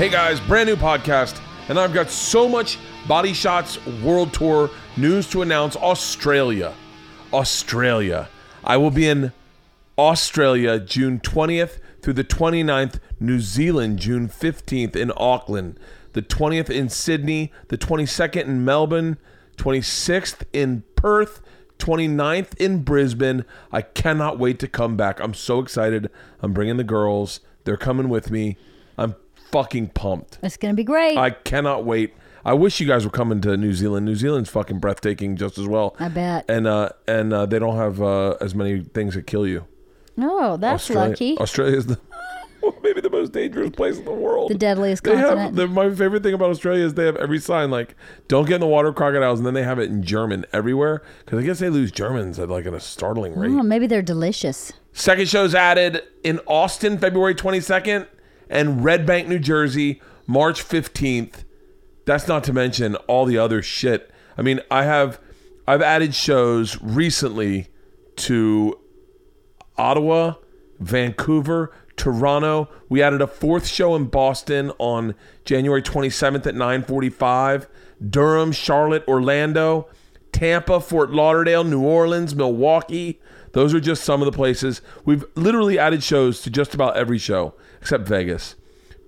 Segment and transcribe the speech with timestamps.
[0.00, 5.28] Hey guys, brand new podcast, and I've got so much Body Shots World Tour news
[5.28, 5.76] to announce.
[5.76, 6.72] Australia.
[7.34, 8.30] Australia.
[8.64, 9.30] I will be in
[9.98, 15.78] Australia June 20th through the 29th, New Zealand June 15th in Auckland,
[16.14, 19.18] the 20th in Sydney, the 22nd in Melbourne,
[19.58, 21.42] 26th in Perth,
[21.78, 23.44] 29th in Brisbane.
[23.70, 25.20] I cannot wait to come back.
[25.20, 26.10] I'm so excited.
[26.40, 27.40] I'm bringing the girls.
[27.64, 28.56] They're coming with me.
[29.52, 30.38] Fucking pumped.
[30.42, 31.16] It's gonna be great.
[31.16, 32.14] I cannot wait.
[32.44, 34.06] I wish you guys were coming to New Zealand.
[34.06, 35.94] New Zealand's fucking breathtaking just as well.
[35.98, 36.44] I bet.
[36.48, 39.66] And uh and uh, they don't have uh, as many things that kill you.
[40.18, 41.38] oh, that's Australia, lucky.
[41.38, 42.00] Australia is the
[42.82, 44.50] maybe the most dangerous place in the world.
[44.50, 45.56] The deadliest They have continent.
[45.56, 47.94] the, my favorite thing about Australia is they have every sign like
[48.28, 51.38] "Don't get in the water, crocodiles," and then they have it in German everywhere because
[51.40, 53.50] I guess they lose Germans at like at a startling rate.
[53.50, 54.72] oh, maybe they're delicious.
[54.92, 58.06] Second show's added in Austin, February 22nd,
[58.50, 61.44] and Red Bank, New Jersey, March 15th.
[62.04, 64.10] That's not to mention all the other shit.
[64.36, 65.20] I mean, I have
[65.66, 67.68] I've added shows recently
[68.16, 68.78] to
[69.78, 70.34] Ottawa,
[70.80, 72.68] Vancouver, Toronto.
[72.88, 77.68] We added a fourth show in Boston on January 27th at 9:45.
[78.08, 79.86] Durham, Charlotte, Orlando,
[80.32, 83.20] Tampa, Fort Lauderdale, New Orleans, Milwaukee.
[83.52, 84.80] Those are just some of the places.
[85.04, 88.56] We've literally added shows to just about every show except Vegas.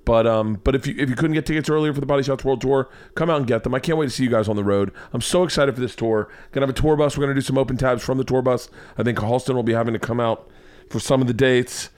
[0.04, 2.44] But um, but if you if you couldn't get tickets earlier for the Body Shots
[2.44, 3.74] World Tour, come out and get them.
[3.74, 4.90] I can't wait to see you guys on the road.
[5.12, 6.28] I'm so excited for this tour.
[6.50, 7.16] Gonna have a tour bus.
[7.16, 8.68] We're gonna do some open tabs from the tour bus.
[8.98, 10.50] I think Halston will be having to come out
[10.90, 11.90] for some of the dates.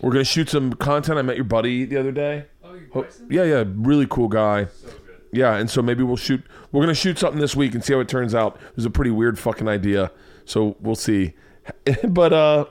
[0.00, 1.18] We're gonna shoot some content.
[1.18, 2.46] I met your buddy the other day.
[2.94, 4.66] Oh, yeah, yeah, really cool guy.
[4.66, 4.88] So
[5.32, 6.42] Yeah, and so maybe we'll shoot.
[6.72, 8.56] We're gonna shoot something this week and see how it turns out.
[8.56, 10.12] It was a pretty weird fucking idea,
[10.46, 11.34] so we'll see.
[12.08, 12.64] but uh,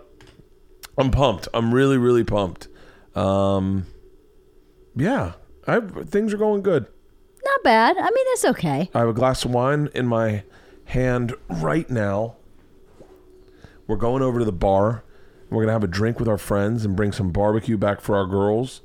[0.97, 1.47] I'm pumped.
[1.53, 2.68] I'm really, really pumped.
[3.19, 3.85] Um,
[4.95, 5.33] yeah,
[5.67, 6.87] I things are going good.
[7.43, 7.97] Not bad.
[7.97, 8.89] I mean, it's okay.
[8.93, 10.43] I have a glass of wine in my
[10.85, 12.35] hand right now.
[13.87, 15.03] We're going over to the bar.
[15.49, 18.25] We're gonna have a drink with our friends and bring some barbecue back for our
[18.25, 18.81] girls.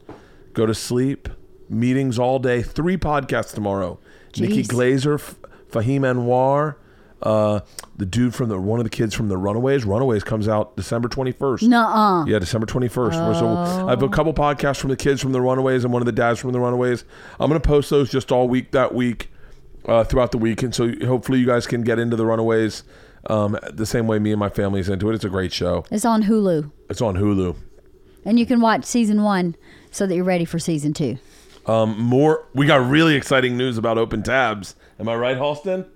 [0.52, 1.28] Go to sleep.
[1.68, 2.62] Meetings all day.
[2.62, 3.98] Three podcasts tomorrow.
[4.36, 4.66] Nikki Jeez.
[4.66, 5.36] Glazer, F-
[5.70, 6.76] Fahim Anwar,
[7.24, 7.60] uh,
[7.96, 9.84] the dude from the one of the kids from the Runaways.
[9.84, 11.62] Runaways comes out December twenty first.
[11.64, 12.24] Nuh-uh.
[12.26, 13.38] Yeah, December 21st.
[13.38, 16.06] So I have a couple podcasts from the kids from the Runaways and one of
[16.06, 17.04] the dads from the Runaways.
[17.40, 19.30] I'm going to post those just all week that week,
[19.86, 20.62] uh, throughout the week.
[20.62, 22.82] And so hopefully you guys can get into the Runaways
[23.30, 25.14] um, the same way me and my family's into it.
[25.14, 25.84] It's a great show.
[25.90, 27.56] It's on Hulu, It's on Hulu.
[28.26, 29.56] and you can watch season one
[29.90, 31.16] so that you're ready for season two.
[31.66, 34.74] Um, more, we got really exciting news about open tabs.
[35.00, 35.86] Am I right, Halston?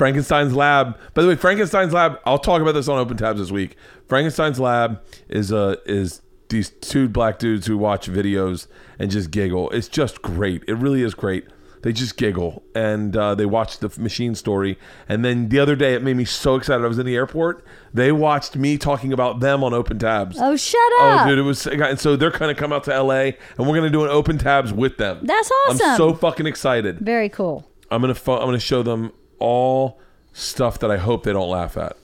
[0.00, 0.98] Frankenstein's Lab.
[1.12, 2.20] By the way, Frankenstein's Lab.
[2.24, 3.76] I'll talk about this on Open Tabs this week.
[4.08, 8.66] Frankenstein's Lab is uh, is these two black dudes who watch videos
[8.98, 9.68] and just giggle.
[9.72, 10.64] It's just great.
[10.66, 11.48] It really is great.
[11.82, 14.78] They just giggle and uh, they watch the machine story.
[15.06, 16.82] And then the other day, it made me so excited.
[16.82, 17.62] I was in the airport.
[17.92, 20.38] They watched me talking about them on Open Tabs.
[20.40, 21.26] Oh, shut up!
[21.26, 21.66] Oh, dude, it was.
[21.66, 24.38] And so they're to come out to LA, and we're going to do an Open
[24.38, 25.20] Tabs with them.
[25.24, 25.90] That's awesome.
[25.90, 27.00] I'm so fucking excited.
[27.00, 27.66] Very cool.
[27.90, 29.98] I'm gonna I'm gonna show them all
[30.32, 31.96] stuff that I hope they don't laugh at,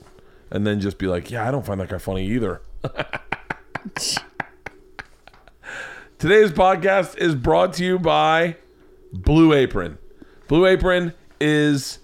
[0.51, 2.61] and then just be like, yeah, I don't find that guy funny either.
[6.19, 8.57] Today's podcast is brought to you by
[9.13, 9.99] Blue Apron.
[10.47, 11.99] Blue Apron is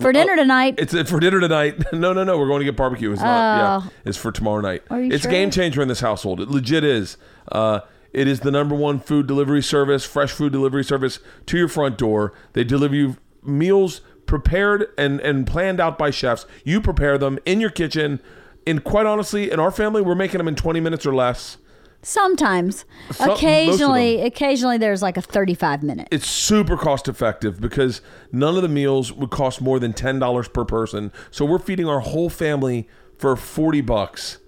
[0.00, 0.74] For dinner tonight.
[0.78, 1.82] it's for dinner tonight.
[1.94, 2.38] no, no, no.
[2.38, 3.10] We're going to get barbecue.
[3.10, 3.84] It's not.
[3.84, 4.82] Yeah, it's for tomorrow night.
[4.90, 4.96] Oh.
[4.96, 5.30] Are you it's a sure?
[5.30, 6.40] game changer in this household.
[6.40, 7.16] It legit is.
[7.50, 7.80] Uh,
[8.12, 11.96] it is the number one food delivery service, fresh food delivery service to your front
[11.96, 12.34] door.
[12.52, 16.46] They deliver you meals prepared and and planned out by chefs.
[16.64, 18.20] You prepare them in your kitchen.
[18.66, 21.58] And quite honestly, in our family, we're making them in 20 minutes or less.
[22.04, 26.08] Sometimes, Some- occasionally, occasionally there's like a 35 minute.
[26.10, 28.00] It's super cost effective because
[28.32, 31.12] none of the meals would cost more than ten dollars per person.
[31.30, 34.38] So we're feeding our whole family for forty bucks.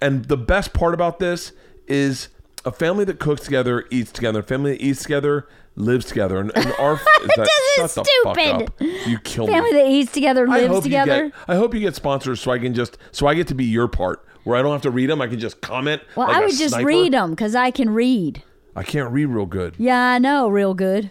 [0.00, 1.52] And the best part about this
[1.86, 2.28] is
[2.64, 4.40] a family that cooks together eats together.
[4.40, 5.46] A family that eats together
[5.78, 6.38] lives together.
[6.38, 6.96] And, and our
[7.36, 8.62] that, shut the fuck stupid.
[8.68, 8.80] up.
[9.08, 9.78] You kill Family me.
[9.78, 11.24] that eats together I lives hope together.
[11.24, 11.38] you get.
[11.48, 13.88] I hope you get sponsors so I can just so I get to be your
[13.88, 15.20] part where I don't have to read them.
[15.20, 16.02] I can just comment.
[16.16, 16.86] well, like I would just sniper.
[16.86, 18.42] read them because I can read.
[18.76, 19.74] I can't read real good.
[19.78, 21.10] Yeah, I know, real good.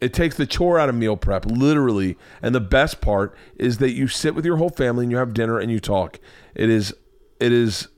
[0.00, 2.18] It takes the chore out of meal prep, literally.
[2.42, 5.32] And the best part is that you sit with your whole family and you have
[5.32, 6.20] dinner and you talk.
[6.54, 6.94] It is,
[7.40, 7.88] it is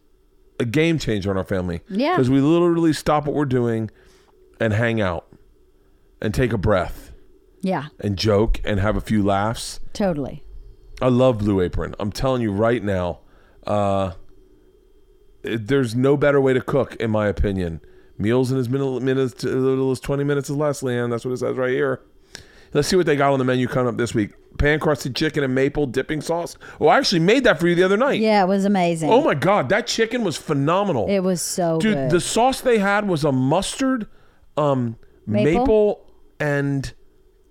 [0.61, 1.81] a game changer in our family.
[1.89, 2.13] Yeah.
[2.13, 3.91] Because we literally stop what we're doing
[4.61, 5.27] and hang out
[6.21, 7.13] and take a breath
[7.61, 9.81] Yeah, and joke and have a few laughs.
[9.93, 10.45] totally.
[11.01, 11.95] I love Blue Apron.
[12.01, 13.21] I'm telling you right now,
[13.67, 14.13] uh,
[15.43, 17.81] it- there's no better way to cook, in my opinion.
[18.19, 21.11] Meals in as min- minutes, as little as 20 minutes or less, Leanne.
[21.11, 22.01] That's what it says right here.
[22.75, 24.33] Let's see what they got on the menu coming up this week.
[24.59, 26.57] Pan crusted chicken and maple dipping sauce.
[26.81, 28.21] Oh, I actually made that for you the other night.
[28.21, 29.09] Yeah, it was amazing.
[29.09, 31.07] Oh my god, that chicken was phenomenal.
[31.09, 32.11] it was so Dude, good.
[32.11, 34.09] the sauce they had was a mustard,
[34.57, 36.07] um, maple, Maple?
[36.41, 36.93] And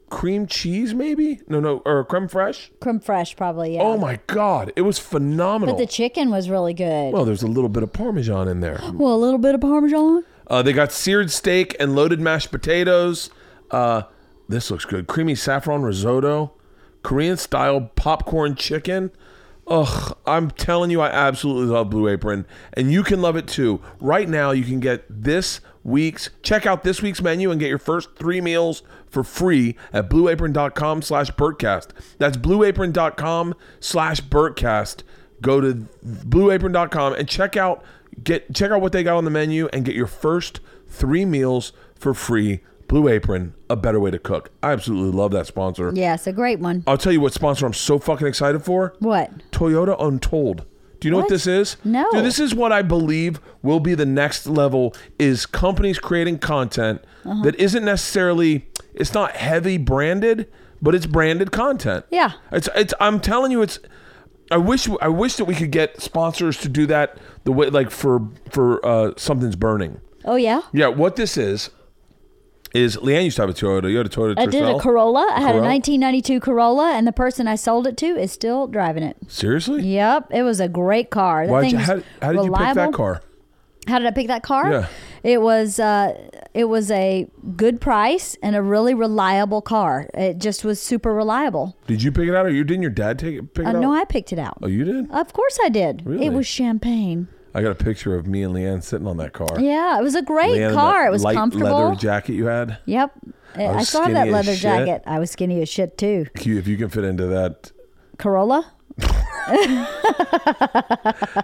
[0.09, 1.41] cream cheese, maybe?
[1.47, 2.69] No, no, or creme fraiche.
[2.79, 3.75] Creme fraiche, probably.
[3.75, 3.81] Yeah.
[3.83, 5.75] Oh my god, it was phenomenal.
[5.75, 7.13] But the chicken was really good.
[7.13, 8.79] well, there's a little bit of parmesan in there.
[8.93, 10.23] well, a little bit of parmesan.
[10.47, 13.29] Uh, they got seared steak and loaded mashed potatoes.
[13.69, 14.03] Uh,
[14.47, 15.07] this looks good.
[15.07, 16.53] Creamy saffron risotto,
[17.03, 19.11] Korean style popcorn chicken.
[19.69, 23.81] Ugh, I'm telling you, I absolutely love Blue Apron, and you can love it too.
[23.99, 27.79] Right now, you can get this week's check out this week's menu and get your
[27.79, 31.87] first three meals for free at blueapron.com slash Bertcast.
[32.17, 35.03] That's blueapron.com slash Bertcast.
[35.41, 37.83] Go to blueapron.com and check out
[38.23, 41.73] get check out what they got on the menu and get your first three meals
[41.95, 42.61] for free.
[42.87, 44.49] Blue Apron, a better way to cook.
[44.63, 45.91] I absolutely love that sponsor.
[45.93, 46.83] Yeah, it's a great one.
[46.87, 48.93] I'll tell you what sponsor I'm so fucking excited for.
[48.99, 49.29] What?
[49.51, 50.65] Toyota Untold.
[50.99, 51.29] Do you know what, What?
[51.29, 51.77] this is?
[51.83, 52.07] No.
[52.11, 57.01] Dude, this is what I believe will be the next level is companies creating content
[57.25, 57.43] Uh-huh.
[57.43, 60.47] that isn't necessarily it's not heavy branded,
[60.81, 62.05] but it's branded content.
[62.09, 62.31] Yeah.
[62.51, 63.79] It's it's I'm telling you it's
[64.49, 67.91] I wish I wish that we could get sponsors to do that the way like
[67.91, 69.99] for for uh something's burning.
[70.25, 70.61] Oh yeah.
[70.73, 71.69] Yeah, what this is
[72.73, 73.89] is Leanne used to have a Toyota.
[73.89, 75.21] You had a Toyota I did a Corolla.
[75.35, 75.69] I had a Corolla?
[75.69, 79.17] 1992 Corolla, and the person I sold it to is still driving it.
[79.27, 79.83] Seriously?
[79.83, 81.45] Yep, it was a great car.
[81.45, 83.21] That Why'd you, how, how did you pick that car?
[83.87, 84.69] How did I pick that car?
[84.69, 84.87] Yeah.
[85.23, 90.09] It was uh, it was a good price and a really reliable car.
[90.13, 91.77] It just was super reliable.
[91.87, 93.53] Did you pick it out, or you didn't your dad take it?
[93.53, 93.81] Pick Uh, it out?
[93.81, 94.57] no, I picked it out.
[94.61, 95.09] Oh, you did?
[95.11, 96.03] Of course I did.
[96.05, 96.25] Really?
[96.25, 97.29] It was champagne.
[97.53, 99.59] I got a picture of me and Leanne sitting on that car.
[99.59, 101.07] Yeah, it was a great Leanne car.
[101.07, 101.71] It was light comfortable.
[101.71, 102.77] leather jacket you had.
[102.85, 103.13] Yep.
[103.55, 105.01] I, still have that leather jacket.
[105.07, 106.27] I was skinny as shit too.
[106.35, 107.71] If you can fit into that.
[108.17, 108.73] Corolla?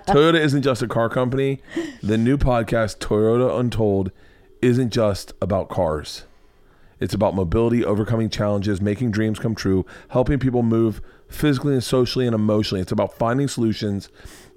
[0.08, 1.62] Toyota isn't just a car company.
[2.02, 4.12] The new podcast, Toyota Untold,
[4.62, 6.26] isn't just about cars.
[7.00, 11.02] It's about mobility, overcoming challenges, making dreams come true, helping people move
[11.34, 12.82] physically and socially and emotionally.
[12.82, 14.10] It's about finding solutions,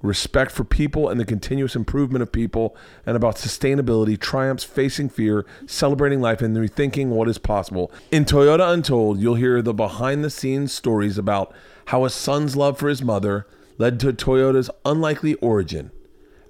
[0.02, 5.46] respect for people and the continuous improvement of people, and about sustainability, triumphs, facing fear,
[5.66, 7.90] celebrating life, and rethinking what is possible.
[8.10, 11.54] In Toyota Untold, you'll hear the behind the scenes stories about
[11.86, 13.46] how a son's love for his mother
[13.78, 15.90] led to Toyota's unlikely origin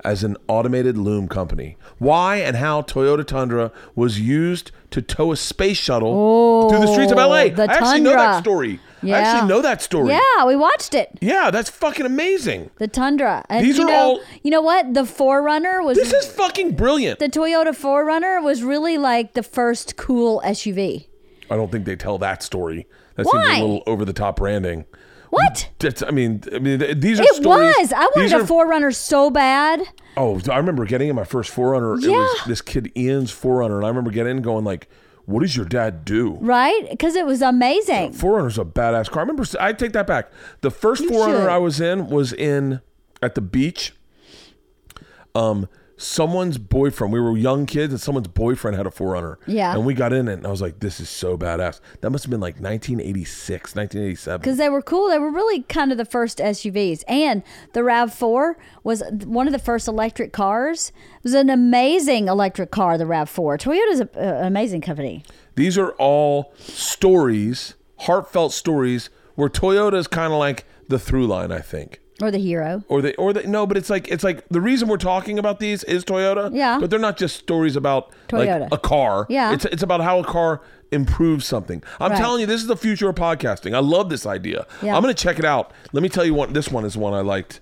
[0.05, 1.77] as an automated loom company.
[1.99, 7.11] Why and how Toyota Tundra was used to tow a space shuttle through the streets
[7.11, 7.25] of LA.
[7.25, 8.79] Oh, the I actually know that Tundra.
[8.99, 9.13] Story.
[9.13, 10.09] I actually know that story.
[10.11, 11.11] Yeah, we watched it.
[11.21, 12.71] Yeah, that's fucking amazing.
[12.79, 13.45] The Tundra.
[13.49, 14.95] And These you are know, all- You know what?
[14.95, 17.19] The 4Runner was This is fucking brilliant.
[17.19, 21.07] the Toyota 4Runner was really like the first cool SUV.
[21.51, 22.87] I don't think they tell that story.
[23.17, 23.59] That seems Why?
[23.59, 24.85] a little over the top branding.
[25.31, 25.69] What?
[25.81, 27.75] That's, I mean, I mean, these are It stories.
[27.79, 27.93] was.
[27.93, 29.83] I wanted a 4Runner so bad.
[30.17, 31.89] Oh, I remember getting in my first 4Runner.
[31.93, 32.27] It was Yeah.
[32.47, 34.89] this kid Ian's 4Runner, and I remember getting in going like,
[35.27, 36.89] "What does your dad do?" Right?
[36.91, 38.13] Because it was amazing.
[38.13, 39.21] 4Runner's a badass car.
[39.21, 39.45] I remember.
[39.61, 40.31] I take that back.
[40.63, 41.49] The first You 4Runner should.
[41.49, 42.81] I was in was in
[43.23, 43.93] at the beach.
[45.35, 47.13] Um, someone's boyfriend.
[47.13, 49.37] We were young kids, and someone's boyfriend had a 4Runner.
[49.47, 49.75] Yeah.
[49.75, 52.25] and we got in it, and I was like, "This is so badass." That must
[52.25, 54.41] have been like 1986, 1987.
[54.41, 55.09] Because they were cool.
[55.09, 57.03] They were really kind of the first SUVs.
[57.09, 60.93] And the RAV4 was one of the first electric cars.
[61.17, 63.59] It was an amazing electric car, the RAV4.
[63.59, 65.23] Toyota's a, a- an amazing company.
[65.55, 71.51] These are all stories, heartfelt stories, where Toyota is kind of like the through line.
[71.53, 72.01] I think.
[72.23, 72.83] Or the Hero.
[72.89, 75.61] or the or the no but it's like it's like the reason we're talking about
[75.61, 76.79] these is toyota Yeah.
[76.81, 78.63] but they're not just stories about Toyota.
[78.63, 79.53] like a car Yeah.
[79.53, 82.19] it's it's about how a car improves something i'm Right.
[82.19, 84.97] telling you this is the future of podcasting i love this idea Yeah.
[84.97, 87.21] i'm gonna check it out let me tell you what this one is one i
[87.21, 87.61] liked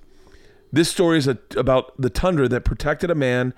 [0.72, 3.54] this story is a, about the tundra that protected a man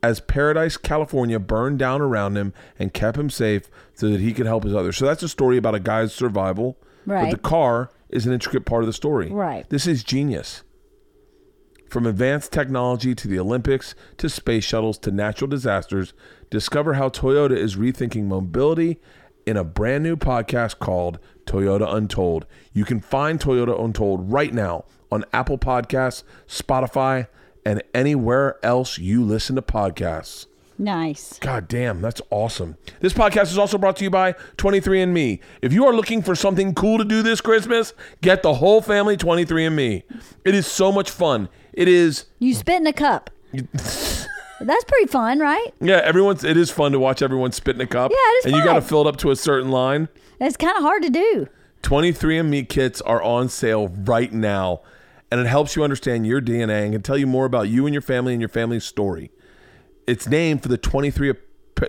[0.00, 4.46] as Paradise, California burned down around him and kept him safe so that he could
[4.46, 4.96] help his others.
[4.96, 6.76] So that's a story about a guy's survival.
[7.04, 7.30] But Right.
[7.32, 9.30] the car is an intricate part of the story.
[9.30, 9.68] Right.
[9.68, 10.62] This is genius.
[11.88, 16.12] From advanced technology to the Olympics to space shuttles to natural disasters,
[16.50, 19.00] discover how Toyota is rethinking mobility
[19.46, 22.46] in a brand new podcast called Toyota Untold.
[22.74, 27.28] You can find Toyota Untold right now on Apple Podcasts, Spotify,
[27.64, 30.46] and anywhere else you listen to podcasts.
[30.78, 31.38] Nice.
[31.40, 32.76] God damn, that's awesome.
[33.00, 35.40] This podcast is also brought to you by 23andMe.
[35.60, 39.16] If you are looking for something cool to do this Christmas, get the whole family
[39.16, 40.04] 23andMe.
[40.44, 41.48] It is so much fun.
[41.72, 43.30] It is You spit in a cup.
[43.52, 45.68] That's pretty fun, right?
[45.80, 48.10] yeah, everyone's it is fun to watch everyone spit in a cup.
[48.10, 50.08] Yeah, it is And you got to fill it up to a certain line.
[50.40, 51.48] It's kind of hard to do.
[51.82, 54.80] 23andMe kits are on sale right now,
[55.30, 57.94] and it helps you understand your DNA and can tell you more about you and
[57.94, 59.30] your family and your family's story.
[60.08, 61.34] It's named for the 23,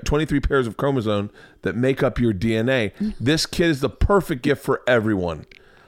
[0.03, 2.91] 23 pairs of chromosome that make up your DNA.
[3.17, 5.45] This kit is the perfect gift for everyone.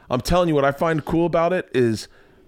[0.10, 2.08] I'm telling you, what I find cool about it is,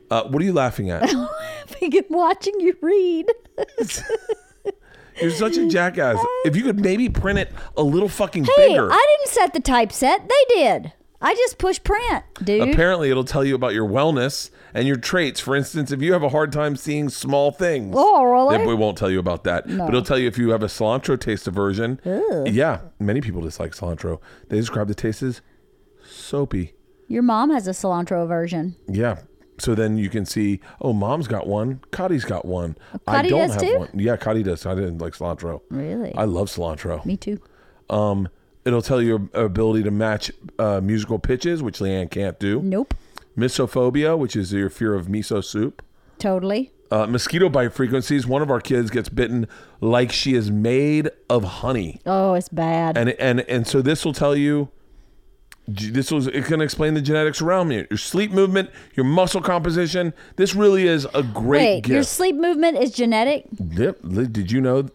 [0.09, 1.01] uh, what are you laughing at?
[1.81, 3.27] Begin watching you read.
[5.21, 6.17] You're such a jackass.
[6.45, 8.89] If you could maybe print it a little fucking Hey, bigger.
[8.89, 10.29] I didn't set the typeset.
[10.29, 10.93] They did.
[11.21, 12.69] I just push print, dude.
[12.69, 15.39] Apparently, it'll tell you about your wellness and your traits.
[15.39, 18.55] For instance, if you have a hard time seeing small things, Oh, really?
[18.55, 19.67] It won't tell you about that.
[19.67, 21.99] But it'll tell you if you have a cilantro taste aversion.
[22.45, 24.19] Yeah, many people dislike cilantro.
[24.49, 25.41] They describe the taste as
[26.03, 26.73] soapy.
[27.07, 28.75] Your mom has a cilantro aversion.
[28.87, 29.19] Yeah.
[29.59, 31.79] So then you can see, oh, mom's got one.
[31.91, 32.75] Cotty's got one.
[33.05, 33.77] I don't does have too?
[33.79, 33.89] one.
[33.93, 34.65] Yeah, Cotty does.
[34.65, 35.61] I didn't like cilantro.
[35.69, 36.13] Really?
[36.15, 37.05] I love cilantro.
[37.05, 37.39] Me too.
[37.89, 38.27] Um,
[38.65, 42.61] it'll tell you your ability to match uh, musical pitches, which Leanne can't do.
[42.63, 42.95] Nope.
[43.37, 45.81] Misophobia, which is your fear of miso soup.
[46.19, 46.71] Totally.
[46.91, 48.27] Uh, mosquito bite frequencies.
[48.27, 49.47] One of our kids gets bitten
[49.81, 52.97] like she is made of honey, Oh, it's bad.
[52.97, 54.69] and and and so this will tell you.
[55.65, 60.13] This was it can explain the genetics around you, your sleep movement, your muscle composition.
[60.35, 63.45] This really is a great Wait, your sleep movement is genetic?
[63.57, 63.99] Yep.
[64.33, 64.89] Did you know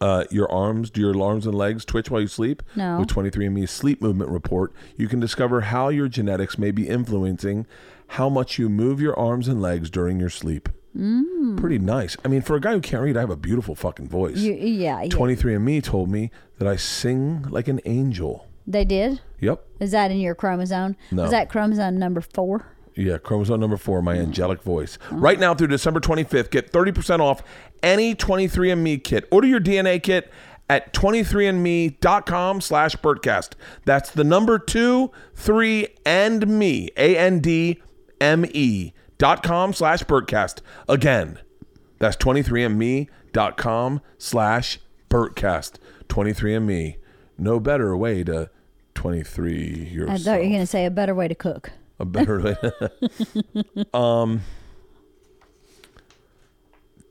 [0.00, 2.62] uh, your arms, do your arms and legs twitch while you sleep?
[2.76, 3.00] No.
[3.00, 7.66] With 23andMe's sleep movement report, you can discover how your genetics may be influencing
[8.12, 10.68] how much you move your arms and legs during your sleep.
[10.96, 11.58] Mm.
[11.58, 12.16] Pretty nice.
[12.24, 14.38] I mean, for a guy who can't read, I have a beautiful fucking voice.
[14.38, 15.08] You, yeah, yeah.
[15.08, 18.46] 23andMe told me that I sing like an angel.
[18.66, 19.20] They did?
[19.40, 19.64] Yep.
[19.80, 20.96] Is that in your chromosome?
[21.10, 21.22] No.
[21.22, 22.66] Was that chromosome number four?
[22.98, 24.98] Yeah, chromosome number four, my angelic voice.
[25.12, 27.44] Right now through December 25th, get 30% off
[27.80, 29.28] any 23andMe kit.
[29.30, 30.32] Order your DNA kit
[30.68, 33.52] at 23andme.com slash Bertcast.
[33.84, 40.60] That's the number two, three, and me, A-N-D-M-E dot com slash Bertcast.
[40.88, 41.38] Again,
[42.00, 45.74] that's 23andme.com slash Bertcast.
[46.08, 46.96] 23andMe.
[47.38, 48.50] No better way to
[48.94, 50.20] 23 yourself.
[50.20, 51.70] I thought you were going to say a better way to cook.
[52.00, 52.56] A better way.
[53.94, 54.42] um,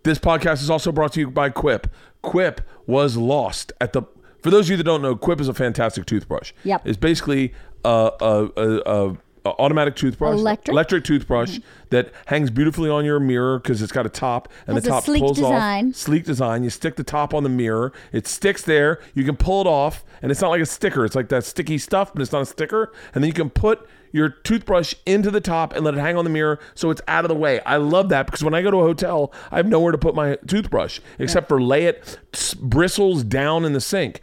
[0.04, 1.88] this podcast is also brought to you by Quip.
[2.22, 4.04] Quip was lost at the.
[4.42, 6.54] For those of you that don't know, Quip is a fantastic toothbrush.
[6.64, 6.84] Yep.
[6.86, 7.54] It's basically
[7.84, 9.18] a, a, a, a,
[9.60, 11.04] automatic toothbrush, Electric?
[11.04, 14.90] toothbrush that hangs beautifully on your mirror because it's got a top and Has the
[14.90, 15.90] a top sleek pulls design.
[15.90, 15.96] off.
[15.96, 16.64] Sleek design.
[16.64, 17.94] You stick the top on the mirror.
[18.12, 19.00] It sticks there.
[19.14, 21.06] You can pull it off, and it's not like a sticker.
[21.06, 22.92] It's like that sticky stuff, but it's not a sticker.
[23.14, 26.24] And then you can put your toothbrush into the top and let it hang on
[26.24, 27.60] the mirror so it's out of the way.
[27.62, 30.16] I love that because when I go to a hotel, I have nowhere to put
[30.16, 32.18] my toothbrush except for lay it
[32.60, 34.22] bristles down in the sink.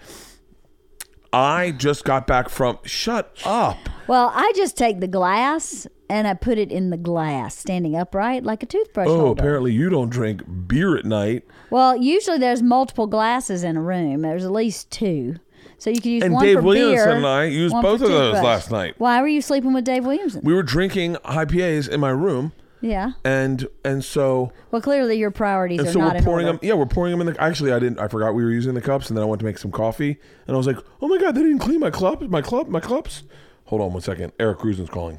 [1.32, 2.78] I just got back from.
[2.84, 3.76] Shut up.
[4.06, 8.44] Well, I just take the glass and I put it in the glass, standing upright
[8.44, 9.40] like a toothbrush Oh, holder.
[9.40, 11.44] apparently you don't drink beer at night.
[11.70, 14.22] Well, usually there's multiple glasses in a room.
[14.22, 15.36] There's at least two.
[15.84, 17.16] So you could use And one Dave for Williamson beer.
[17.16, 18.42] and I used one for both of those toothbrush.
[18.42, 18.94] last night.
[18.96, 20.40] Why were you sleeping with Dave Williamson?
[20.42, 23.12] We were drinking IPAs in my room, yeah.
[23.22, 26.58] and and so Well, clearly your priorities and are so not we're in pouring order.
[26.58, 26.66] them.
[26.66, 27.38] Yeah, we're pouring them in the.
[27.38, 27.98] Actually, I didn't.
[27.98, 30.16] I forgot we were using the cups, and then I went to make some coffee,
[30.46, 32.80] and I was like, "Oh my god, they didn't clean my club, my club, my
[32.80, 33.24] cups."
[33.66, 34.32] Hold on one second.
[34.40, 35.18] Eric Cruzen's calling.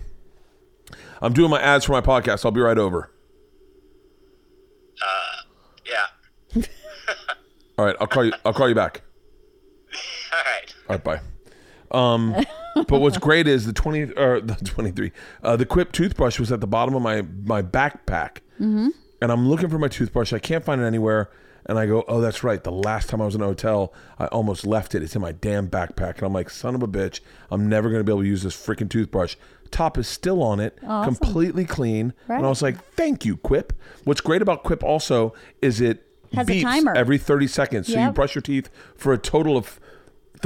[1.22, 2.44] I'm doing my ads for my podcast.
[2.44, 3.12] I'll be right over.
[5.00, 5.42] Uh,
[5.86, 6.64] yeah.
[7.78, 8.34] All right, I'll call you.
[8.44, 9.04] I'll call you back.
[10.89, 11.04] All right.
[11.04, 11.22] Bye.
[11.92, 12.36] Um,
[12.88, 15.12] but what's great is the twenty or the twenty three.
[15.44, 18.89] Uh, the Quip toothbrush was at the bottom of my my backpack, mm-hmm.
[19.22, 20.34] and I'm looking for my toothbrush.
[20.34, 21.30] I can't find it anywhere,
[21.68, 22.62] and I go, "Oh, that's right.
[22.63, 25.04] The last time I was in a hotel, I almost left it.
[25.04, 27.20] It's in my damn backpack." And I'm like, "Son of a bitch!
[27.51, 29.36] I'm never gonna be able to use this freaking toothbrush."
[29.72, 32.38] Top is still on it, completely clean, Right.
[32.38, 33.74] and I was like, "Thank you, Quip."
[34.04, 36.94] What's great about Quip also is it Has a beeps timer.
[36.96, 37.88] every 30 seconds.
[37.92, 39.80] So you brush your teeth for a total of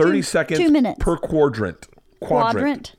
[0.03, 0.97] 30 Two- seconds two minutes.
[0.99, 1.87] per quadrant.
[2.19, 2.95] Quadrant.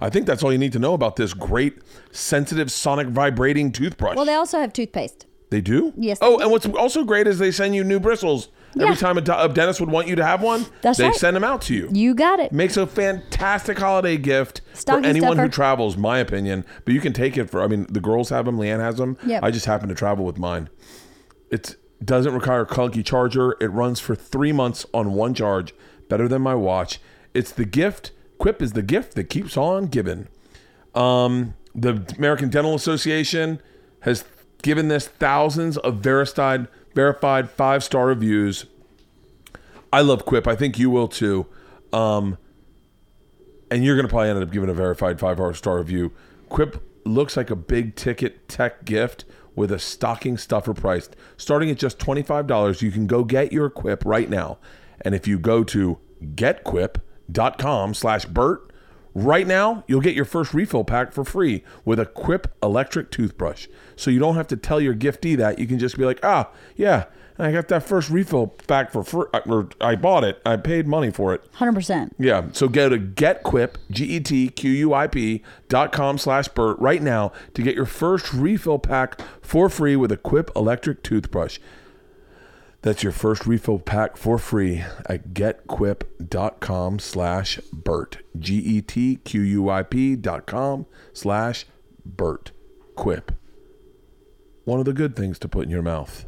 [0.00, 1.78] I think that's all you need to know about this great
[2.10, 4.16] sensitive sonic vibrating toothbrush.
[4.16, 5.26] Well, they also have toothpaste.
[5.50, 5.92] They do?
[5.96, 6.42] Yes, they Oh, do.
[6.42, 8.48] and what's also great is they send you new bristles.
[8.74, 8.94] Every Yeah.
[8.96, 11.14] time a, do- a dentist would want you to have one, That's they right.
[11.14, 11.88] send them out to you.
[11.92, 12.52] You got it.
[12.52, 16.64] Makes a fantastic holiday gift Stocking for anyone who travels, my opinion.
[16.84, 19.16] But you can take it for, I mean, the girls have them, Leanne has them.
[19.26, 19.42] Yep.
[19.42, 20.68] I just happen to travel with mine.
[21.50, 23.56] It doesn't require a clunky charger.
[23.60, 25.74] It runs for three months on one charge,
[26.08, 27.00] better than my watch.
[27.34, 28.12] It's the gift.
[28.38, 30.28] Quip is the gift that keeps on giving.
[30.94, 33.60] Um, the American Dental Association
[34.00, 34.24] has
[34.62, 38.66] given this thousands of verified, verified five star reviews.
[39.92, 40.46] I love Quip.
[40.46, 41.46] I think you will too.
[41.92, 42.38] Um,
[43.70, 46.12] and you're going to probably end up giving a verified five star review.
[46.48, 49.24] Quip looks like a big ticket tech gift
[49.56, 51.16] with a stocking stuffer priced.
[51.36, 54.58] Starting at just $25, you can go get your Quip right now.
[55.00, 58.70] And if you go to getquip.com slash Bert,
[59.14, 63.66] right now you'll get your first refill pack for free with a Quip electric toothbrush.
[63.96, 65.58] So you don't have to tell your giftee that.
[65.58, 67.06] You can just be like, ah, yeah,
[67.38, 69.26] I got that first refill pack for free.
[69.34, 70.40] Uh, or I bought it.
[70.46, 71.52] I paid money for it.
[71.54, 72.12] 100%.
[72.18, 72.46] Yeah.
[72.52, 78.32] So go to getquip, G-E-T-Q-U-I-P dot com slash Bert right now to get your first
[78.32, 81.58] refill pack for free with a Quip electric toothbrush.
[82.82, 88.18] That's your first refill pack for free at getquip.com slash Bert.
[88.38, 91.66] G E T Q U I P dot com slash
[92.04, 92.52] Bert.
[92.94, 93.32] Quip.
[94.64, 96.26] One of the good things to put in your mouth.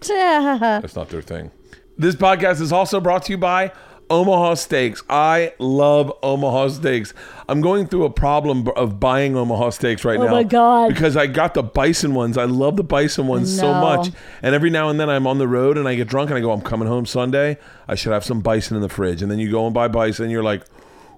[0.08, 1.50] That's not their thing.
[1.98, 3.72] This podcast is also brought to you by
[4.08, 5.02] Omaha Steaks.
[5.08, 7.14] I love Omaha Steaks.
[7.48, 10.28] I'm going through a problem of buying Omaha Steaks right Oh now.
[10.28, 10.88] Oh my God.
[10.88, 12.36] Because I got the bison ones.
[12.38, 14.08] I love the bison ones so much.
[14.42, 16.40] And every now and then I'm on the road and I get drunk and I
[16.40, 17.58] go, I'm coming home Sunday.
[17.86, 19.22] I should have some bison in the fridge.
[19.22, 20.62] And then you go and buy bison and you're like,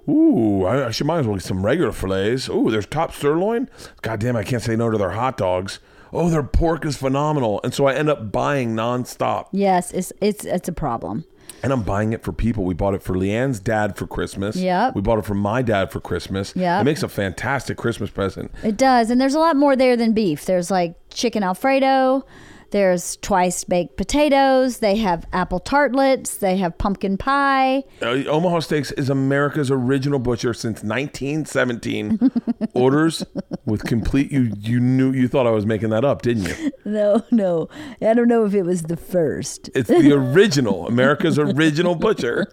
[0.08, 2.48] Ooh, I, I should might as well get some regular fillets.
[2.48, 3.70] Ooh, there's top sirloin.
[4.02, 5.78] God damn, I can't say no to their hot dogs.
[6.12, 7.60] Oh, their pork is phenomenal.
[7.64, 9.46] And so I end up buying nonstop.
[9.52, 11.24] Yes, it's it's it's a problem.
[11.62, 12.64] And I'm buying it for people.
[12.64, 14.56] We bought it for Leanne's dad for Christmas.
[14.56, 14.96] Yep.
[14.96, 16.52] We bought it for my dad for Christmas.
[16.56, 16.80] Yeah.
[16.80, 18.50] It makes a fantastic Christmas present.
[18.64, 20.44] It does, and there's a lot more there than beef.
[20.44, 22.24] There's like chicken alfredo.
[22.72, 24.78] There's twice baked potatoes.
[24.78, 26.38] They have apple tartlets.
[26.38, 27.84] They have pumpkin pie.
[28.00, 32.30] Uh, Omaha Steaks is America's original butcher since 1917.
[32.74, 33.24] Orders
[33.66, 34.32] with complete.
[34.32, 36.72] You you knew you thought I was making that up, didn't you?
[36.84, 37.68] No, no,
[38.00, 39.70] I don't know if it was the first.
[39.72, 42.52] It's the original, America's original butcher.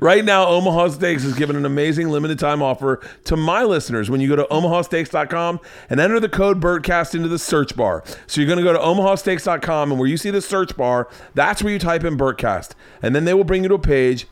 [0.00, 4.20] right now, Omaha Steaks is giving an amazing limited time offer to my listeners when
[4.20, 5.58] you go to omahasteaks.com
[5.90, 8.04] and enter the code BERTCAST into the search bar.
[8.34, 11.62] So you're going to go to omahasteaks.com and where you see the search bar, that's
[11.62, 12.72] where you type in BERTCAST.
[13.00, 14.26] And then they will bring you to a page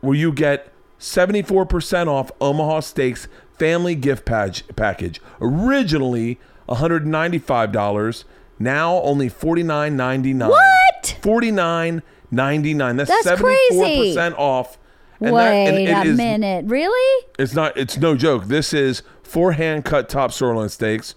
[0.00, 5.20] where you get 74% off Omaha Steaks family gift package.
[5.40, 8.24] Originally $195,
[8.58, 10.48] now only $49.99.
[10.48, 11.16] What?
[11.22, 12.96] $49.99.
[12.96, 14.18] That's, That's 74% crazy.
[14.18, 14.76] off.
[15.20, 17.26] And Wait that- a is- minute, really?
[17.38, 17.76] It's not.
[17.76, 18.46] It's no joke.
[18.46, 21.14] This is four hand cut top sirloin steaks,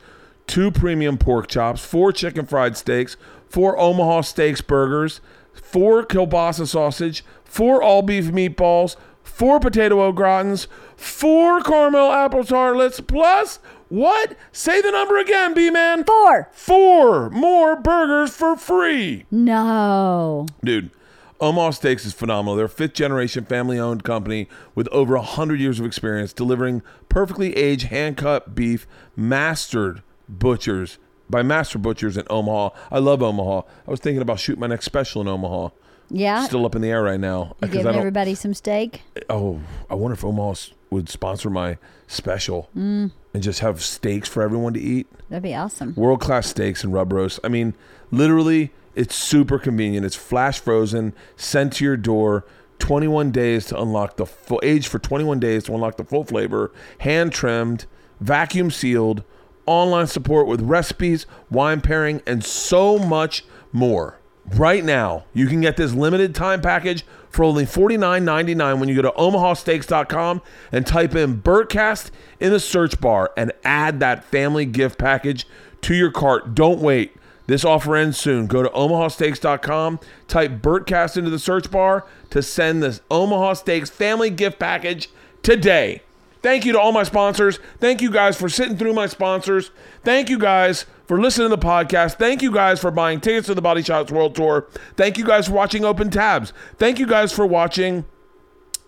[0.50, 3.16] two premium pork chops, four chicken fried steaks,
[3.48, 5.22] four Omaha steaks burgers,
[5.54, 13.00] four kielbasa sausage, four all beef meatballs, four potato au gratins, four caramel apple tartlets,
[13.00, 13.60] plus
[13.90, 14.36] what?
[14.52, 16.04] Say the number again, B man.
[16.04, 16.50] Four.
[16.52, 19.26] Four more burgers for free.
[19.32, 20.46] No.
[20.64, 20.92] Dude,
[21.40, 22.56] Omaha Steaks is phenomenal.
[22.56, 27.56] They're a fifth generation family owned company with over 100 years of experience delivering perfectly
[27.56, 28.86] aged hand cut beef
[29.16, 30.98] mastered butchers
[31.30, 32.70] by master butchers in Omaha.
[32.92, 33.62] I love Omaha.
[33.88, 35.70] I was thinking about shooting my next special in Omaha.
[36.12, 36.44] Yeah.
[36.46, 37.56] Still up in the air right now.
[37.62, 39.04] you giving I don't- everybody some steak?
[39.30, 40.56] oh, I wonder if Omaha
[40.90, 43.12] would sponsor my special Mm.
[43.34, 45.06] and just have steaks for everyone to eat.
[45.30, 45.94] That'd be awesome.
[45.96, 47.40] world class steaks and rub roast.
[47.44, 47.76] I mean,
[48.10, 50.04] literally, it's super convenient.
[50.06, 52.44] It's flash frozen, sent to your door.
[52.80, 56.72] 21 days to unlock the full age for 21 days to unlock the full flavor.
[57.00, 57.86] Hand trimmed,
[58.22, 59.22] vacuum sealed,
[59.70, 64.18] online support with recipes, wine pairing, and so much more.
[64.56, 69.04] Right now, you can get this limited time package for only $49.99 when you go
[69.04, 74.98] to omahasteaks.com and type in Bertcast in the search bar and add that family gift
[74.98, 75.46] package
[75.82, 76.56] to your cart.
[76.56, 77.16] Don't wait.
[77.46, 78.48] This offer ends soon.
[78.48, 84.32] Go to omahasteaks.com, type Bertcast into the search bar to send this Omaha Steaks family
[84.32, 85.10] gift package
[85.44, 86.02] today.
[86.42, 87.60] Thank you to all my sponsors.
[87.80, 89.72] Thank you guys for sitting through my sponsors.
[90.04, 92.18] Thank you guys for listening to the podcast.
[92.18, 94.68] Thank you guys for buying tickets to the Body Shots World Tour.
[94.96, 96.54] Thank you guys for watching Open Tabs.
[96.78, 98.06] Thank you guys for watching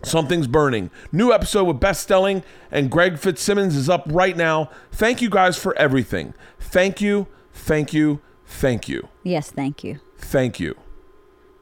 [0.03, 0.89] Something's Burning.
[1.11, 4.69] New episode with Beth Stelling and Greg Fitzsimmons is up right now.
[4.91, 6.33] Thank you guys for everything.
[6.59, 9.99] Thank you, thank you, thank you, Yes, thank you.
[10.17, 10.75] thank you.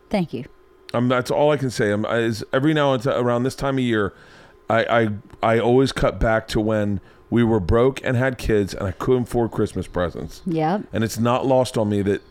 [0.10, 0.45] Thank you.
[0.93, 1.91] Um, that's all I can say.
[1.91, 4.13] Um, is every now and then around this time of year,
[4.69, 5.10] I, I
[5.41, 6.99] I always cut back to when
[7.30, 10.41] we were broke and had kids and I couldn't afford Christmas presents.
[10.45, 10.84] Yep.
[10.91, 12.21] And it's not lost on me that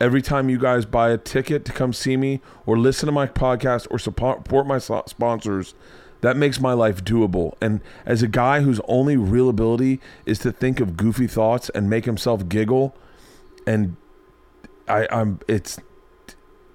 [0.00, 3.26] every time you guys buy a ticket to come see me or listen to my
[3.26, 5.74] podcast or support my sponsors,
[6.20, 7.54] that makes my life doable.
[7.60, 11.90] And as a guy whose only real ability is to think of goofy thoughts and
[11.90, 12.96] make himself giggle,
[13.66, 13.96] and
[14.88, 15.78] I, I'm it's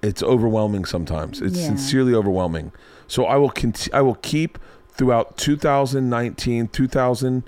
[0.02, 1.40] it's overwhelming sometimes.
[1.40, 1.66] It's Yeah.
[1.66, 2.72] sincerely overwhelming.
[3.06, 4.58] So I will conti- I will keep
[4.92, 7.44] throughout 2019, 2000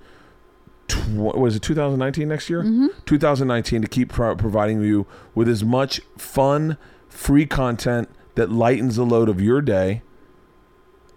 [1.14, 2.62] was it 2019 next year?
[3.06, 6.76] 2019 to keep pro- providing you with as much fun,
[7.08, 10.02] free content that lightens the load of your day.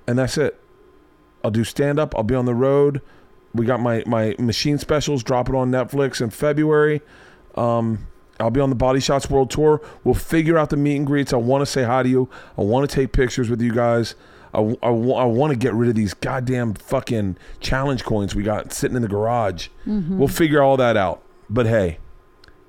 [0.07, 0.59] And that's it.
[1.43, 2.15] I'll do stand up.
[2.15, 3.01] I'll be on the road.
[3.53, 7.01] We got my my machine specials dropping on Netflix in February.
[7.55, 8.07] Um,
[8.39, 9.81] I'll be on the Body Shots World Tour.
[10.03, 11.33] We'll figure out the meet and greets.
[11.33, 12.29] I want to say hi to you.
[12.57, 14.15] I want to take pictures with you guys.
[14.55, 18.95] I, I, want to get rid of these goddamn fucking challenge coins we got sitting
[18.95, 19.67] in the garage.
[19.85, 20.17] Mm-hmm.
[20.17, 21.21] We'll figure all that out.
[21.49, 21.99] But hey,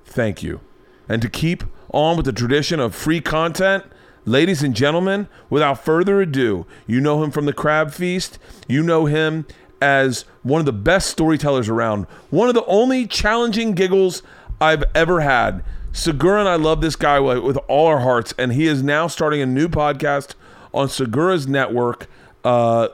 [0.05, 0.61] thank you.
[1.09, 3.85] And to keep on with the tradition of free content,
[4.25, 8.39] ladies and gentlemen, without further ado, you know him from the Crab Feast.
[8.67, 9.47] You know him
[9.81, 14.23] as one of the best storytellers around, one of the only challenging giggles
[14.61, 15.63] I've ever had.
[15.93, 19.41] Segura and I love this guy with all our hearts, and he is now starting
[19.41, 20.35] a new podcast
[20.77, 22.07] on Segura's network.
[22.45, 22.89] Uh,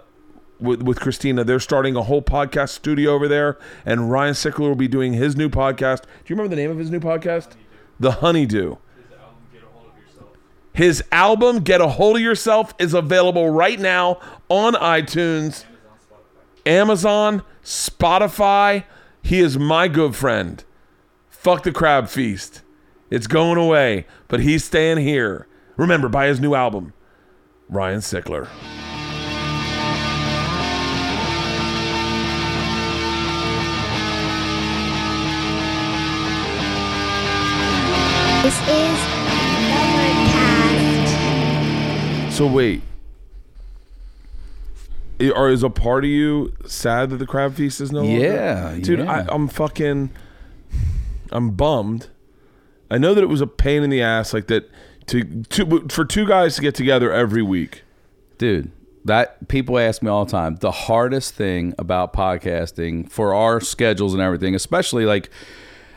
[0.63, 1.45] with, with Christina.
[1.45, 5.37] They're starting a whole podcast studio over there, and Ryan Sickler will be doing his
[5.37, 6.03] new podcast.
[6.03, 7.55] Do you remember the name of his new podcast?
[7.99, 8.77] The Honeydew.
[10.73, 15.65] His album Get Ahold of Yourself is available right now on iTunes,
[16.65, 18.85] Amazon, Spotify.
[19.23, 20.65] He is my good friend.
[21.29, 22.63] Fuck the Crab Feast.
[23.11, 25.47] It's going away, but he's staying here.
[25.77, 26.95] Remember, buy his new album,
[27.73, 28.49] Ryan Sickler.
[38.43, 38.99] This is
[41.07, 42.33] Bertcast.
[42.33, 42.83] So wait,
[45.21, 48.19] I- or is a part of you sad that the crab feast is no longer?
[48.21, 49.13] Yeah, dude, yeah.
[49.13, 50.11] I, I'm fucking,
[51.31, 52.09] I'm bummed.
[52.91, 54.69] I know that it was a pain in the ass, like that,
[55.07, 57.83] to, to for two guys to get together every week.
[58.39, 58.71] dude
[59.05, 64.13] that people ask me all the time the hardest thing about podcasting for our schedules
[64.15, 65.29] and everything especially like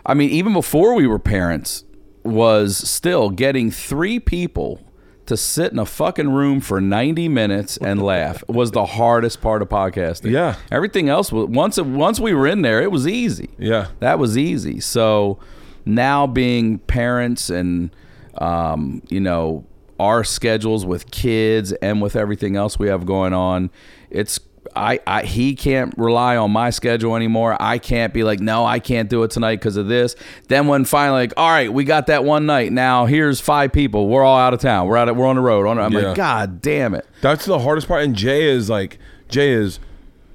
[0.08, 1.84] i mean even before we were parents
[2.24, 4.82] was still getting three people
[5.28, 9.62] to sit in a fucking room for 90 minutes and laugh was the hardest part
[9.62, 10.56] of podcasting Yeah.
[10.72, 13.88] everything else was once it, once we were in there it was easy Yeah.
[14.00, 14.80] that was easy.
[14.80, 15.38] So
[15.86, 17.92] now being parents and
[18.38, 19.66] um, you know
[20.00, 23.70] our schedules with kids and with everything else we have going on,
[24.10, 24.40] it's
[24.76, 27.56] I, I he can't rely on my schedule anymore.
[27.62, 30.16] I can't be like, no, I can't do it tonight because of this.
[30.50, 32.74] Then when finally like, all right, we got that one night.
[32.74, 34.10] Now here's five people.
[34.10, 34.88] We're all out of town.
[34.88, 35.16] We're out.
[35.16, 35.66] We're on the road.
[35.66, 36.00] I'm Yeah.
[36.08, 37.08] like, God damn it.
[37.22, 38.04] That's the hardest part.
[38.04, 38.98] And Jay is like,
[39.30, 39.80] Jay is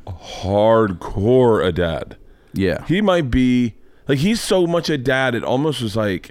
[0.06, 2.16] hardcore a dad.
[2.52, 2.84] Yeah.
[2.86, 3.74] He might be
[4.08, 5.34] like he's so much a dad.
[5.34, 6.30] It almost was like,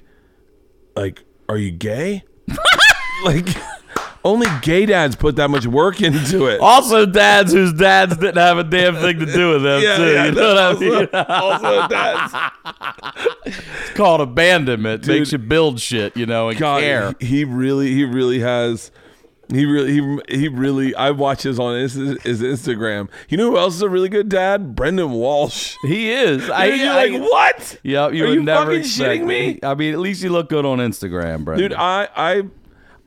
[0.96, 2.24] like, are you gay?
[3.26, 3.48] like,
[4.24, 6.60] only gay dads put that much work into it.
[6.62, 10.12] also, dads whose dads didn't have a damn thing to do with them Yeah, too.
[10.14, 11.10] yeah, you know what I mean?
[11.30, 12.34] also dads.
[13.46, 15.08] It's called abandonment.
[15.08, 17.16] Makes you build shit, you know, and God, care.
[17.20, 18.92] he he really, he really has.
[19.52, 20.94] He really, he, he really.
[20.94, 23.10] I watch his on his, his Instagram.
[23.30, 24.76] You know who else is a really good dad?
[24.76, 25.76] Brendan Walsh.
[25.82, 26.48] He is.
[26.52, 27.80] I, you're I- like, what?
[27.82, 29.60] Yep, you Are you never fucking shitting me?
[29.64, 31.58] I mean, at least you look good on Instagram, bro.
[31.58, 32.44] Dude, I, I,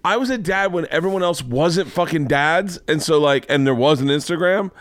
[0.05, 3.75] I was a dad when everyone else wasn't fucking dads, and so like, and there
[3.75, 4.73] was an Instagram.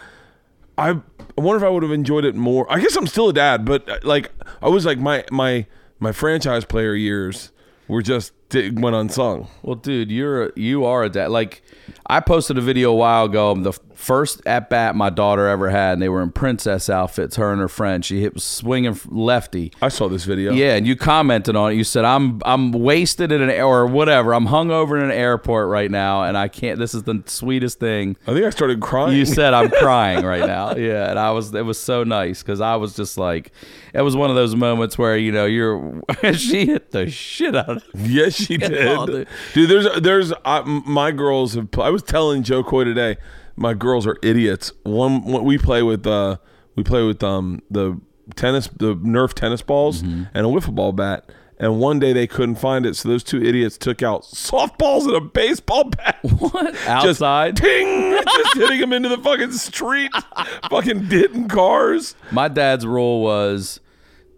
[0.80, 2.72] I, I wonder if I would have enjoyed it more.
[2.72, 4.32] I guess I'm still a dad, but uh, like,
[4.64, 5.68] I was like my my
[6.00, 7.52] my franchise player years
[7.92, 9.48] were just went unsung.
[9.64, 11.30] Well, dude, you're you are a dad.
[11.30, 11.62] Like,
[12.06, 13.54] I posted a video a while ago.
[13.54, 17.36] The first at bat my daughter ever had, and they were in princess outfits.
[17.36, 18.04] Her and her friend.
[18.04, 19.72] She hit swinging lefty.
[19.82, 20.52] I saw this video.
[20.54, 21.76] Yeah, and you commented on it.
[21.76, 24.34] You said, "I'm I'm wasted in an air or whatever.
[24.34, 26.80] I'm hungover in an airport right now, and I can't.
[26.80, 29.16] This is the sweetest thing." I think I started crying.
[29.16, 30.76] You said I'm crying right now.
[30.76, 31.54] Yeah, and I was.
[31.54, 33.52] It was so nice because I was just like,
[33.94, 36.02] it was one of those moments where you know you're.
[36.34, 37.78] she hit the shit out of.
[37.78, 37.84] it.
[38.10, 38.88] Yes, she did.
[38.88, 39.28] Oh, dude.
[39.54, 39.70] dude.
[39.70, 41.70] there's there's uh, my girls have.
[41.78, 43.18] I was telling Jo Koy today.
[43.62, 44.72] My girls are idiots.
[44.84, 46.06] One, one we play with.
[46.08, 46.38] uh
[46.76, 48.00] We play with um the
[48.36, 50.24] tennis, the Nerf tennis balls, Mm-hmm.
[50.34, 51.30] and a wiffle ball bat.
[51.60, 55.16] And one day they couldn't find it, so those two idiots took out softballs and
[55.16, 56.18] a baseball bat.
[56.24, 57.56] What Just outside?
[57.58, 60.12] ting, just hitting them into the fucking street,
[60.72, 62.16] fucking hitting cars.
[62.32, 63.80] My dad's rule was,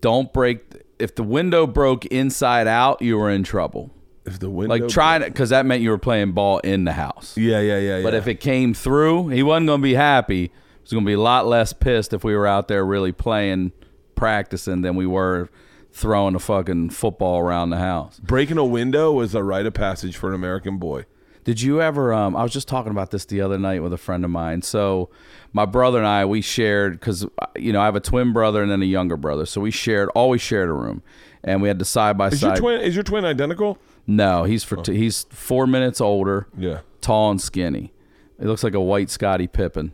[0.02, 0.60] don't break.
[1.00, 3.90] If the window broke inside out, you were in trouble.
[4.26, 6.94] If the window, Like trying to, because that meant you were playing ball in the
[6.94, 7.36] house.
[7.38, 8.04] yeah, yeah, yeah, yeah.
[8.04, 10.44] But if it came through, he wasn't going to be happy.
[10.44, 13.12] He was going to be a lot less pissed if we were out there really
[13.12, 13.72] playing,
[14.16, 15.50] practicing than we were
[15.92, 18.20] throwing a fucking football around the house.
[18.20, 21.06] breaking a window was a rite of passage for an American boy.
[21.44, 22.14] Did you ever?
[22.14, 24.62] Um, I was just talking about this the other night with a friend of mine.
[24.62, 25.10] So,
[25.52, 27.26] my brother and I, we shared because
[27.58, 29.46] you know I have a twin brother and then a younger brother.
[29.46, 31.04] So we shared, always shared a room,
[31.44, 32.60] and we had the side by Is your side.
[32.60, 32.80] twin?
[32.80, 33.78] Is your twin identical?
[34.06, 36.48] No, he's for t- he's four minutes older.
[36.58, 36.80] Yeah.
[37.02, 37.94] tall and skinny.
[38.40, 39.94] It looks like a white Scottie Pippen.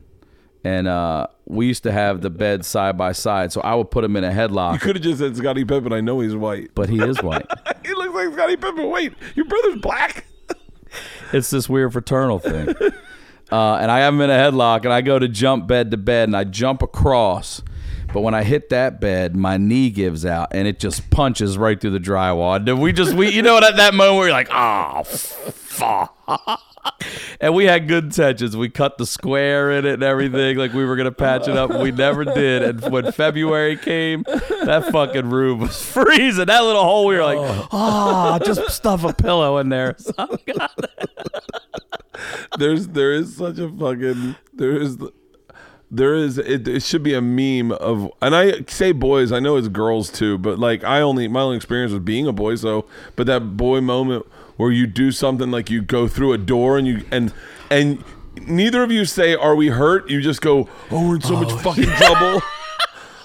[0.63, 4.03] And uh, we used to have the bed side by side, so I would put
[4.03, 4.73] him in a headlock.
[4.73, 5.93] You could have just said Scottie Pippen.
[5.93, 6.71] I know he's white.
[6.75, 7.45] But he is white.
[7.85, 8.89] he looks like Scottie Pippen.
[8.89, 10.25] Wait, your brother's black?
[11.33, 12.69] it's this weird fraternal thing.
[13.51, 15.97] Uh, and I have him in a headlock, and I go to jump bed to
[15.97, 17.61] bed, and I jump across.
[18.13, 21.79] But when I hit that bed, my knee gives out, and it just punches right
[21.79, 22.55] through the drywall.
[22.55, 26.15] And we just, we, you know, at that moment, you're like, oh, fuck.
[27.39, 28.57] and we had good intentions.
[28.57, 31.69] We cut the square in it and everything, like we were gonna patch it up.
[31.71, 32.63] We never did.
[32.63, 36.47] And when February came, that fucking room was freezing.
[36.47, 39.95] That little hole, we were like, oh, ah, just stuff a pillow in there.
[42.57, 44.97] There's there is such a fucking there is
[45.91, 49.55] there is it, it should be a meme of and I say boys I know
[49.55, 52.85] it's girls too but like I only my only experience was being a boy so
[53.15, 54.25] but that boy moment
[54.57, 57.33] where you do something like you go through a door and you and
[57.71, 58.03] and
[58.47, 60.09] neither of you say are we hurt?
[60.09, 62.41] You just go oh we're in so much fucking trouble.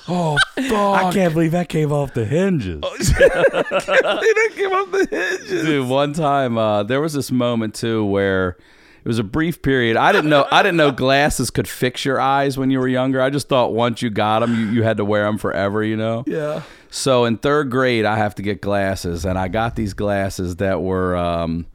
[0.07, 1.03] Oh fuck.
[1.03, 2.81] I can't believe that came off the hinges.
[2.83, 5.65] that came off the hinges.
[5.65, 8.59] Dude, one time uh, there was this moment too where
[9.05, 9.97] it was a brief period.
[9.99, 13.21] I didn't know I didn't know glasses could fix your eyes when you were younger.
[13.21, 15.85] I just thought once you got them, you, you had to wear them forever.
[15.85, 16.25] You know.
[16.27, 20.57] yeah So in third grade, I have to get glasses, and I got these glasses
[20.57, 21.17] that were.
[21.17, 21.67] Um,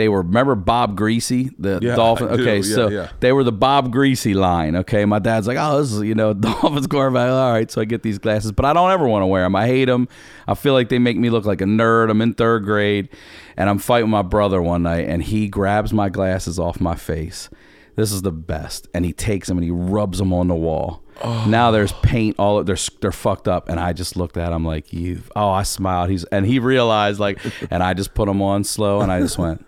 [0.00, 2.28] they were remember Bob Griese, the Yeah, Dolphin.
[2.28, 3.10] Okay, Yeah, so yeah.
[3.20, 4.74] they were the Bob Griese line.
[4.76, 7.30] Okay, my dad's like, oh, this is you know Dolphins quarterback.
[7.30, 9.54] All right, so I get these glasses, but I don't ever want to wear them.
[9.54, 10.08] I hate them.
[10.48, 12.10] I feel like they make me look like a nerd.
[12.10, 13.10] I'm in third grade,
[13.58, 17.50] and I'm fighting my brother one night, and he grabs my glasses off my face.
[17.96, 21.02] This is the best, and he takes them and he rubs them on the wall.
[21.22, 21.44] Oh.
[21.46, 24.92] Now there's paint all they're they're fucked up, and I just looked at him like
[24.92, 25.22] you.
[25.36, 26.08] Oh, I smiled.
[26.08, 27.38] He's and he realized like,
[27.70, 29.66] and I just put them on slow, and I just went,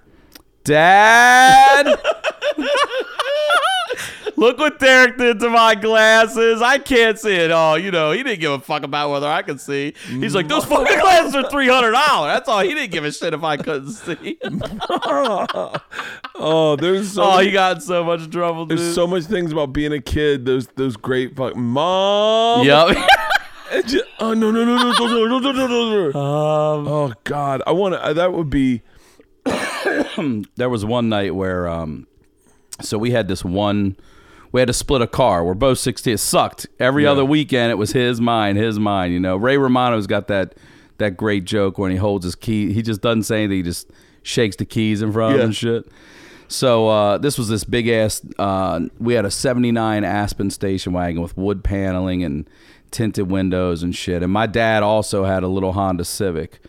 [0.65, 1.87] Dad.
[4.37, 6.63] Look what Derek did to my glasses.
[6.63, 7.51] I can't see it.
[7.53, 7.79] all.
[7.79, 9.95] you know, he didn't give a fuck about whether I could see.
[10.09, 12.35] He's like, those fucking glasses are three hundred dollars.
[12.35, 12.61] That's all.
[12.61, 14.39] He didn't give a shit if I couldn't see.
[16.35, 18.79] oh there's so oh, many- he got in so much trouble, dude.
[18.79, 20.45] There's so much things about being a kid.
[20.45, 22.67] Those those great fuck mom.
[22.67, 22.97] Yep.
[23.73, 26.21] And ju- oh no no no no no no no no no no.
[26.21, 28.13] um, Oh God, I want to.
[28.13, 28.83] That would be.
[30.57, 32.07] there was one night where um
[32.81, 33.97] so we had this one
[34.53, 35.43] we had to split a car.
[35.47, 36.67] We're both 16 it sucked.
[36.79, 37.13] Every Yeah.
[37.13, 39.37] other weekend it was his mine his mine you know.
[39.37, 40.55] Ray romano's got that
[40.99, 42.73] that great joke when he holds his key.
[42.73, 43.57] He just doesn't say anything.
[43.59, 43.91] He just
[44.23, 45.43] shakes the keys in front of Yeah.
[45.45, 45.87] him and shit.
[46.49, 51.23] So uh, this was this big ass uh, we had a 79 aspen station wagon
[51.23, 52.49] with wood paneling and
[52.91, 54.23] tinted windows and shit.
[54.23, 56.61] And my dad also had a little honda civic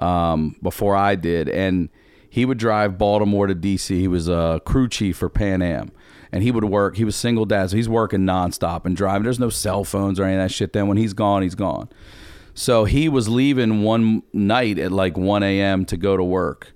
[0.00, 1.48] um, before i did.
[1.48, 1.88] And
[2.32, 3.90] he would drive Baltimore to DC.
[3.90, 5.92] He was a crew chief for Pan Am.
[6.32, 9.24] And he would work, he was single dad, so he's working nonstop and driving.
[9.24, 10.72] There's no cell phones or any of that shit.
[10.72, 11.90] Then when he's gone, he's gone.
[12.54, 15.84] So he was leaving one night at like 1 a.m.
[15.84, 16.72] to go to work.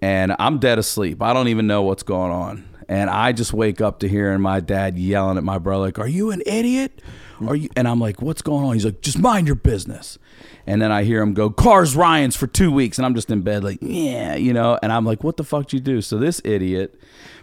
[0.00, 1.20] And I'm dead asleep.
[1.20, 2.66] I don't even know what's going on.
[2.88, 6.08] And I just wake up to hearing my dad yelling at my brother, like, Are
[6.08, 7.02] you an idiot?
[7.46, 8.72] Are you and I'm like, What's going on?
[8.72, 10.18] He's like, Just mind your business.
[10.66, 13.42] And then I hear him go, Cars Ryan's for two weeks, and I'm just in
[13.42, 16.00] bed, like, yeah, you know, and I'm like, What the fuck do you do?
[16.00, 16.98] So this idiot,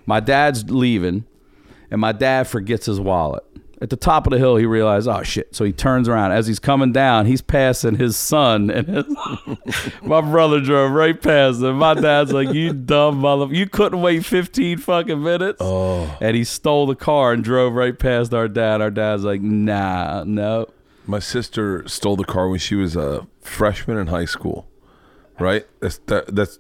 [0.06, 1.26] my dad's leaving,
[1.90, 3.44] and my dad forgets his wallet.
[3.82, 5.54] At the top of the hill, he realized, oh shit.
[5.54, 6.32] So he turns around.
[6.32, 9.06] As he's coming down, he's passing his son, and his,
[10.02, 11.80] my brother drove right past him.
[11.80, 13.56] My dad's like, "You dumb motherfucker.
[13.58, 16.18] You couldn't wait 15 fucking minutes." Oh.
[16.22, 18.80] And he stole the car and drove right past our dad.
[18.80, 20.68] Our dad's like, "Nah, no."
[21.06, 24.68] My sister stole the car when she was a freshman in high school.
[25.40, 25.66] Right?
[25.80, 26.60] That's that, that's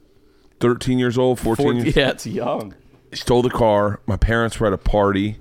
[0.59, 2.73] 13 years old, 14 Four- years yeah, it's young.
[3.11, 3.99] She stole the car.
[4.07, 5.37] My parents were at a party,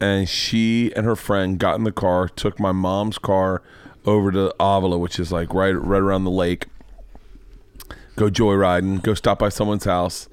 [0.00, 3.62] and she and her friend got in the car, took my mom's car
[4.06, 6.66] over to Avila, which is like right right around the lake.
[8.16, 10.28] Go joyriding, go stop by someone's house,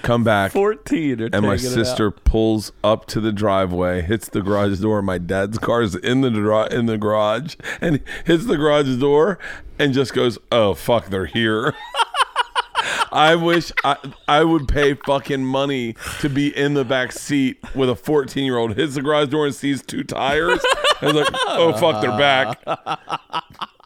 [0.00, 1.20] come back, 14.
[1.34, 1.84] And my taking it out.
[1.86, 5.02] sister pulls up to the driveway, hits the garage door.
[5.02, 9.38] My dad's car is in the dri- in the garage, and hits the garage door,
[9.78, 11.74] and just goes, "Oh fuck, they're here."
[13.12, 13.96] I wish I
[14.26, 18.56] I would pay fucking money to be in the back seat with a 14 year
[18.56, 20.60] old hits the garage door and sees two tires
[21.02, 22.58] and like, "Oh fuck, they're back."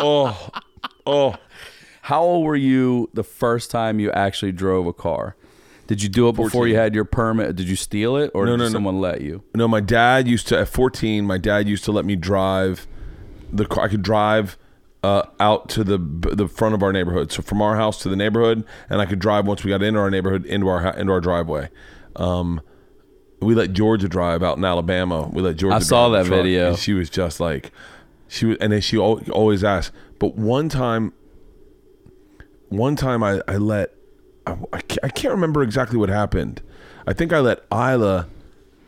[0.02, 0.48] Oh,
[1.06, 1.34] oh.
[2.10, 5.36] How old were you the first time you actually drove a car?
[5.86, 6.72] Did you do it before 14.
[6.72, 7.54] you had your permit?
[7.54, 8.70] Did you steal it, or No, did no, no.
[8.70, 9.44] someone let you?
[9.54, 11.24] No, my dad used to at 14.
[11.24, 12.88] My dad used to let me drive
[13.52, 13.84] the car.
[13.84, 14.58] I could drive
[15.04, 18.16] uh, out to the the front of our neighborhood, so from our house to the
[18.16, 21.20] neighborhood, and I could drive once we got into our neighborhood into our into our
[21.20, 21.68] driveway.
[22.16, 22.60] Um,
[23.40, 25.28] we let Georgia drive out in Alabama.
[25.32, 25.76] We let Georgia.
[25.76, 26.70] I saw drive that video.
[26.70, 27.70] and she was just like,
[28.26, 29.92] she was, and then she always asked.
[30.18, 31.12] But one time,
[32.70, 33.94] one time I I let
[34.46, 36.62] I, I ca- I can't remember exactly what happened.
[37.06, 38.28] I think I let Isla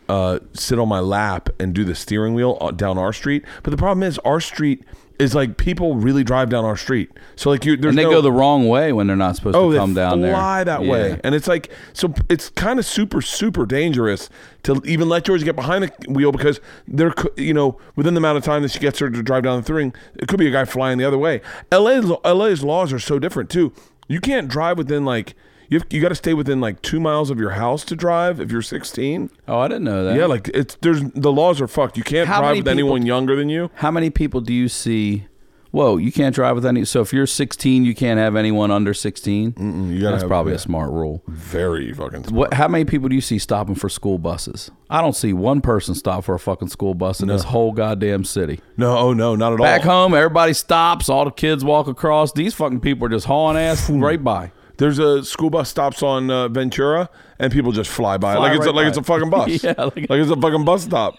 [0.09, 3.45] uh, sit on my lap and do the steering wheel uh, down our street.
[3.62, 4.85] But the problem is, our street
[5.18, 7.11] is like people really drive down our street.
[7.37, 9.57] So like you, there's And they no, go the wrong way when they're not supposed
[9.57, 10.33] oh to come down there.
[10.33, 10.90] fly that Yeah.
[10.90, 14.29] way, and it's like so it's kind of super super dangerous
[14.64, 18.38] to even let Georgia get behind the wheel because there you know within the amount
[18.38, 20.53] of time that she gets her to drive down the thing, it could be a
[20.53, 21.40] guy flying the other way.
[21.72, 23.72] LA's LA's laws are so different too.
[24.09, 25.35] You can't drive within like.
[25.72, 28.40] You, have, you got to stay within like two miles of your house to drive
[28.40, 29.30] if you're 16.
[29.48, 30.16] Oh, I didn't know that.
[30.18, 31.96] Yeah, like it's there's the laws are fucked.
[31.96, 33.70] You can't How drive many with anyone people- younger than you.
[33.76, 35.28] How many people do you see?
[35.70, 36.85] Whoa, you can't drive with any.
[36.85, 39.54] So if you're 16, you can't have anyone under 16.
[39.56, 40.56] you gotta That's have- probably yeah.
[40.56, 41.22] a smart rule.
[41.26, 42.24] Very fucking.
[42.24, 42.32] Smart.
[42.32, 42.52] What?
[42.52, 44.70] How many people do you see stopping for school buses?
[44.90, 48.24] I don't see one person stop for a fucking school bus in this whole goddamn
[48.26, 48.61] city.
[48.76, 49.64] No, oh no, not at all.
[49.64, 51.08] Back home, everybody stops.
[51.08, 52.32] All the kids walk across.
[52.32, 54.52] These fucking people are just hauling ass right by.
[54.78, 57.08] There's a school bus stops on uh, Ventura,
[57.38, 59.62] and people just fly by it Fly like it's a, like it's a fucking bus.
[59.62, 61.16] Yeah, like- like it's a fucking bus stop.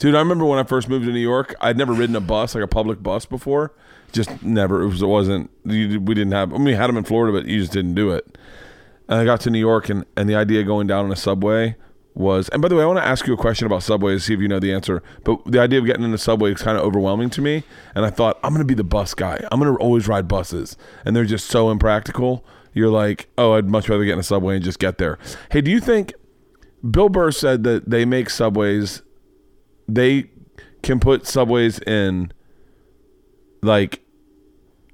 [0.00, 1.54] Dude, I remember when I first moved to New York.
[1.60, 3.72] I'd never ridden a bus, like a public bus, before.
[4.12, 4.82] Just never.
[4.82, 5.02] It was.
[5.02, 5.50] It wasn't.
[5.64, 6.52] You, we didn't have.
[6.52, 8.36] I mean, we had them in Florida, but you just didn't do it.
[9.08, 11.16] And I got to New York, and and the idea of going down on a
[11.16, 11.76] subway
[12.14, 12.48] was.
[12.50, 14.40] And by the way, I want to ask you a question about subways, see if
[14.40, 15.02] you know the answer.
[15.24, 17.62] But the idea of getting in a subway is kind of overwhelming to me.
[17.94, 19.40] And I thought I'm going to be the bus guy.
[19.52, 22.44] I'm going to always ride buses, and they're just so impractical.
[22.74, 25.18] You're like, oh, I'd much rather get in a subway and just get there.
[25.50, 26.12] Hey, do you think
[26.88, 29.00] Bill Burr said that they make subways?
[29.88, 30.30] They
[30.82, 32.32] can put subways in
[33.62, 34.02] like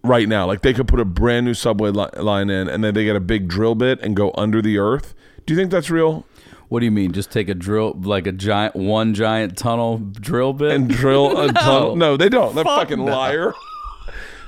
[0.04, 0.46] right now.
[0.46, 3.16] Like they could put a brand new subway li- line in, and then they get
[3.16, 5.14] a big drill bit and go under the earth.
[5.46, 6.26] Do you think that's real?
[6.68, 7.10] What do you mean?
[7.12, 10.70] Just take a drill, like a giant, one giant tunnel drill bit?
[10.72, 11.96] And drill a tunnel?
[11.96, 12.54] No, they don't.
[12.54, 13.12] They're Fuck fucking no.
[13.12, 13.54] liar.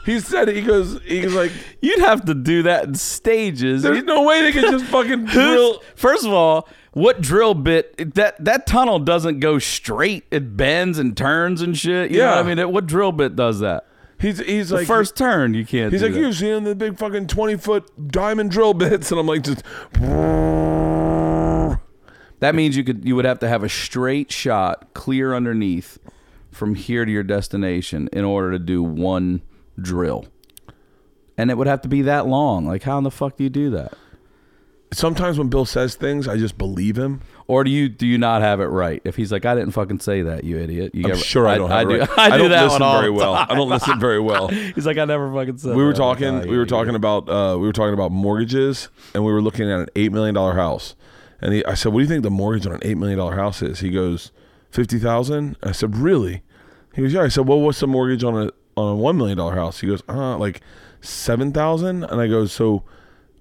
[0.05, 1.01] He said he goes.
[1.03, 3.83] He goes like, You'd have to do that in stages.
[3.83, 8.15] "There's no way they can just fucking drill." First of all, what drill bit?
[8.15, 10.25] That that tunnel doesn't go straight.
[10.31, 12.11] It bends and turns and shit.
[12.11, 12.31] You know Yeah.
[12.37, 13.87] what I mean, It- what drill bit does that?
[14.19, 15.93] He's he's The like first turn, you can't.
[15.93, 16.21] He's do like, that.
[16.21, 19.11] you've seen the big fucking 20 foot diamond drill bits.
[19.13, 19.63] And I'm like, just.
[22.41, 25.99] That means you could you would have to have a straight shot clear underneath
[26.51, 29.43] from here to your destination in order to do one
[29.81, 30.27] drill.
[31.37, 32.67] And it would have to be that long.
[32.67, 33.95] Like how in the fuck do you do that?
[34.93, 37.23] Sometimes when Bill says things, I just believe him.
[37.47, 39.01] Or do you do you not have it right?
[39.05, 40.95] If he's like, I didn't fucking say that, you idiot.
[40.95, 42.19] You I'm sure I don't have I it do, right.
[42.19, 43.35] I do don't that listen very well.
[43.35, 44.49] I don't listen very well.
[44.49, 45.75] He's like, I never fucking said.
[45.75, 48.91] we were that." talking Oh, we were talking about uh, we were talking about mortgages
[49.15, 50.95] and we were looking at an eight million dollar house
[51.41, 53.35] and he, I said what do you think the mortgage on an eight million dollar
[53.37, 54.31] house is he goes
[54.71, 56.43] fifty thousand I said really
[56.95, 59.37] he goes yeah I said well what's the mortgage on a on a one million
[59.39, 60.61] dollar house he goes uh like
[61.01, 62.85] seven thousand and I go so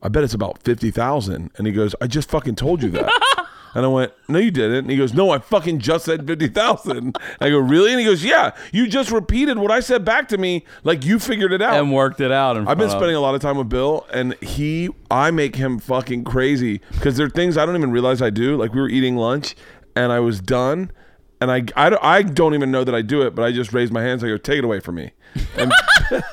[0.04, 3.12] I bet it's about fifty thousand and he goes I just fucking told you that
[3.74, 4.80] And I went, no, you didn't.
[4.80, 7.16] And he goes, no, I fucking just said 50,000.
[7.40, 7.92] I go, really?
[7.92, 11.20] And he goes, yeah, you just repeated what I said back to me like you
[11.20, 11.76] figured it out.
[11.80, 12.58] and worked it out.
[12.68, 16.26] I've been spending a lot of time with Bill, and he, I make him fucking
[16.26, 18.58] crazy because there are things I don't even realize I do.
[18.58, 19.56] Like we were eating lunch,
[19.96, 20.92] and I was done,
[21.40, 23.72] and I, I, don't- I don't even know that I do it, but I just
[23.72, 24.22] raised my hands.
[24.22, 25.12] I go, take it away from me,
[25.58, 25.72] and,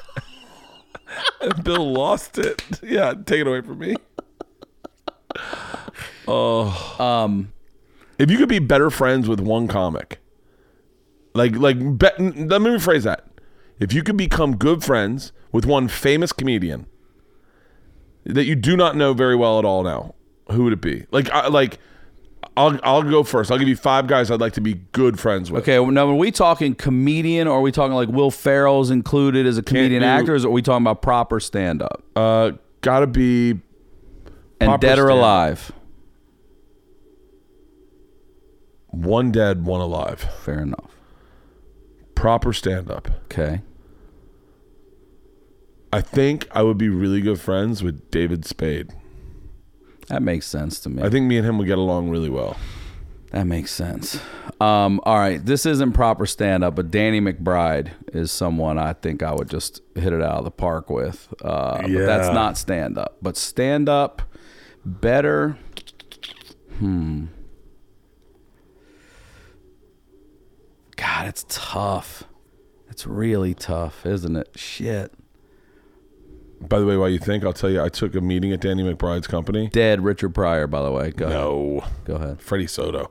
[1.40, 2.62] and Bill lost it.
[2.82, 3.96] Yeah, take it away from me.
[6.26, 7.52] Oh, Um,
[8.18, 10.18] if you could be better friends with one comic,
[11.34, 13.24] like like be, let me rephrase that.
[13.78, 16.86] If you could become good friends with one famous comedian
[18.24, 20.14] that you do not know very well at all now,
[20.50, 21.06] who would it be?
[21.12, 21.78] Like I, like
[22.58, 23.50] I'll I'll go first.
[23.50, 25.62] I'll give you five guys I'd like to be good friends with.
[25.68, 29.56] okay, now are we talking comedian, or are we talking like Will Ferrell's included as
[29.58, 33.50] a comedian do- actor, or are we talking about proper stand up Uh, gotta be
[34.60, 35.16] and proper dead or stand-up.
[35.16, 35.72] alive?
[38.90, 40.20] one dead, one alive.
[40.44, 40.90] Fair enough.
[42.14, 43.08] Proper stand up.
[43.24, 43.60] Okay.
[45.92, 48.92] I think I would be really good friends with David Spade.
[50.08, 51.02] That makes sense to me.
[51.02, 52.56] I think me and him would get along really well.
[53.30, 54.18] That makes sense.
[54.58, 59.22] Um, all right, this isn't proper stand up, but Danny McBride is someone I think
[59.22, 61.32] I would just hit it out of the park with.
[61.44, 63.18] Uh, But that's not stand up.
[63.20, 64.22] But stand up
[64.84, 65.58] better.
[66.78, 67.26] Hmm.
[70.96, 72.24] God, it's tough.
[72.88, 74.48] It's really tough, isn't it?
[74.56, 75.12] Shit.
[76.60, 78.82] By the way, while you think, I'll tell you, I took a meeting at Danny
[78.82, 79.68] McBride's company.
[79.68, 81.10] Dead Richard Pryor, by the way.
[81.12, 81.36] Go ahead.
[81.38, 82.40] No, Go ahead.
[82.42, 83.10] Freddie Soto.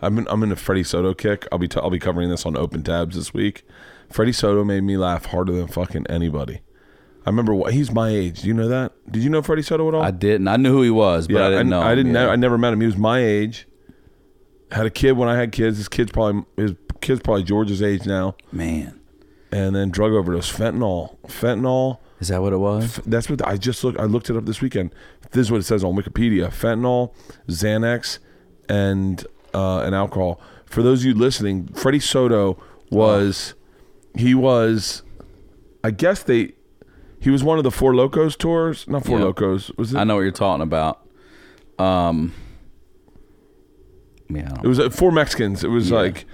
[0.00, 1.46] I'm in, I'm in a Freddie Soto kick.
[1.52, 3.64] I'll be t- I'll be covering this on Open Tabs this week.
[4.10, 6.60] Freddie Soto made me laugh harder than fucking anybody.
[7.24, 8.42] I remember what he's my age.
[8.42, 8.92] Do you know that?
[9.10, 10.02] Did you know Freddie Soto at all?
[10.02, 10.48] I didn't.
[10.48, 11.80] I knew who he was, but I didn't know.
[11.80, 12.14] I didn't.
[12.14, 12.28] Yeah.
[12.28, 12.80] I never met him.
[12.80, 13.68] He was my age.
[14.72, 15.76] Had a kid when I had kids.
[15.78, 18.34] His kid's probably his kid's probably George's age now.
[18.50, 18.98] Man,
[19.52, 21.98] And then drug overdose, fentanyl, fentanyl.
[22.20, 22.96] is that what it was?
[23.04, 24.00] That's what I just looked.
[24.00, 24.94] I looked it up this weekend.
[25.32, 27.12] This is what it says on Wikipedia: fentanyl,
[27.48, 28.18] Xanax,
[28.70, 30.40] and uh, and alcohol.
[30.64, 32.58] For those of you listening, Freddie Soto
[32.90, 33.52] was
[34.16, 35.02] he was,
[35.84, 36.52] I guess they
[37.20, 38.88] he was one of the Four Locos tours.
[38.88, 39.24] Not Four Yeah.
[39.26, 39.70] Locos.
[39.76, 39.98] Was it?
[39.98, 41.06] I know what you're talking about.
[41.78, 42.32] Um,
[44.30, 45.62] yeah, It was uh, four Mexicans.
[45.62, 45.98] It was Yeah.
[45.98, 46.24] like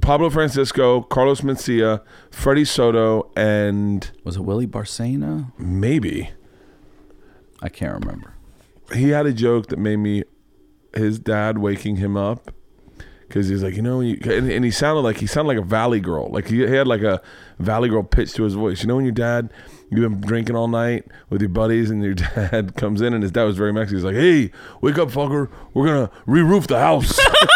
[0.00, 5.52] Pablo Francisco, Carlos Mencia, Freddie Soto, and was it Willie Barcena?
[5.58, 6.30] maybe.
[7.62, 8.34] I can't remember.
[8.94, 10.24] he had a joke that made me
[10.94, 12.50] his dad waking him up
[13.26, 15.66] because he's like you know you, and, and he sounded like he sounded like a
[15.66, 16.28] valley girl.
[16.30, 17.20] Like he, he had like a
[17.58, 18.82] valley girl pitch to his voice.
[18.82, 19.52] You know when your dad
[19.90, 23.32] you've been drinking all night with your buddies and your dad comes in and his
[23.32, 24.50] dad was very Mexican he's like hey
[24.82, 25.50] wake up fucker.
[25.72, 27.18] We're gonna re-roof the house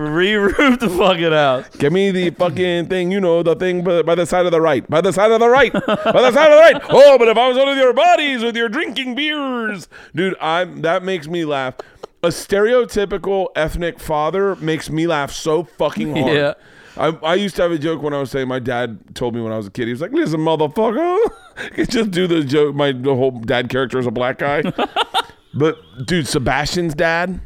[0.00, 1.68] Re-roof the fucking house.
[1.76, 4.60] Give me the fucking thing, you know, the thing by, by the side of the
[4.60, 4.88] right.
[4.88, 5.72] By the side of the right.
[5.72, 6.82] by the side of the right.
[6.90, 9.88] Oh, but if I was one of your bodies with your drinking beers.
[10.14, 11.74] Dude, I'm that makes me laugh.
[12.22, 16.36] A stereotypical ethnic father makes me laugh so fucking hard.
[16.36, 16.54] Yeah.
[16.96, 19.40] I, I used to have a joke when I was saying my dad told me
[19.40, 19.86] when I was a kid.
[19.86, 21.18] He was like, "Listen, motherfucker,"
[21.74, 22.74] He just do the joke.
[22.74, 24.62] My the whole dad character is a black guy,
[25.54, 27.40] but dude, Sebastian's dad,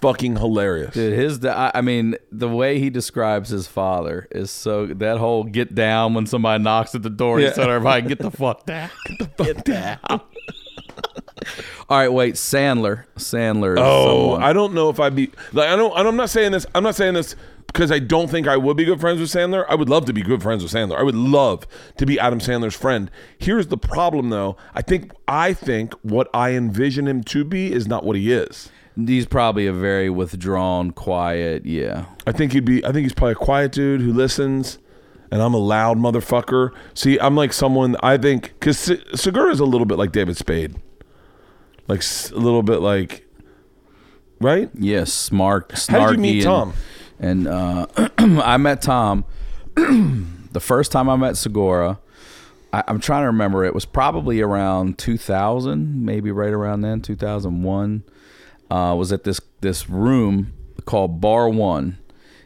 [0.00, 0.94] fucking hilarious.
[0.94, 5.44] Dude, his da- I mean, the way he describes his father is so that whole
[5.44, 7.38] get down when somebody knocks at the door.
[7.38, 7.52] He Yeah.
[7.52, 10.20] said, "Everybody, get the fuck down, get the fuck down."
[11.88, 13.04] All right, wait, Sandler.
[13.16, 13.74] Sandler.
[13.74, 15.92] Is Oh, someone- I don't know if I'd be like I don't.
[15.96, 16.66] I'm not saying this.
[16.74, 19.66] I'm not saying this because I don't think I would be good friends with Sandler.
[19.68, 20.96] I would love to be good friends with Sandler.
[20.98, 21.66] I would love
[21.98, 23.10] to be Adam Sandler's friend.
[23.38, 24.56] Here's the problem, though.
[24.74, 28.70] I think I think what I envision him to be is not what he is.
[28.96, 31.64] He's probably a very withdrawn, quiet.
[31.66, 32.06] Yeah.
[32.26, 32.84] I think he'd be.
[32.84, 34.78] I think he's probably a quiet dude who listens,
[35.30, 36.70] and I'm a loud motherfucker.
[36.94, 37.96] See, I'm like someone.
[38.02, 38.78] I think because
[39.14, 40.76] Segura is a little bit like David Spade,
[41.88, 43.26] like s- a little bit like,
[44.40, 44.70] right?
[44.74, 45.90] Yes, smart, snarky.
[45.90, 46.72] How did you meet and- Tom?
[47.20, 47.86] And uh,
[48.18, 49.24] I met Tom
[49.76, 52.00] the first time I met Segura.
[52.72, 53.64] I'm trying to remember.
[53.64, 58.02] It was probably around 2000, maybe right around then, 2001.
[58.70, 60.52] Uh, was at this this room
[60.84, 61.98] called Bar One,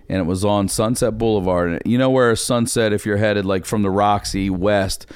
[0.09, 1.71] and it was on Sunset Boulevard.
[1.71, 5.07] And you know where Sunset, if you're headed like from the Roxy west,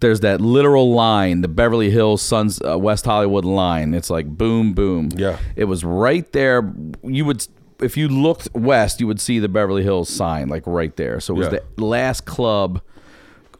[0.00, 3.94] there's that literal line, the Beverly Hills Suns uh, West Hollywood line.
[3.94, 5.08] It's like boom, boom.
[5.16, 5.38] Yeah.
[5.56, 6.72] It was right there.
[7.02, 7.46] You would,
[7.80, 11.18] if you looked west, you would see the Beverly Hills sign like right there.
[11.20, 11.58] So it was Yeah.
[11.76, 12.80] the last club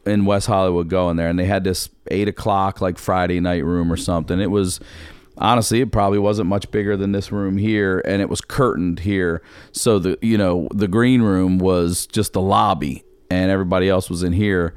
[0.05, 3.91] in West Hollywood going there, and they had this eight o'clock like Friday night room
[3.91, 4.39] or something.
[4.39, 4.79] It was
[5.37, 9.41] honestly, it probably wasn't much bigger than this room here, and it was curtained here.
[9.71, 14.23] So the you know the green room was just the lobby, and everybody else was
[14.23, 14.75] in here.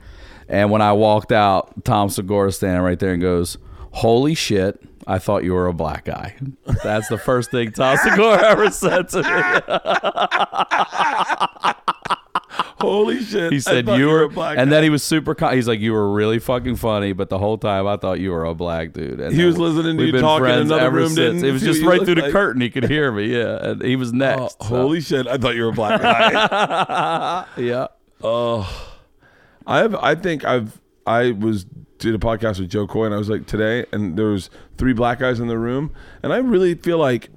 [0.48, 3.58] And when I walked out, Tom Segura standing right there and goes,
[3.92, 6.34] "Holy shit." I thought you were a black guy.
[6.82, 9.28] That's the first thing Tom Segura ever said to me.
[12.80, 13.52] Holy shit!
[13.52, 15.34] He said you were, a black and then he was super.
[15.34, 18.32] Con- he's like, you were really fucking funny, but the whole time I thought you
[18.32, 19.18] were a black dude.
[19.18, 21.42] And He was listening to you talk in another room, since.
[21.42, 22.60] It was just right through the curtain.
[22.60, 23.34] He could hear me.
[23.34, 24.56] Yeah, and he was oh, next.
[24.60, 25.26] Oh, so- holy shit!
[25.26, 27.46] I thought you were a black guy.
[27.56, 27.86] yeah.
[28.22, 28.98] Oh,
[29.66, 29.94] I have.
[29.94, 30.78] I think I've.
[31.06, 34.26] I was did a podcast with Jo Koy, and I was like today, and there
[34.26, 37.30] was three black guys in the room, and I really feel like.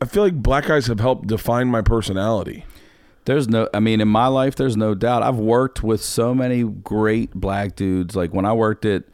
[0.00, 2.64] I feel like black guys have helped define my personality.
[3.28, 5.22] There's no, I mean, in my life, there's no doubt.
[5.22, 8.16] I've worked with so many great black dudes.
[8.16, 9.04] Like when I worked at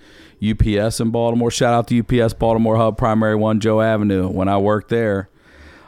[0.40, 4.28] UPS in Baltimore, shout out to UPS Baltimore Hub Primary One, Joe Avenue.
[4.28, 5.30] When I worked there,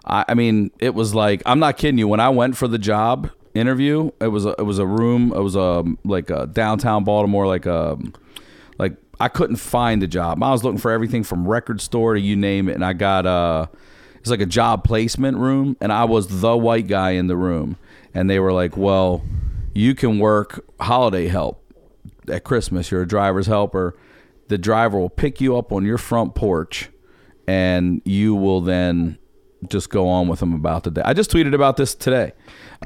[0.04, 2.08] I, I mean, it was like, I'm not kidding you.
[2.08, 5.40] When I went for the job interview, it was a, it was a room, it
[5.40, 7.96] was a, like a downtown Baltimore, like a,
[8.76, 10.42] like I couldn't find a job.
[10.42, 13.24] I was looking for everything from record store to you name it, and I got
[13.24, 13.66] uh
[14.18, 17.76] it's like a job placement room, and I was the white guy in the room,
[18.16, 19.22] and they were like, "Well,
[19.74, 21.62] you can work holiday help
[22.28, 22.90] at Christmas.
[22.90, 23.94] You're a driver's helper.
[24.48, 26.90] The driver will pick you up on your front porch,
[27.46, 29.18] and you will then."
[29.70, 31.02] just go on with them about the day.
[31.04, 32.32] I just tweeted about this today.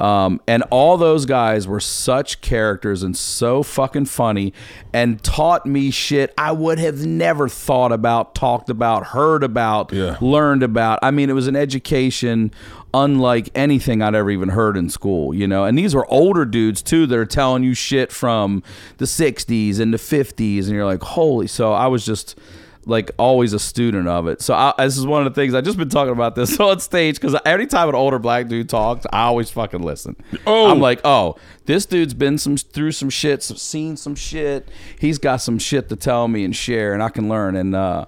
[0.01, 4.55] Um, and all those guys were such characters and so fucking funny
[4.93, 10.17] and taught me shit I would have never thought about, talked about, heard about, Yeah.
[10.21, 11.01] learned about.
[11.03, 12.53] I mean, it was an education
[12.93, 15.65] unlike anything I'd ever even heard in school, you know.
[15.65, 18.63] And these were older dudes too that are telling you shit from
[18.99, 22.39] the 60s and the 50s and you're like, "Holy." So I was just
[22.87, 24.41] like always a student of it.
[24.41, 26.81] So I, this is one of the things I just been talking about this on
[26.81, 30.17] stage because every time an older black dude talks, I always fucking listen.
[30.47, 30.71] Oh.
[30.71, 31.37] I'm like, oh,
[31.67, 34.69] this dude's been some through some shit, some, seen some shit.
[34.99, 37.57] He's got some shit to tell me and share, and I can learn.
[37.57, 38.07] And uh,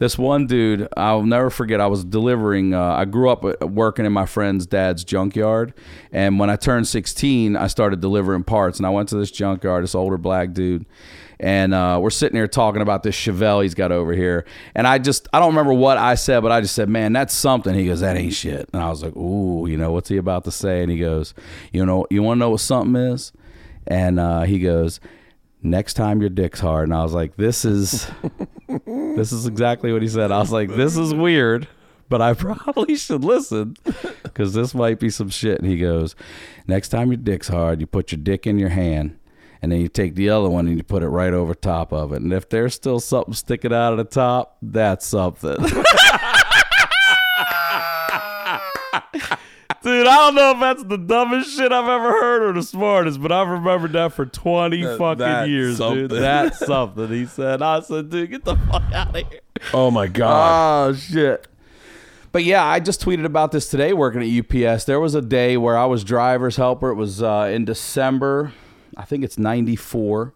[0.00, 1.78] this one dude, I'll never forget.
[1.78, 2.72] I was delivering.
[2.72, 5.74] Uh, I grew up uh, working in my friend's dad's junkyard,
[6.10, 8.78] and when I turned 16, I started delivering parts.
[8.78, 9.84] And I went to this junkyard.
[9.84, 10.86] This older black dude,
[11.38, 14.46] and uh, we're sitting here talking about this Chevelle he's got over here.
[14.74, 17.34] And I just, I don't remember what I said, but I just said, "Man, that's
[17.34, 20.16] something." He goes, "That ain't shit." And I was like, "Ooh, you know what's he
[20.16, 21.34] about to say?" And he goes,
[21.72, 23.32] "You know, you want to know what something is?"
[23.86, 24.98] And uh, he goes,
[25.62, 28.10] "Next time your dick's hard." And I was like, "This is."
[29.16, 30.30] This is exactly what he said.
[30.30, 31.66] I was like, this is weird,
[32.08, 33.76] but I probably should listen
[34.22, 35.60] because this might be some shit.
[35.60, 36.14] And he goes,
[36.68, 39.18] next time your dick's hard, you put your dick in your hand
[39.60, 42.12] and then you take the other one and you put it right over top of
[42.12, 42.22] it.
[42.22, 45.56] And if there's still something sticking out of the top, that's something.
[50.00, 53.20] Dude, I don't know if that's the dumbest shit I've ever heard or the smartest,
[53.20, 56.08] but I've remembered that for 20 That- fucking that's years, something.
[56.08, 56.22] dude.
[56.22, 57.08] That's something.
[57.08, 59.40] He said, I said, dude, get the fuck out of here.
[59.74, 60.88] Oh my god!
[60.90, 61.46] Oh shit.
[62.32, 64.84] But yeah, I just tweeted about this today working at UPS.
[64.84, 66.88] There was a day where I was driver's helper.
[66.88, 68.54] It was uh, in December.
[68.96, 70.32] I think it's 94.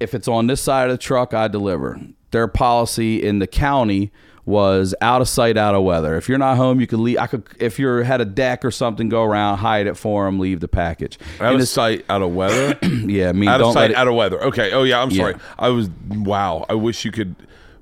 [0.00, 2.00] If it's on this side of the truck, I deliver.
[2.32, 4.10] Their policy in the county
[4.46, 6.16] was out of sight, out of weather.
[6.16, 7.18] If you're not home, you could leave.
[7.18, 10.38] I could, if you had a deck or something, go around, hide it for them,
[10.38, 11.18] leave the package.
[11.40, 12.78] out And of sight, out of weather.
[12.82, 14.40] yeah, I mean, out of sight, it, out of weather.
[14.44, 14.72] Okay.
[14.72, 15.16] Oh yeah, I'm Yeah.
[15.24, 15.34] sorry.
[15.58, 16.64] I was wow.
[16.68, 17.34] I wish you could.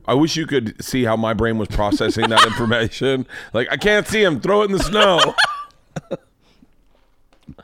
[0.06, 3.26] I wish you could see how my brain was processing that information.
[3.52, 4.40] Like I can't see him.
[4.40, 5.18] Throw it in the snow.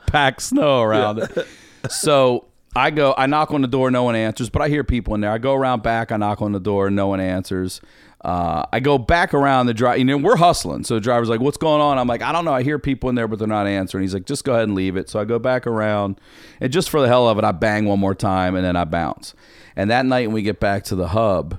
[0.07, 1.47] pack snow around it.
[1.89, 2.45] So
[2.75, 5.21] I go, I knock on the door, no one answers, but I hear people in
[5.21, 5.31] there.
[5.31, 7.81] I go around back, I knock on the door, no one answers.
[8.23, 9.97] Uh, I go back around the drive.
[9.97, 10.83] You know, we're hustling.
[10.83, 12.53] So the driver's like, "What's going on?" I'm like, "I don't know.
[12.53, 14.75] I hear people in there, but they're not answering." He's like, "Just go ahead and
[14.75, 16.21] leave it." So I go back around,
[16.59, 18.85] and just for the hell of it, I bang one more time, and then I
[18.85, 19.33] bounce.
[19.75, 21.57] And that night, when we get back to the hub,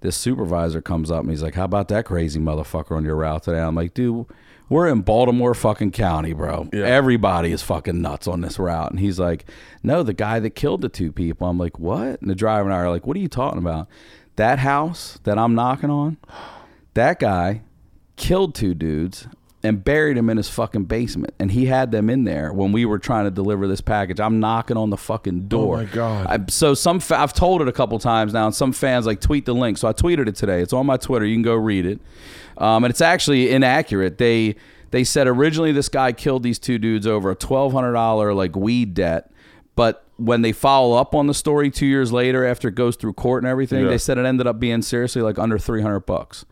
[0.00, 3.42] this supervisor comes up and he's like, "How about that crazy motherfucker on your route
[3.42, 4.24] today?" I'm like, "Dude,
[4.70, 6.70] we're in Baltimore fucking county, bro.
[6.72, 9.44] Everybody is fucking nuts on this route." And he's like,
[9.82, 12.74] "No, the guy that killed the two people." I'm like, "What?" And the driver and
[12.74, 13.86] I are like, "What are you talking about?"
[14.36, 16.16] That house that I'm knocking on,
[16.94, 17.60] that guy
[18.16, 19.28] killed two dudes
[19.62, 21.34] and buried them in his fucking basement.
[21.38, 24.18] And he had them in there when we were trying to deliver this package.
[24.18, 25.76] I'm knocking on the fucking door.
[25.76, 26.26] Oh my God.
[26.28, 29.20] I, so some fa- I've told it a couple times now, and some fans like
[29.20, 29.76] tweet the link.
[29.76, 30.60] So I tweeted it today.
[30.62, 31.26] It's on my Twitter.
[31.26, 32.00] You can go read it.
[32.56, 34.18] Um, and it's actually inaccurate.
[34.18, 34.56] They
[34.92, 38.56] they said originally this guy killed these two dudes over a twelve hundred dollar like
[38.56, 39.30] weed debt.
[39.76, 43.14] But when they follow up on the story two years later, after it goes through
[43.14, 43.90] court and everything, Yeah.
[43.90, 46.44] they said it ended up being seriously like under three hundred bucks.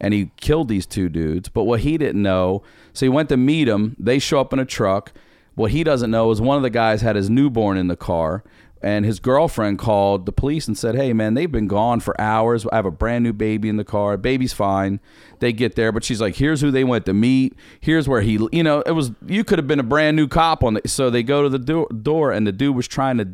[0.00, 1.48] And he killed these two dudes.
[1.48, 3.96] But what he didn't know, so he went to meet them.
[3.98, 5.12] They show up in a truck.
[5.54, 8.44] What he doesn't know is one of the guys had his newborn in the car,
[8.82, 12.66] and his girlfriend called the police and said, "Hey, man, they've been gone for hours.
[12.70, 14.16] I have a brand new baby in the car.
[14.16, 15.00] Baby's fine."
[15.38, 17.54] They get there, but she's like, "Here's who they went to meet.
[17.80, 20.62] Here's where he, you know, it was you could have been a brand new cop
[20.62, 23.28] on the." So they go to the do- door, and the dude was trying to.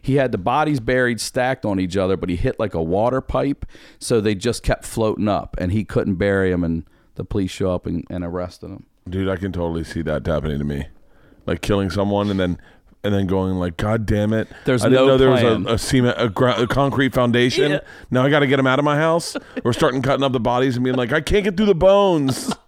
[0.00, 3.20] He had the bodies buried, stacked on each other, but he hit like a water
[3.20, 3.66] pipe,
[3.98, 6.84] so they just kept floating up, and he couldn't bury him, and
[7.16, 8.86] the police show up and, and arrested him.
[9.08, 10.86] Dude, I can totally see that happening to me.
[11.46, 12.58] Like killing someone and then
[13.06, 14.48] and then going like, God damn it!
[14.64, 17.72] There's I didn't no know there plan." was a, a cement, a, a concrete foundation.
[17.72, 17.80] Yeah.
[18.10, 19.36] Now I got to get them out of my house.
[19.64, 22.52] We're starting cutting up the bodies and being like, I can't get through the bones.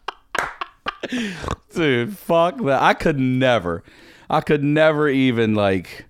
[1.74, 3.84] dude fuck that i could never
[4.28, 6.06] i could never even like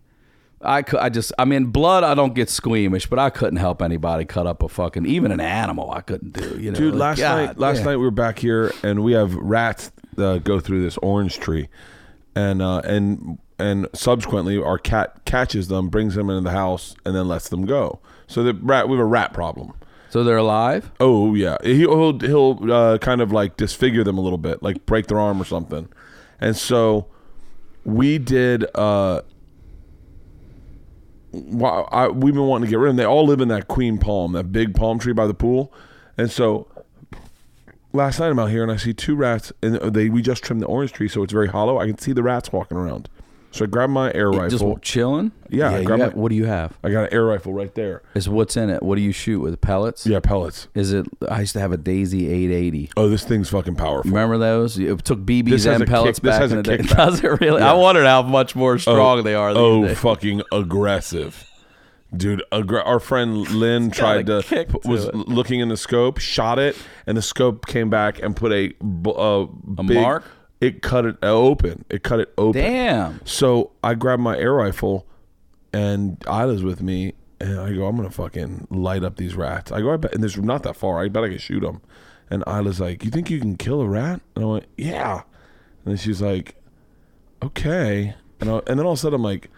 [0.62, 3.82] i could i just i mean blood i don't get squeamish but i couldn't help
[3.82, 7.00] anybody cut up a fucking even an animal i couldn't do you know Dude, like,
[7.00, 7.84] last God night, last damn.
[7.84, 11.68] night we were back here and we have rats uh, go through this orange tree,
[12.34, 17.14] and uh, and and subsequently our cat catches them, brings them into the house, and
[17.14, 18.00] then lets them go.
[18.26, 19.72] So the rat, we have a rat problem.
[20.10, 24.38] so they're alive Oh yeah, he'll he'll uh, kind of like disfigure them a little
[24.38, 25.88] bit, like break their arm or something.
[26.40, 27.06] And so
[27.84, 28.64] we did.
[28.74, 29.22] Uh,
[31.32, 32.96] I, we've been wanting to get rid of them.
[32.96, 35.72] They all live in that queen palm, that big palm tree by the pool.
[36.16, 36.66] And so
[37.92, 40.62] last night I'm out here and I see two rats, and they we just trimmed
[40.62, 41.78] the orange tree, so it's very hollow.
[41.78, 43.08] I can see the rats walking around.
[43.50, 44.74] So I grab my air rifle.
[44.74, 47.08] just chilling Yeah, I you grab got- my- what do you have I got an
[47.14, 48.02] air rifle right there.
[48.14, 50.68] is what's in it what do you shoot with pellets Yeah, pellets.
[50.74, 54.10] is it i used to have a daisy 880 Oh, this thing's fucking powerful.
[54.10, 54.78] Remember those?
[54.78, 56.82] It took BBs has a and kick- pellets this has in a the day.
[56.84, 56.96] kickback.
[56.96, 57.60] Does it really?
[57.62, 57.70] Yeah.
[57.70, 59.50] I wondered how much more strong oh, they are.
[59.50, 59.98] Oh, days.
[59.98, 61.44] fucking aggressive,
[62.14, 62.42] dude!
[62.52, 65.14] Aggra- our friend Lynn tried to, kick to was it.
[65.14, 66.76] looking in the scope, shot it,
[67.06, 69.46] and the scope came back and put a b- uh,
[69.78, 70.24] A big- mark?
[70.60, 71.84] It cut it uh, open.
[71.88, 72.60] It cut it open.
[72.60, 73.20] Damn.
[73.24, 75.06] So I grabbed my air rifle,
[75.72, 79.70] and Isla's with me, and I go, I'm gonna fucking light up these rats.
[79.70, 81.02] I go, I bet, and this is not that far.
[81.02, 81.80] I bet I can shoot them.
[82.30, 84.20] And Isla's like, You think you can kill a rat?
[84.34, 85.22] And I went, Yeah.
[85.84, 86.56] And then she's like,
[87.42, 88.14] Okay.
[88.40, 89.50] And I, and then all of a sudden I'm like,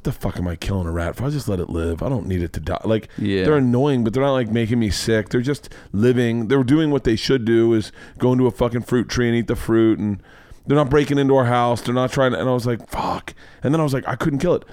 [0.00, 1.24] What the fuck am I killing a rat for?
[1.26, 2.02] I just let it live.
[2.02, 2.80] I don't need it to die.
[2.86, 3.44] Like Yeah.
[3.44, 5.28] they're annoying, but they're not like making me sick.
[5.28, 6.48] They're just living.
[6.48, 9.46] They're doing what they should do is go into a fucking fruit tree and eat
[9.46, 10.22] the fruit and
[10.66, 11.82] they're not breaking into our house.
[11.82, 13.34] They're not trying to and I was like, fuck.
[13.62, 14.64] And then I was like, I couldn't kill it.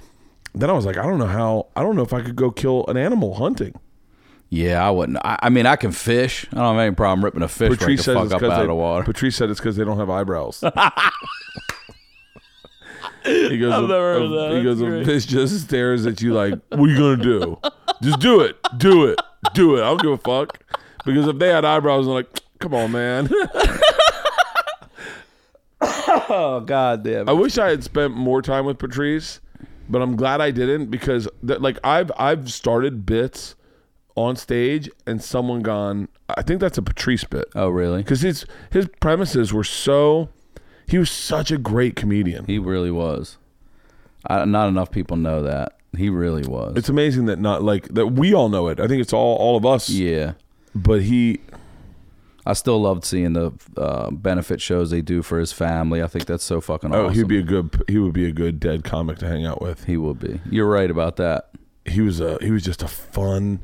[0.55, 2.49] Then I was like, I don't know how I don't know if I could go
[2.49, 3.77] kill an animal hunting.
[4.49, 5.17] Yeah, I wouldn't.
[5.25, 6.47] I, I mean, I can fish.
[6.53, 8.55] I don't have any problem ripping a fish right Patrice the fuck up because out
[8.55, 9.03] they, of the water.
[9.03, 10.63] Patrice said it's because they don't have eyebrows.
[13.27, 14.57] he goes, I've a- never heard that.
[14.57, 17.59] He goes, a fish just stares at you like, what are you gonna do?
[18.01, 19.19] Just do it, do it,
[19.53, 19.81] do it.
[19.81, 20.59] I don't give a fuck.
[21.05, 22.27] Because if they had eyebrows, I'm like,
[22.59, 23.29] come on, man.
[25.81, 27.29] oh god damn.
[27.29, 29.39] I wish I had spent more time with Patrice,
[29.89, 33.55] but I'm glad I didn't because that like I've I've started bits
[34.15, 36.07] on stage and someone gone.
[36.29, 38.01] I think that's a Patrice bit oh really?
[38.03, 40.29] because his his premises were so.
[40.87, 42.45] He was such a great comedian.
[42.45, 43.37] He really was.
[44.25, 46.75] I, not enough people know that he really was.
[46.77, 48.79] It's amazing that not like that we all know it.
[48.79, 49.89] I think it's all all of us.
[49.89, 50.33] yeah.
[50.75, 51.41] But he
[52.45, 56.01] I still loved seeing the uh, benefit shows they do for his family.
[56.01, 57.15] I think that's so fucking oh awesome.
[57.15, 59.85] he'd be a good he would be a good dead comic to hang out with.
[59.85, 60.39] He would be.
[60.49, 61.49] You're right about that.
[61.85, 63.61] he was a he was just a fun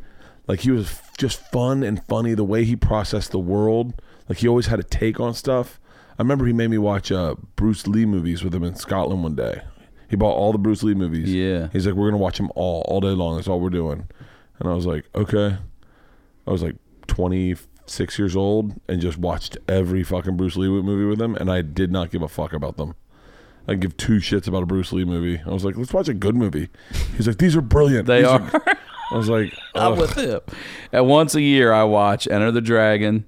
[0.47, 3.93] like he was just fun and funny the way he processed the world
[4.27, 5.79] like he always had a take on stuff
[6.17, 9.35] i remember he made me watch uh bruce lee movies with him in scotland one
[9.35, 9.61] day
[10.09, 11.69] he bought all the bruce lee movies Yeah.
[11.73, 14.07] he's like we're gonna watch them all all day long that's all we're doing
[14.59, 15.57] and i was like okay
[16.47, 16.75] i was like
[17.07, 21.61] 26 years old and just watched every fucking bruce lee movie with him and i
[21.61, 22.95] did not give a fuck about them
[23.65, 25.41] I give two shits about a Bruce Lee movie.
[25.45, 26.67] I was like, let's watch a good movie.
[27.15, 28.07] He's like, these are brilliant.
[28.07, 28.51] They These are.
[29.09, 30.41] I was like, I'm with him.
[30.91, 33.23] And once a year, I watch Enter the Dragon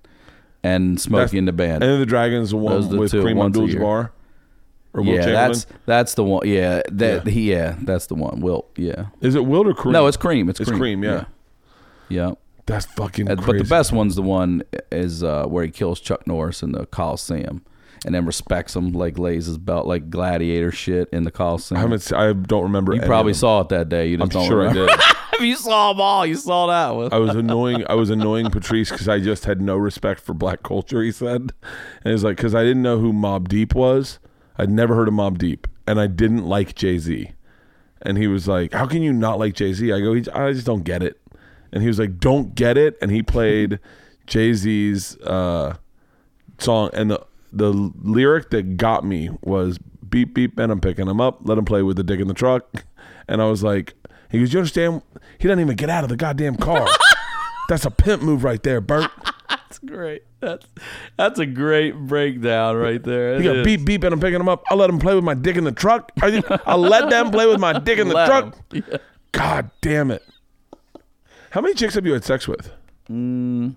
[0.65, 1.83] and Smokey and the Band.
[1.83, 3.57] And then the Dragons, the one the with two, Kareem once.
[3.57, 4.09] Abdul-Jabbar
[4.93, 6.47] or Will yeah, that's that's the one.
[6.47, 7.31] Yeah, that Yeah.
[7.31, 7.51] he.
[7.51, 8.39] Yeah, that's the one.
[8.41, 8.65] Will.
[8.77, 9.07] Yeah.
[9.21, 9.91] Is it Wilt or Kareem?
[9.91, 10.49] No, it's Kareem.
[10.49, 10.99] It's It's Kareem.
[10.99, 11.25] Kareem, yeah.
[12.07, 12.31] Yeah.
[12.65, 13.41] That's fucking crazy.
[13.45, 16.87] But the best one's the one is uh, where he kills Chuck Norris in the
[16.87, 17.63] Coliseum,
[18.05, 21.77] and then respects him, like lays his belt like gladiator shit in the Coliseum.
[21.77, 22.11] I haven't.
[22.11, 22.95] I don't remember.
[22.95, 24.07] you probably saw it that day.
[24.07, 24.87] You just I'm don't sure remember.
[24.89, 24.99] I did.
[25.39, 27.13] if you saw them all, you saw that one.
[27.13, 27.83] I was annoying.
[27.89, 31.01] I was annoying Patrice because I just had no respect for black culture.
[31.01, 31.51] He said,
[32.03, 34.19] and he's like because I didn't know who Mobb Deep was.
[34.57, 37.31] I'd never heard of Mobb Deep, and I didn't like Jay Z.
[38.01, 40.65] and he was like, "How can you not like Jay Z?" I go, "I just
[40.65, 41.19] don't get it."
[41.71, 43.79] And he was like, "Don't get it." And he played
[44.27, 45.75] Jay Z's uh,
[46.59, 49.77] song, and the the lyric that got me was
[50.07, 51.39] "Beep beep," and I'm picking him up.
[51.43, 52.85] Let him play with the dick in the truck.
[53.27, 53.95] And I was like,
[54.29, 55.01] "He goes, you understand?
[55.37, 56.87] He doesn't even get out of the goddamn car.
[57.69, 59.09] That's a pimp move right there, Bert."
[59.49, 60.23] That's great.
[60.39, 60.65] That's
[61.17, 63.39] that's a great breakdown right there.
[63.39, 63.65] He It go is.
[63.65, 64.63] beep beep and I'm picking him up.
[64.69, 66.11] I'll let him play with my dick in the truck.
[66.21, 68.57] I let them play with my dick in the Let truck.
[68.73, 68.97] Yeah.
[69.31, 70.23] God damn it!
[71.49, 72.71] How many chicks have you had sex with?
[73.09, 73.75] Mm,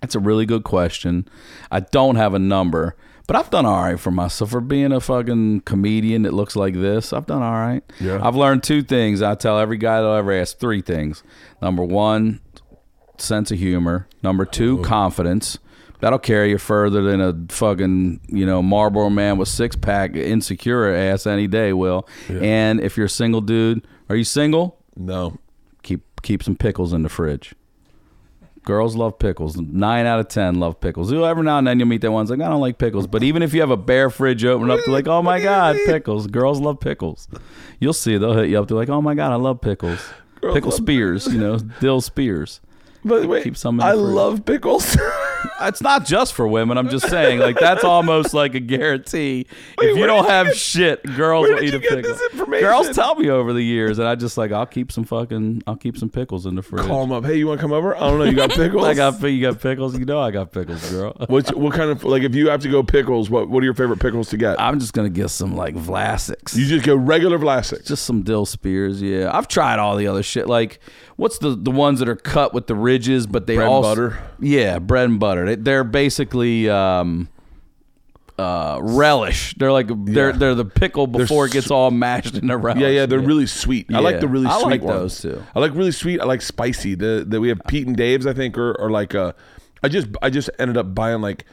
[0.00, 1.26] that's a really good question.
[1.70, 2.94] I don't have a number,
[3.30, 4.50] but I've done all right for myself.
[4.50, 7.80] For being a fucking comedian that looks like this, I've done all right.
[8.00, 8.18] Yeah.
[8.20, 9.22] I've learned two things.
[9.22, 11.22] I tell every guy that I ever ask three things.
[11.62, 12.40] Number one,
[13.18, 14.08] sense of humor.
[14.24, 15.60] Number two, confidence.
[16.00, 20.92] That'll carry you further than a fucking, you know, Marlboro man with six pack insecure
[20.92, 22.08] ass any day will.
[22.28, 24.82] And if you're a single dude, are you single?
[24.96, 25.38] No.
[25.84, 27.54] keep keep some pickles in the fridge.
[28.64, 29.56] Girls love pickles.
[29.56, 31.10] Nine out of ten love pickles.
[31.12, 33.06] Ooh, Every now and then you'll meet that one's like, I don't like pickles.
[33.06, 35.76] But even if you have a bare fridge open up, they're like, oh my god,
[35.86, 36.26] pickles.
[36.26, 37.26] Girls love pickles.
[37.78, 38.68] You'll see they'll hit you up.
[38.68, 40.00] They're like, oh my god, I love pickles.
[40.40, 42.60] Pickle love spears, you know, dill spears.
[43.04, 44.96] But wait, Keep some I love pickles.
[45.62, 46.78] It's not just for women.
[46.78, 49.46] I'm just saying, like that's almost like a guarantee.
[49.78, 52.12] Wait, if you don't have get- shit, girls will eat a get pickle.
[52.12, 52.68] this information?
[52.68, 55.76] Girls tell me over the years, and I just like I'll keep some fucking I'll
[55.76, 56.86] keep some pickles in the fridge.
[56.86, 57.24] Call them up.
[57.24, 57.96] Hey, you want to come over?
[57.96, 58.24] I don't know.
[58.24, 58.84] You got pickles?
[58.84, 59.98] I got you got pickles.
[59.98, 61.14] You know I got pickles, girl.
[61.28, 63.28] What's what kind of like if you have to go pickles?
[63.30, 64.60] What what are your favorite pickles to get?
[64.60, 66.56] I'm just gonna get some like Vlasics.
[66.56, 67.86] you just go regular Vlasic.
[67.86, 69.30] just some dill spears, yeah.
[69.36, 70.46] I've tried all the other shit.
[70.46, 70.80] Like,
[71.16, 74.18] what's the the ones that are cut with the ridges, but they Bread all butter?
[74.40, 75.46] Yeah, bread and butter.
[75.50, 77.28] They, they're basically um,
[78.38, 79.54] uh, relish.
[79.58, 80.36] They're like they're Yeah.
[80.36, 82.80] they're the pickle before it gets all mashed in a relish.
[82.82, 83.86] Yeah, yeah, they're really sweet.
[83.92, 84.98] I like Yeah, the really I sweet like ones.
[84.98, 85.42] those too.
[85.54, 86.20] I like really sweet.
[86.20, 86.94] I like spicy.
[86.94, 89.32] The that we have Pete and Dave's, I think, or, or like uh,
[89.82, 91.44] I just I just ended up buying like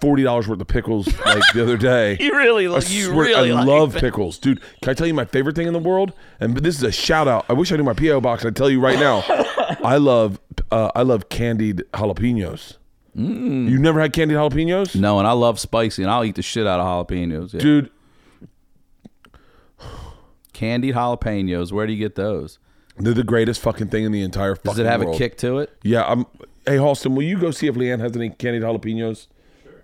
[0.00, 2.16] forty dollars worth of pickles like the other day.
[2.20, 4.60] You really, I you really I like love pickles, dude.
[4.82, 6.12] Can I tell you my favorite thing in the world?
[6.40, 7.44] And this is a shout out.
[7.48, 8.44] I wish I knew my PO box.
[8.44, 9.24] I tell you right now,
[9.82, 10.38] I love
[10.70, 12.76] uh, I love candied jalapenos.
[13.16, 13.70] Mm.
[13.70, 16.66] You've never had candied jalapenos, No, and I love spicy, and I'll eat the shit
[16.66, 17.54] out of jalapenos.
[17.54, 17.60] Yeah.
[17.60, 17.90] dude?
[20.52, 21.72] Candied jalapenos.
[21.72, 22.58] Where do you get those?
[22.96, 24.54] They're the greatest fucking thing in the entire.
[24.54, 25.70] Fucking Does it have a kick to it?
[25.82, 26.26] Yeah, I'm.
[26.64, 29.26] Hey, Halston, will you go see if Leanne has any candied jalapenos?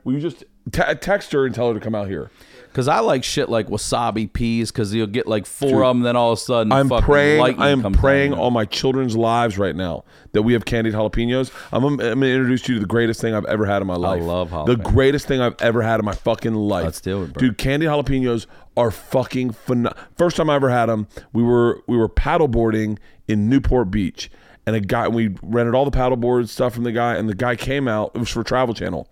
[0.04, 2.30] Will you just te- text her and tell her to come out here?
[2.70, 4.70] Because I like shit like wasabi peas.
[4.70, 7.60] Because you'll get like four of them, then all of a sudden, I'm fucking praying.
[7.60, 11.50] I am praying on my children's lives right now that we have candied jalapenos.
[11.72, 13.96] I'm, I'm going to introduce you to the greatest thing I've ever had in my
[13.96, 14.20] life.
[14.22, 14.66] I love jalapenos.
[14.66, 16.84] The greatest thing I've ever had in my fucking life.
[16.84, 17.40] Let's do it, bro.
[17.40, 17.58] dude.
[17.58, 18.46] Candied jalapenos
[18.76, 19.98] are fucking phenomenal.
[20.16, 24.30] First time I ever had them, we were we were paddleboarding in Newport Beach,
[24.64, 27.56] and a guy we rented all the paddleboard stuff from the guy, and the guy
[27.56, 28.12] came out.
[28.14, 29.08] It was for Travel Channel.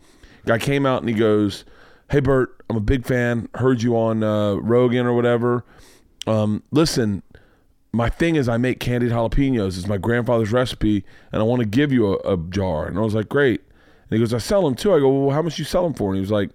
[0.47, 1.65] Guy came out and he goes,
[2.11, 3.49] "Hey Bert, I'm a big fan.
[3.55, 5.65] Heard you on uh, Rogan or whatever.
[6.27, 7.23] Um, listen,
[7.93, 9.79] my thing is I make candied jalapenos.
[9.79, 13.03] It's my grandfather's recipe, and I want to give you a, a jar." And I
[13.03, 13.63] was like, "Great."
[14.11, 15.95] And he goes, "I sell them too." I go, "Well, how much you sell them
[15.95, 16.51] for?" And he was like,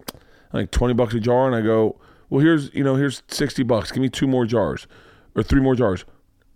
[0.52, 2.00] "Like twenty bucks a jar." And I go,
[2.30, 3.92] "Well, here's you know here's sixty bucks.
[3.92, 4.88] Give me two more jars,
[5.36, 6.06] or three more jars."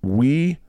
[0.01, 0.59] We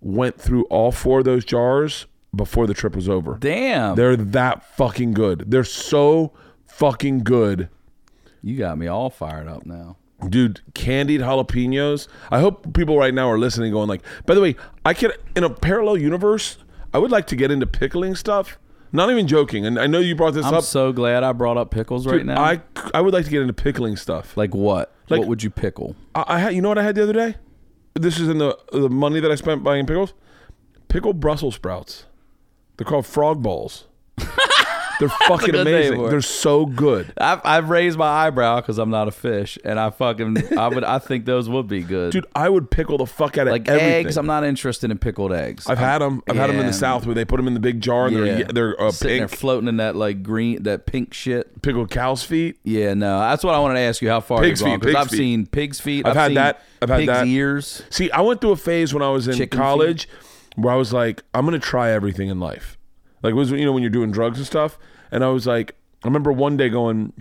[0.00, 3.36] went through all four of those jars before the trip was over.
[3.40, 5.50] Damn, They're that fucking good.
[5.50, 6.32] They're so
[6.78, 7.68] fucking good.
[8.42, 9.96] you got me all fired up now.
[10.28, 12.08] Dude, candied jalapenos.
[12.30, 15.44] I hope people right now are listening going like, by the way, I can in
[15.44, 16.58] a parallel universe,
[16.92, 18.58] I would like to get into pickling stuff.
[18.90, 19.66] Not even joking.
[19.66, 20.54] And I know you brought this up.
[20.54, 22.42] I'm so glad I brought up pickles right Dude, now.
[22.42, 22.60] I
[22.94, 24.36] I would like to get into pickling stuff.
[24.36, 24.92] like what?
[25.08, 25.94] Like- what would you pickle?
[26.14, 27.36] I, I had you know what I had the other day?
[27.94, 30.14] This is in the the money that I spent buying pickles.
[30.88, 32.06] Pickled Brussels sprouts.
[32.76, 33.86] They're called frog balls.
[34.98, 36.02] They're fucking amazing.
[36.08, 37.12] They're so good.
[37.18, 40.84] I've, I've raised my eyebrow because I'm not a fish, and I fucking I would
[40.84, 42.12] I think those would be good.
[42.12, 44.06] Dude, I would pickle the fuck out of like everything.
[44.06, 45.66] eggs, I'm not interested in pickled eggs.
[45.66, 46.22] I've had them.
[46.28, 48.16] I've had them in the south where they put them in the big jar and
[48.16, 51.62] yeah, they're they're uh, sitting there floating in that like green, that pink shit.
[51.62, 52.58] pickled cow's feet.
[52.64, 54.08] Yeah, no, that's what I wanted to ask you.
[54.08, 55.16] How far Pig's you've gone, feet, 'cause pig's I've feet.
[55.18, 56.06] seen pig's feet.
[56.06, 56.62] I've had seen that.
[56.82, 57.26] I've had pig's that.
[57.26, 57.82] ears.
[57.90, 60.08] See, I went through a phase when I was in Chicken college
[60.56, 62.77] where I was like, I'm gonna try everything in life.
[63.22, 64.78] Like was you know when you're doing drugs and stuff,
[65.10, 67.12] and I was like, I remember one day going,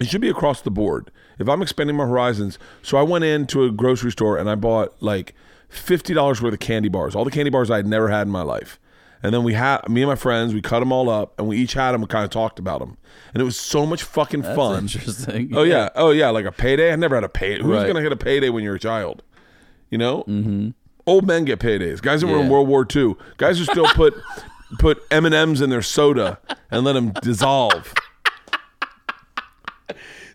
[0.00, 1.10] it should be across the board.
[1.38, 4.94] If I'm expanding my horizons, so I went into a grocery store and I bought
[5.00, 5.34] like
[5.68, 8.32] fifty dollars worth of candy bars, all the candy bars I had never had in
[8.32, 8.78] my life.
[9.22, 11.56] And then we had me and my friends, we cut them all up, and we
[11.56, 12.98] each had them and kind of talked about them,
[13.32, 14.82] and it was so much fucking That's fun.
[14.82, 15.50] interesting.
[15.56, 16.92] Oh yeah, oh yeah, like a payday.
[16.92, 17.56] I never had a pay.
[17.56, 17.86] Who's Right.
[17.86, 19.22] gonna get a payday when you're a child?
[19.90, 20.70] You know, mm-hmm.
[21.06, 22.02] old men get paydays.
[22.02, 24.14] Guys that were in World War II, guys who still put
[24.78, 26.38] put M and M's in their soda
[26.70, 27.92] and let them dissolve.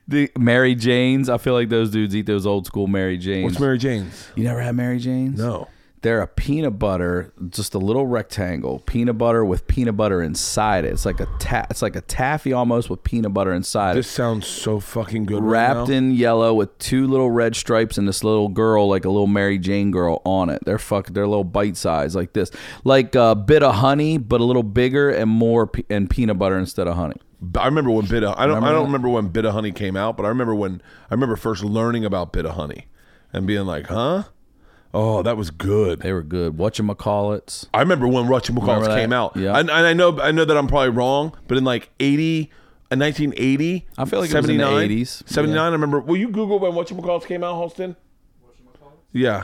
[0.07, 1.29] The Mary Janes.
[1.29, 3.43] I feel like those dudes eat those old school Mary Janes.
[3.43, 4.31] What's Mary Jane's?
[4.35, 5.37] You never had Mary Janes?
[5.37, 5.67] No.
[6.01, 10.93] They're a peanut butter, just a little rectangle, peanut butter with peanut butter inside it.
[10.93, 14.11] It's like a ta- it's like a taffy almost with peanut butter inside This it.
[14.13, 15.43] sounds so fucking good.
[15.43, 15.95] right Wrapped now.
[15.95, 19.59] in yellow with two little red stripes and this little girl, like a little Mary
[19.59, 20.63] Jane girl on it.
[20.65, 22.49] They're fuck, they're little bite size like this,
[22.85, 26.57] like a bit of honey, but a little bigger and more pe- and peanut butter
[26.57, 27.17] instead of honey.
[27.57, 28.85] I remember when Bit of I don't Remember I don't that?
[28.87, 32.05] remember when Bit of Honey came out, but I remember when I remember first learning
[32.05, 32.87] about Bit of Honey
[33.33, 34.23] and being like, huh?
[34.93, 35.99] Oh, that was good.
[36.01, 36.57] They were good.
[36.57, 37.67] Whatchamacallits.
[37.73, 39.35] I remember when Russian Remember McCalls came out.
[39.37, 39.57] Yeah.
[39.57, 42.93] And, and I know I know that I'm probably wrong, but in like 80 uh,
[42.95, 45.29] in 1980, I feel like it was in the 79, 80s.
[45.29, 45.63] 79, Yeah.
[45.63, 45.99] I remember.
[45.99, 47.95] Will you Google when Whatchamacallit McCalls came out, Halston?
[49.13, 49.43] Yeah.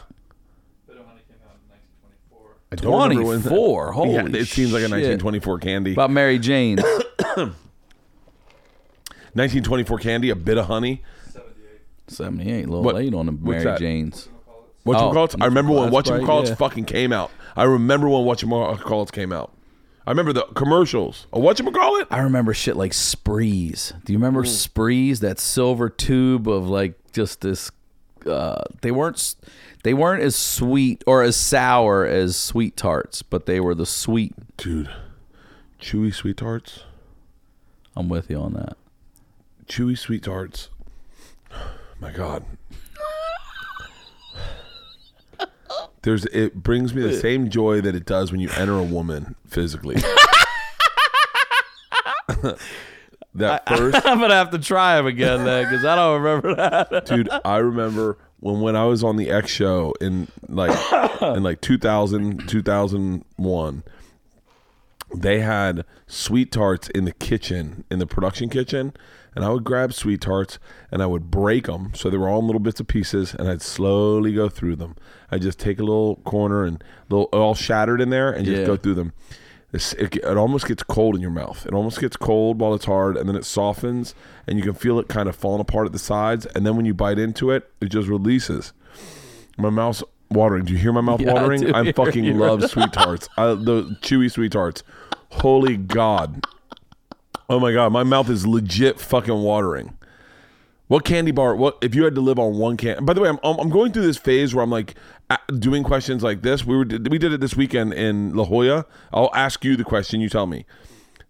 [2.72, 3.92] I don't remember when- 24.
[3.92, 5.22] Holy yeah, it seems like a shit.
[5.22, 5.94] 1924 candy.
[5.94, 6.78] About Mary Jane.
[9.34, 11.04] 1924 candy, a bit of honey.
[12.08, 13.78] 78, a little What- late on the what's Mary
[14.86, 15.02] Janes.
[15.02, 15.36] Whatchamacallits?
[15.40, 16.56] Oh, I remember when that's right, Whatchamacallits yeah.
[16.56, 17.32] fucking came out.
[17.56, 19.52] I remember when Whatchamacallits came out.
[20.08, 21.26] I remember the commercials.
[21.34, 22.08] A Whatchamacallit?
[22.12, 23.94] I remember shit like Sprees.
[24.06, 25.20] Do you remember Sprees?
[25.22, 27.72] That silver tube of like just this.
[28.26, 29.18] Uh, they weren't.
[29.18, 29.36] s-
[29.84, 34.34] They weren't as sweet or as sour as sweet tarts, but they were the sweet.
[34.58, 34.90] Dude,
[35.82, 36.82] chewy sweet tarts.
[37.96, 38.78] I'm with you on that.
[39.68, 40.70] Chewy sweet tarts.
[42.00, 42.44] My God.
[46.06, 49.36] There's it brings me the same joy that it does when you enter a woman
[49.48, 49.96] physically.
[53.34, 57.06] that first I'm gonna have to try them again then because I don't remember that.
[57.08, 60.72] dude i remember when when i was on the x show in like
[61.22, 63.84] in like 2000 2001
[65.16, 68.94] they had sweet tarts in the kitchen in the production kitchen
[69.36, 70.60] and i would grab sweet tarts
[70.92, 73.50] and i would break them so they were all in little bits of pieces and
[73.50, 74.96] i'd slowly go through them
[75.32, 78.66] i'd just take a little corner and little all shattered in there and just Yeah.
[78.68, 79.14] go through them
[79.74, 81.66] it's, it, it almost gets cold in your mouth.
[81.66, 84.16] It almost gets cold while it's hard, and then it softens,
[84.48, 86.46] and you can feel it kind of falling apart at the sides.
[86.46, 88.72] And then when you bite into it, it just releases.
[89.58, 90.02] My mouth's
[90.32, 90.64] watering.
[90.64, 91.60] Do you hear my mouth Yeah, watering?
[91.60, 92.36] do I fucking you.
[92.36, 93.28] love sweet tarts.
[93.36, 94.82] I, the chewy sweet tarts.
[95.32, 96.46] Holy God.
[97.50, 99.98] Oh my God, my mouth is legit fucking watering.
[100.88, 101.56] What candy bar?
[101.56, 103.04] What if you had to live on one can?
[103.04, 104.94] By the way, I'm I'm going through this phase where I'm like
[105.60, 106.66] doing questions like this.
[106.66, 108.86] We were we did it this weekend in La Jolla.
[109.14, 110.22] I'll ask you the question.
[110.22, 110.66] You tell me.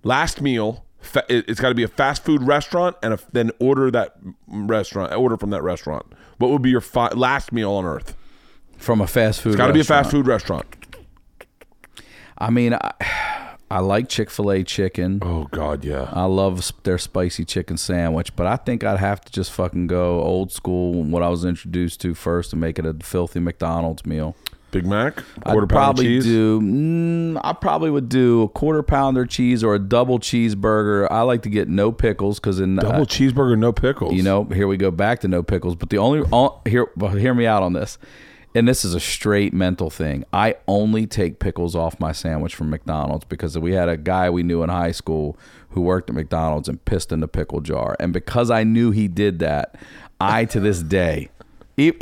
[0.04, 0.86] Last meal.
[1.00, 4.16] Fa- it- it's got to be a fast food restaurant, and a, then order that
[4.48, 5.14] restaurant.
[5.14, 6.06] Order from that restaurant.
[6.38, 8.16] What would be your fi- last meal on earth?
[8.78, 9.52] From a fast food.
[9.52, 10.66] It's got to be a fast food restaurant.
[12.38, 12.92] I mean, I,
[13.70, 15.20] I like Chick Fil A chicken.
[15.24, 16.10] Oh God, yeah.
[16.12, 20.22] I love their spicy chicken sandwich, but I think I'd have to just fucking go
[20.22, 24.36] old school, what I was introduced to first, and make it a filthy McDonald's meal.
[24.72, 26.26] Big Mac, quarter I'd pound probably cheese.
[26.26, 26.60] do.
[26.60, 31.08] Mm, I probably would do a quarter pounder cheese or a double cheeseburger.
[31.10, 34.14] I like to get no pickles because in Double uh, cheeseburger, no pickles.
[34.14, 35.76] you know, here we go back to no pickles.
[35.76, 37.98] But the only all, here, well, hear me out on this.
[38.56, 40.24] And this is a straight mental thing.
[40.32, 44.44] I only take pickles off my sandwich from McDonald's because we had a guy we
[44.44, 45.38] knew in high school
[45.72, 47.98] who worked at McDonald's and pissed in the pickle jar.
[48.00, 49.76] And because I knew he did that,
[50.22, 51.30] I to this day,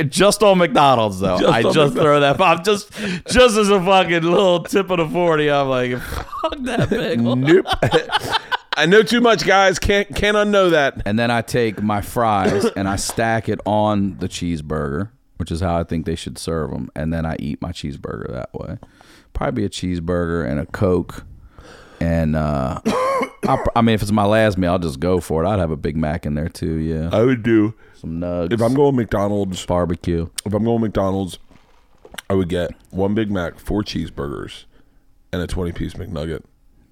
[0.08, 2.40] just on McDonald's though, Just I just throw that.
[2.40, 5.50] I'm just, just as a fucking little tip of the forty.
[5.50, 7.34] I'm like, fuck that pickle.
[7.44, 7.66] Nope.
[8.76, 9.78] I know too much, guys.
[9.78, 11.02] Can't can't unknow that.
[11.04, 15.60] And then I take my fries and I stack it on the cheeseburger, which is
[15.60, 16.90] how I think they should serve them.
[16.94, 18.78] And then I eat my cheeseburger that way.
[19.32, 21.24] Probably be a cheeseburger and a Coke.
[22.00, 25.48] And uh, I, I mean, if it's my last meal, I'll just go for it.
[25.48, 26.74] I'd have a Big Mac in there too.
[26.76, 29.64] Yeah, I would do some nugs, if I'm going McDonald's.
[29.66, 30.28] barbecue.
[30.44, 31.38] If I'm going McDonald's,
[32.28, 34.64] I would get one Big Mac, four cheeseburgers,
[35.32, 36.42] and a twenty piece McNugget.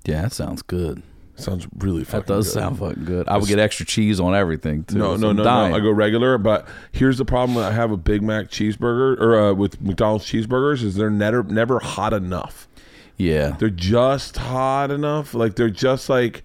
[0.04, 1.02] Yeah, that sounds good.
[1.36, 2.20] Sounds really fucking.
[2.20, 2.52] That does good.
[2.52, 3.28] sound fucking good.
[3.28, 4.98] I would get extra cheese on everything too.
[4.98, 5.70] No, so no, I'm no, dying.
[5.72, 5.78] no.
[5.78, 9.40] I go regular, but here's the problem that I have with Big Mac cheeseburger or
[9.40, 12.68] uh, with McDonald's cheeseburgers is they're never never hot enough.
[13.16, 13.56] Yeah.
[13.58, 15.32] They're just hot enough.
[15.34, 16.44] Like they're just like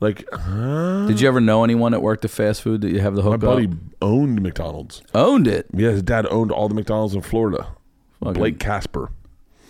[0.00, 1.06] like huh?
[1.06, 3.36] Did you ever know anyone that worked at fast food that you have the my
[3.36, 3.72] buddy up?
[4.02, 5.02] owned McDonald's.
[5.14, 5.66] Owned it.
[5.72, 7.68] Yeah, his dad owned all the McDonald's in Florida.
[8.20, 9.10] Fucking- Blake Casper.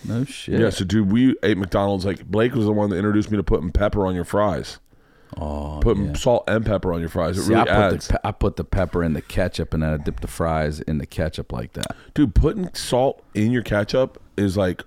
[0.05, 0.61] No shit.
[0.61, 2.05] Yeah, so dude, we ate McDonald's.
[2.05, 4.79] Like Blake was the one that introduced me to putting pepper on your fries.
[5.37, 6.13] Oh, Putting yeah.
[6.15, 7.37] salt and pepper on your fries.
[7.37, 8.07] It See, really I put adds.
[8.09, 10.81] the pe- I put the pepper in the ketchup and then I dip the fries
[10.81, 11.87] in the ketchup like that.
[12.15, 14.85] Dude, putting salt in your ketchup is like.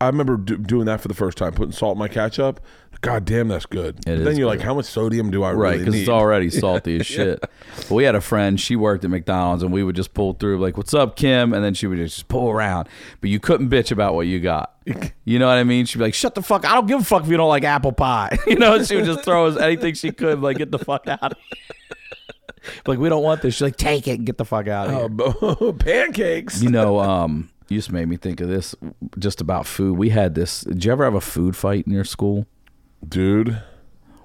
[0.00, 2.60] I remember do, doing that for the first time, putting salt in my ketchup.
[3.00, 4.02] God damn, that's good.
[4.04, 4.44] Then you're good.
[4.46, 6.00] like, how much sodium do I Right, really because need?
[6.00, 7.40] it's already salty as shit.
[7.40, 10.58] But we had a friend, she worked at McDonald's, and we would just pull through,
[10.58, 11.52] like, what's up, Kim?
[11.52, 12.88] And then she would just pull around.
[13.20, 14.74] But you couldn't bitch about what you got.
[15.24, 15.84] You know what I mean?
[15.84, 17.62] She'd be like, shut the fuck I don't give a fuck if you don't like
[17.64, 18.38] apple pie.
[18.46, 21.32] You know, she would just throw us anything she could, like, get the fuck out
[21.32, 21.38] of
[22.86, 23.54] like, we don't want this.
[23.54, 25.32] She's like, take it and get the fuck out of here.
[25.42, 26.62] Oh, pancakes.
[26.62, 28.74] You know, um, you just made me think of this
[29.18, 29.96] just about food.
[29.98, 30.62] We had this.
[30.62, 32.46] Did you ever have a food fight in your school?
[33.06, 33.62] Dude,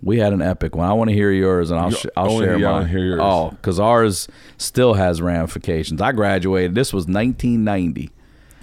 [0.01, 0.89] We had an epic one.
[0.89, 2.87] I want to hear yours, and I'll sh- I'll share yeah, mine.
[2.87, 3.19] hear yours.
[3.23, 4.27] Oh, because ours
[4.57, 6.01] still has ramifications.
[6.01, 6.75] I graduated.
[6.75, 8.11] This was 1990.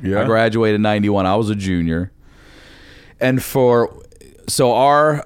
[0.03, 0.20] yeah.
[0.20, 1.26] I graduated in 91.
[1.26, 2.11] I was a junior.
[3.20, 3.95] And for
[4.49, 5.24] so our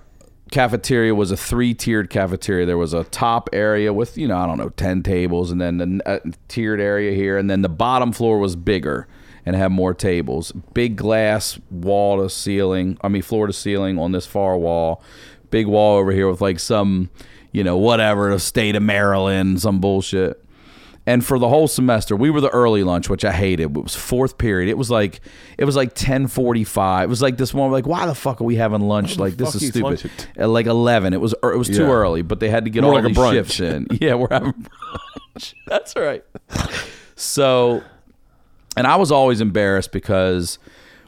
[0.50, 2.66] cafeteria was a three-tiered cafeteria.
[2.66, 6.00] There was a top area with, you know, I don't know, 10 tables and then
[6.07, 9.09] a uh, tiered area here and then the bottom floor was bigger
[9.47, 10.53] and have more tables.
[10.72, 15.03] Big glass wall to ceiling, I mean floor to ceiling on this far wall.
[15.51, 17.11] Big wall over here with like some,
[17.53, 20.40] you know, whatever, the state of Maryland, some bullshit.
[21.07, 23.64] And for the whole semester, we were the early lunch, which I hated.
[23.64, 24.70] It was fourth period.
[24.70, 25.20] It was like
[25.59, 27.05] it was like ten forty five.
[27.05, 27.70] It was like this one.
[27.70, 29.18] Like, why the fuck are we having lunch?
[29.18, 30.11] Like, this is stupid.
[30.38, 31.12] at like eleven.
[31.12, 31.90] It was er, it was too Yeah.
[31.92, 33.86] early, but they had to get More all like a these shifts in.
[34.01, 35.53] Yeah, we're having brunch.
[35.66, 36.24] That's right.
[37.16, 37.82] So,
[38.77, 40.59] and I was always embarrassed because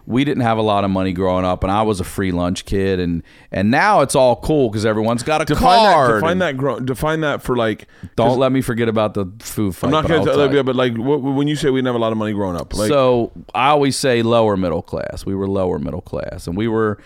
[0.07, 2.65] we didn't have a lot of money growing up, and I was a free lunch
[2.65, 6.11] kid, and and now it's all cool because everyone's got a define card.
[6.11, 6.15] that.
[6.21, 6.57] Define that.
[6.57, 7.89] Gro- define that for like.
[8.15, 9.89] Don't let me forget about the food fight.
[9.89, 10.63] I'm not but gonna tell you.
[10.63, 12.89] but like when you say we didn't have a lot of money growing up, like
[12.89, 15.27] so I always say lower middle class.
[15.27, 16.99] We were lower middle class, and we were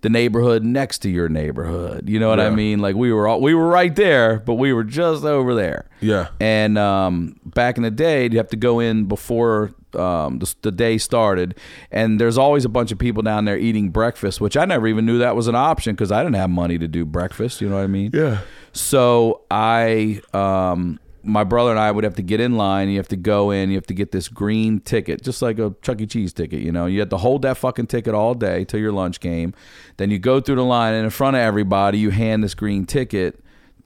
[0.00, 2.08] the neighborhood next to your neighborhood.
[2.08, 2.78] You know what I mean?
[2.78, 5.88] Like we were all, we were right there, but we were just over there.
[6.00, 6.28] Yeah.
[6.38, 10.72] And um, back in the day, you have to go in before um, the, the
[10.72, 11.56] day started,
[11.90, 15.06] and there's always a bunch of people down there eating breakfast, which I never even
[15.06, 17.60] knew that was an option because I didn't have money to do breakfast.
[17.60, 18.10] You know what I mean?
[18.12, 18.40] yeah.
[18.72, 22.88] So I, um, my brother and I would have to get in line.
[22.88, 23.70] You have to go in.
[23.70, 26.06] You have to get this green ticket, just like a Chuck E.
[26.06, 26.60] Cheese ticket.
[26.60, 29.54] You know, you have to hold that fucking ticket all day till your lunch game.
[29.96, 32.86] Then you go through the line, and in front of everybody, you hand this green
[32.86, 33.40] ticket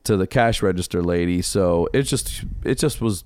[0.04, 1.42] to the cash register lady.
[1.42, 3.24] So it just, it just was,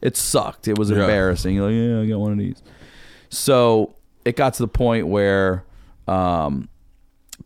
[0.00, 0.68] it sucked.
[0.68, 1.00] It was Yeah.
[1.00, 1.54] embarrassing.
[1.54, 2.62] You're like, yeah, I got one of these.
[3.28, 3.94] So
[4.24, 5.64] it got to the point where,
[6.06, 6.68] um,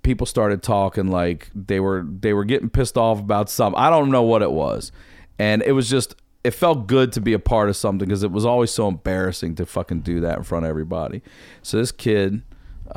[0.03, 3.79] people started talking like they were they were getting pissed off about something.
[3.81, 4.91] I don't know what it was,
[5.39, 8.33] and it was just it felt good to be a part of something because it
[8.33, 11.23] was always so embarrassing to fucking do that in front of everybody.
[11.63, 12.43] So this kid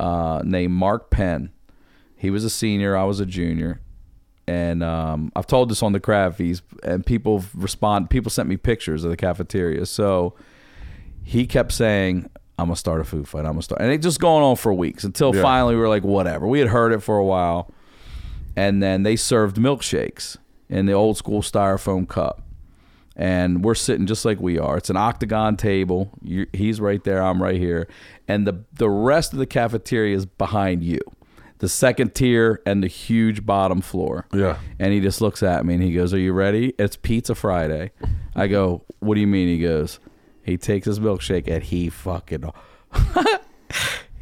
[0.00, 1.50] uh, named Mark Penn,
[2.16, 3.80] he was a senior, I was a junior.
[4.48, 8.10] And um, I've told this on the crab feast, and people respond.
[8.10, 9.86] People sent me pictures of the cafeteria.
[9.86, 10.34] So
[11.24, 13.40] he kept saying, "I'm gonna start a food fight.
[13.40, 15.42] I'm gonna start," and it just going on for weeks until Yeah.
[15.42, 17.72] finally we were like, "Whatever." We had heard it for a while,
[18.54, 20.36] and then they served milkshakes
[20.68, 22.42] in the old school styrofoam cup,
[23.16, 24.76] and we're sitting just like we are.
[24.76, 26.10] It's an octagon table.
[26.22, 27.20] you he's right there.
[27.20, 27.88] I'm right here,
[28.28, 31.00] and the the rest of the cafeteria is behind you.
[31.58, 34.26] The second tier and the huge bottom floor.
[34.32, 34.58] Yeah.
[34.78, 36.74] And he just looks at me and he goes, Are you ready?
[36.78, 37.92] It's Pizza Friday.
[38.34, 39.48] I go, What do you mean?
[39.48, 39.98] He goes,
[40.42, 42.50] He takes his milkshake and he fucking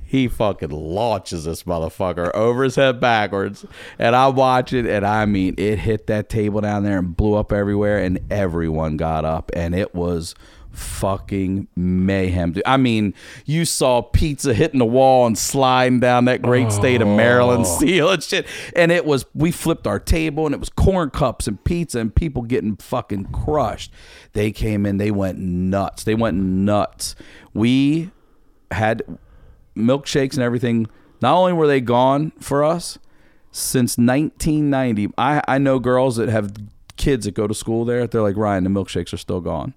[0.05, 3.66] he fucking launches this motherfucker over his head backwards.
[3.99, 7.35] And I watch it and I mean it hit that table down there and blew
[7.35, 10.37] up everywhere and everyone got up and it was
[10.75, 12.53] fucking mayhem.
[12.53, 12.62] dude.
[12.66, 13.14] I mean,
[13.45, 17.79] you saw pizza hitting the wall and sliding down that great state of Maryland oh.
[17.79, 18.47] seal and shit.
[18.75, 22.14] And it was we flipped our table and it was corn cups and pizza and
[22.14, 23.93] people getting fucking crushed.
[24.33, 26.05] They came in, they went nuts.
[26.05, 27.14] They went nuts.
[27.53, 28.11] We
[28.70, 29.03] had
[29.77, 30.89] milkshakes and everything.
[31.22, 32.99] Not only were they gone for us
[33.51, 35.11] since 1990.
[35.16, 36.53] I I know girls that have
[36.97, 38.07] kids that go to school there.
[38.07, 39.75] They're like Ryan, the milkshakes are still gone.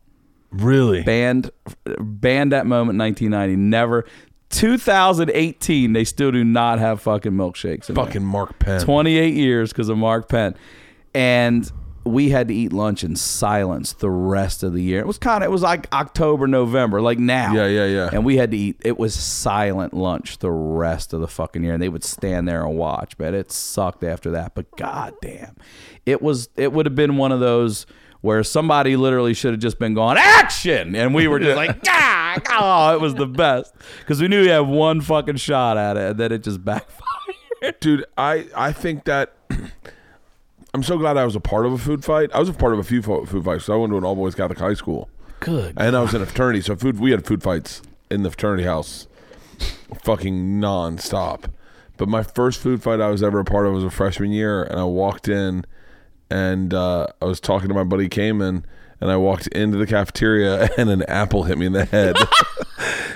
[0.58, 1.04] Really?
[1.04, 1.52] Banned,
[2.00, 3.00] banned that moment.
[3.00, 3.56] 1990.
[3.56, 4.06] Never.
[4.50, 5.94] 2018.
[5.94, 7.90] They still do not have fucking milkshakes.
[7.90, 8.06] in there.
[8.06, 8.82] Fucking Mark Penn.
[8.82, 10.56] 28 years because of Mark Penn.
[11.14, 11.70] And
[12.06, 15.00] we had to eat lunch in silence the rest of the year.
[15.00, 17.54] It was kind of, it was like October, November, like now.
[17.54, 18.10] Yeah, yeah, yeah.
[18.14, 21.74] And we had to eat, it was silent lunch the rest of the fucking year.
[21.74, 24.56] And they would stand there and watch, but it sucked after that.
[24.56, 25.56] But goddamn,
[26.06, 27.86] it was, it would have been one of those
[28.22, 30.96] where somebody literally should have just been going, action!
[30.96, 32.40] And we were just like, ah,
[32.92, 33.74] oh, it was the best.
[34.00, 37.04] Because we knew we had one fucking shot at it, and then it just backfired.
[37.80, 39.34] dude i i think that
[40.74, 42.30] I'm so glad I was a part of a food fight.
[42.36, 43.66] I was a part of a few fo- food fights.
[43.66, 45.10] So I went to an all boys Catholic high school,
[45.40, 45.74] Good.
[45.76, 46.62] and I was in a fraternity.
[46.62, 49.08] So food, we had food fights in the fraternity house,
[50.04, 51.46] fucking nonstop.
[51.96, 54.62] But my first food fight I was ever a part of was a freshman year,
[54.64, 55.66] and I walked in,
[56.30, 58.66] and uh, I was talking to my buddy Cayman,
[59.00, 62.16] and I walked into the cafeteria, and an apple hit me in the head.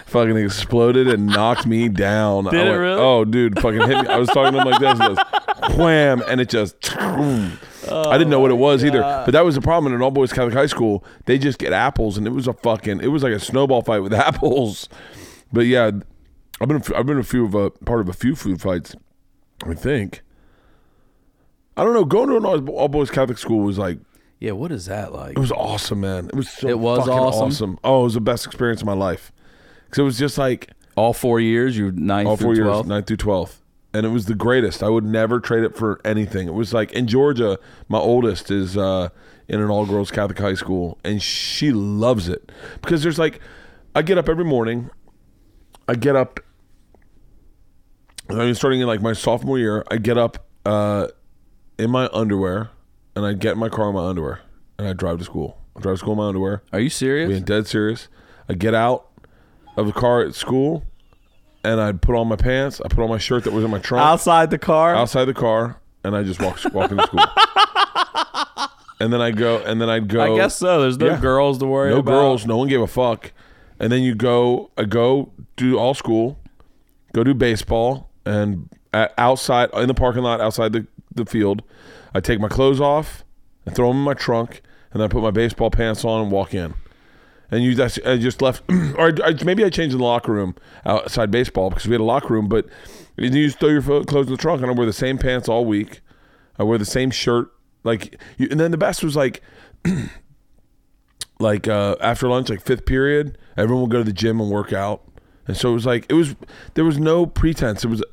[0.05, 2.43] fucking exploded and knocked me down.
[2.45, 3.01] Did I it went, really?
[3.01, 4.07] Oh, dude, fucking hit me.
[4.07, 6.76] I was talking to him like this, and it goes, wham, and it just.
[6.99, 10.12] I didn't know what it was either, but that was the problem in an all
[10.12, 11.03] boys Catholic high school.
[11.26, 13.01] They just get apples, and it was a fucking.
[13.01, 14.88] It was like a snowball fight with apples.
[15.51, 15.91] But yeah,
[16.59, 18.95] I've been I've been a few of a part of a few food fights.
[19.66, 20.22] I think.
[21.78, 22.05] I don't know.
[22.05, 23.97] Going to an all all boys Catholic school was like
[24.39, 25.32] Yeah, what is that like?
[25.38, 26.28] it was awesome, man.
[26.28, 27.80] It was so It was fucking awesome?
[27.84, 29.32] Oh, it was the best experience of my life.
[29.86, 32.86] Because it was just like All four years, you ninth all four through years, 12th?
[32.88, 33.61] ninth through twelfth,
[33.93, 34.84] and it was the greatest.
[34.84, 36.47] I would never trade it for anything.
[36.47, 37.57] It was like in Georgia,
[37.89, 39.09] my oldest is uh,
[39.47, 42.51] in an all girls Catholic high school, and she loves it
[42.82, 43.39] because there's like,
[43.95, 44.89] I get up every morning.
[45.88, 46.39] I get up.
[48.30, 51.07] I mean, starting in like my sophomore year, I get up uh,
[51.82, 52.69] in my underwear,
[53.15, 54.41] and I get in my car in my underwear,
[54.77, 55.57] and I drive to school.
[55.75, 56.63] I drive to school in my underwear.
[56.73, 57.29] Are you serious?
[57.29, 58.07] Being dead serious.
[58.49, 59.07] I get out
[59.77, 60.84] of the car at school
[61.63, 62.82] and I put on my pants.
[62.84, 64.93] I put on my shirt that was in my trunk Outside the car?
[64.95, 67.21] outside the car and I just walk walk into school.
[68.99, 70.82] and then I go and then I'd go I guess so.
[70.82, 71.19] There's no Yeah.
[71.21, 71.95] girls to worry about.
[71.95, 72.11] no about.
[72.11, 73.32] girls, no one gave a fuck.
[73.79, 76.38] And then you go I go do all school,
[77.13, 78.67] go do baseball and
[79.17, 81.64] outside in the parking lot outside the, the field,
[82.14, 83.24] I take my clothes off
[83.66, 86.32] and throw them in my trunk and then I put my baseball pants on and
[86.32, 86.74] walk in.
[87.49, 88.64] And you that's I just left
[88.97, 90.55] or I, I- maybe I changed in the locker room
[90.86, 92.66] outside baseball because we had a locker room but
[93.18, 95.66] you just throw your clothes in the trunk and I wear the same pants all
[95.66, 95.99] week.
[96.57, 97.51] I wear the same shirt
[97.84, 99.41] like you, and then the best was like
[101.39, 104.74] like uh, after lunch like fifth period everyone would go to the gym and work
[104.74, 105.03] out.
[105.47, 106.36] And so it was like it was
[106.76, 107.84] there was no pretense.
[107.84, 108.03] It was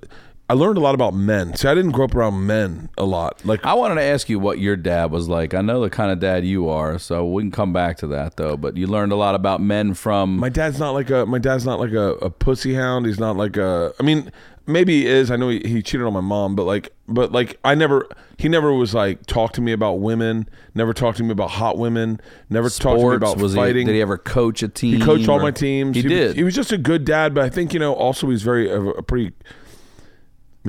[0.51, 3.44] I learned a lot about men see I didn't grow up around men a lot
[3.44, 5.53] like I wanted to ask you what your dad was like.
[5.53, 8.36] I know the kind of dad you are, so we can come back to that
[8.36, 8.57] though.
[8.57, 10.38] But you learned a lot about men from.
[10.38, 13.07] My dad's not like a my dad's not like a, a pussy hound.
[13.07, 13.92] He's not like a.
[14.01, 14.32] I mean,
[14.66, 15.30] maybe he is.
[15.30, 18.07] I know he, he cheated on my mom, but like, but like, I never.
[18.38, 20.49] He never was like talk to me about women.
[20.74, 22.20] Never talked to me about hot women.
[22.49, 23.86] Never talked to me about was fighting.
[23.86, 24.94] He, did he ever coach a team?
[24.99, 25.96] He coached all my teams.
[25.96, 26.36] He, was- did.
[26.36, 28.80] he was just a good dad, but I think you know also he's very a,
[28.80, 29.32] a pretty.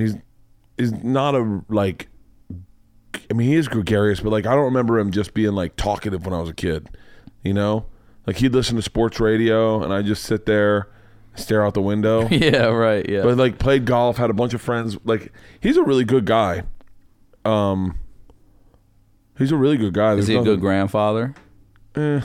[0.00, 0.16] He's
[0.76, 2.08] he's not a like.
[3.28, 6.24] I mean, he is gregarious, but like I don't remember him just being like talkative
[6.24, 6.88] when I was a kid.
[7.42, 7.86] You know,
[8.26, 10.88] like he'd listen to sports radio, and I just sit there,
[11.34, 12.28] stare out the window.
[12.30, 13.08] yeah, right.
[13.08, 13.22] Yeah.
[13.22, 14.96] But like played golf, had a bunch of friends.
[15.04, 16.64] Like he's a really good guy.
[17.44, 17.98] Um,
[19.38, 20.12] he's a really good guy.
[20.12, 21.34] is There's he a good grandfather?
[21.94, 22.22] I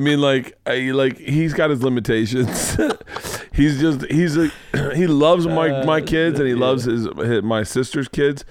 [0.00, 2.76] mean, like, I, like he's got his limitations.
[3.56, 4.50] he's just he's a
[4.94, 8.44] he loves my my kids and he loves his, his my sister's kids.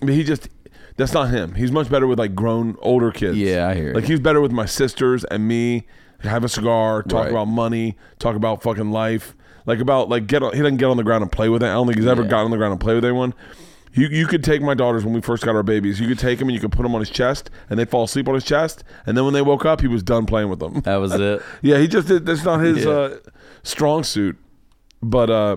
[0.00, 0.48] But he just
[0.96, 1.54] that's not him.
[1.54, 3.38] He's much better with like grown older kids.
[3.38, 4.10] Yeah, I hear Like you.
[4.10, 5.86] he's better with my sisters and me.
[6.20, 7.30] Have a cigar, talk Right.
[7.30, 9.36] about money, talk about fucking life.
[9.66, 11.66] Like about like get on, he doesn't get on the ground and play with it.
[11.66, 12.28] I don't think he's ever Yeah.
[12.28, 13.34] gotten on the ground and play with anyone.
[13.94, 15.98] You, you could take my daughters when we first got our babies.
[16.00, 18.04] You could take them and you could put them on his chest, and they fall
[18.04, 18.84] asleep on his chest.
[19.06, 20.80] And then when they woke up, he was done playing with them.
[20.80, 21.42] That was it.
[21.62, 22.26] Yeah, he just did.
[22.26, 22.90] That's not his Yeah.
[22.90, 23.16] uh,
[23.62, 24.36] strong suit.
[25.02, 25.56] But uh,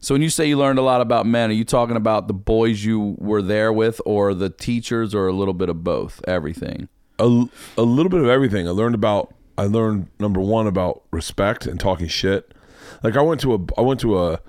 [0.00, 2.34] So when you say you learned a lot about men, are you talking about the
[2.34, 6.20] boys you were there with, or the teachers, or a little bit of both?
[6.28, 6.88] Everything.
[7.18, 7.44] a,
[7.76, 8.68] a little bit of everything.
[8.68, 9.34] I learned about.
[9.56, 12.54] I learned number one about respect and talking shit.
[13.02, 13.58] Like I went to a.
[13.76, 14.40] I went to a.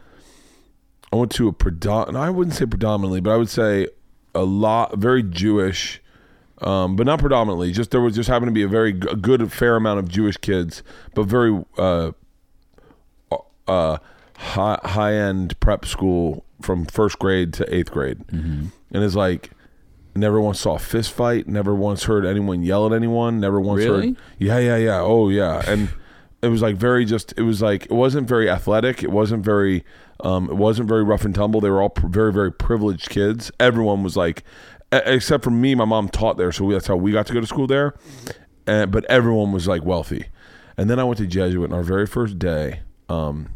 [1.12, 2.16] I went to a predom.
[2.16, 3.88] I wouldn't say predominantly, but I would say
[4.36, 6.00] a lot very Jewish.
[6.62, 7.72] Um, but not predominantly.
[7.72, 10.36] Just there was just happened to be a very g- good fair amount of Jewish
[10.38, 10.84] kids,
[11.16, 12.12] but very uh,
[13.68, 13.98] uh,
[14.40, 19.52] high high end prep school from first grade to eighth grade, and it's like
[20.16, 23.84] never once saw a fist fight, never once heard anyone yell at anyone, never once
[23.84, 24.08] Really?
[24.10, 25.90] heard yeah yeah yeah oh yeah, and
[26.42, 29.84] it was like very just it was like it wasn't very athletic, it wasn't very
[30.22, 31.62] um, it wasn't very rough and tumble.
[31.62, 33.52] They were all pr- very very privileged kids.
[33.60, 34.44] Everyone was like,
[34.94, 37.34] e- except for me, my mom taught there, so we, that's how we got to
[37.34, 37.94] go to school there.
[38.68, 40.26] And, but everyone was like wealthy.
[40.78, 43.50] And then I went to Jesuit, and our very first day, um,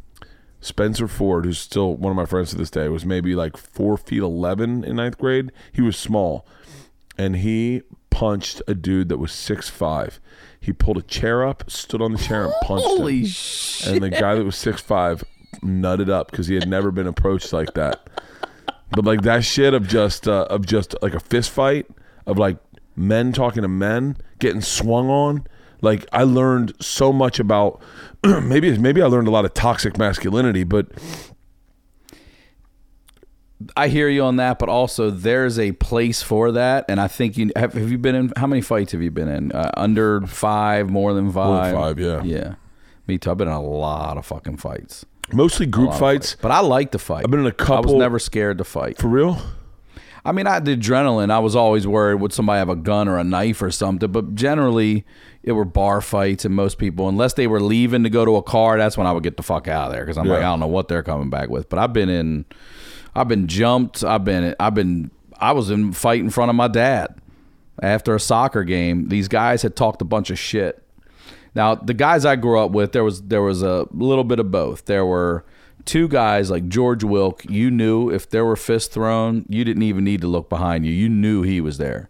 [0.64, 3.98] Spencer Ford, who's still one of my friends to this day, was maybe like four
[3.98, 5.52] feet eleven in ninth grade.
[5.72, 6.45] He was small,
[7.18, 10.19] and he punched a dude that was six five.
[10.60, 12.98] He pulled a chair up, stood on the chair, and punched him.
[12.98, 13.94] Holy shit!
[13.94, 15.23] And the guy that was six five
[15.61, 18.10] nutted up because he had never been approached like that.
[18.91, 21.88] but like that shit of just uh, of just like a fist fight
[22.26, 22.57] of like
[22.95, 25.45] men talking to men getting swung on.
[25.84, 27.81] Like I learned so much about
[28.23, 30.88] maybe maybe I learned a lot of toxic masculinity, but
[33.77, 37.38] I hear you on that, but also there's a place for that, and I think
[37.38, 37.73] you have.
[37.73, 38.34] Have you been in?
[38.35, 39.51] How many fights have you been in?
[39.51, 41.73] Uh, under five, more than five?
[41.73, 42.23] five, yeah.
[42.23, 42.55] yeah.
[43.07, 43.31] Me too.
[43.31, 45.05] I've been in a lot of fucking fights.
[45.31, 46.35] mostly group of fights.
[46.41, 47.26] but I like to fight.
[47.26, 48.97] I've been in a couple- I was never scared to fight.
[48.97, 49.41] For real?
[50.26, 51.31] I mean, I had the adrenaline.
[51.31, 54.10] I was always worried would somebody have a gun or a knife or something.
[54.10, 55.05] But generally,
[55.44, 58.44] it were bar fights, and most people, unless they were leaving to go to a
[58.44, 60.49] car, that's when I would get the fuck out of there because I'm like, I
[60.49, 61.70] don't know what they're coming back with.
[61.70, 62.45] But I've been in,
[63.14, 64.03] I've been jumped.
[64.03, 67.15] I've been, I've been, I was in fight in front of my dad
[67.82, 69.10] after a soccer game.
[69.10, 70.82] These guys had talked a bunch of shit.
[71.56, 74.49] Now, the guys I grew up with, there was there was a little bit of
[74.49, 74.86] both.
[74.86, 75.45] There were
[75.86, 77.44] two guys like George Wilk.
[77.49, 80.91] You knew if there were fists thrown, you didn't even need to look behind you.
[80.91, 82.10] You knew he was there.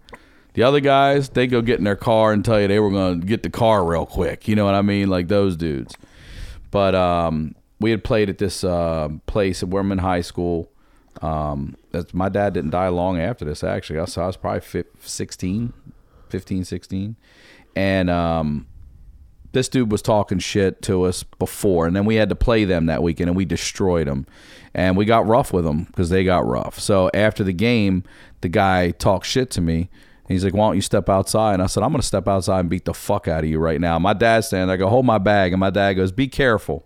[0.54, 3.22] The other guys, they go get in their car and tell you they were going
[3.22, 4.48] to get the car real quick.
[4.48, 5.10] You know what I mean?
[5.10, 5.96] Like those dudes.
[6.70, 10.72] But um, we had played at this uh, place at Werman High School.
[11.22, 11.76] Um,
[12.12, 14.00] my dad didn't die long after this, actually.
[14.00, 15.74] I, I was probably fif- 16,
[16.30, 17.16] 15, 16.
[17.76, 18.68] And um,
[19.54, 22.88] this dude was talking shit to us before, and then we had to play them
[22.88, 24.26] that weekend, and we destroyed them,
[24.74, 26.80] and we got rough with them because they got rough.
[26.80, 28.04] So after the game,
[28.42, 29.90] the guy talked shit to me.
[30.28, 32.62] And he's like, "Why don't you step outside?" And I said, "I'm gonna step outside
[32.62, 34.68] and beat the fuck out of you right now." My dad's standing.
[34.68, 34.76] there.
[34.76, 36.86] I go, "Hold my bag," and my dad goes, "Be careful."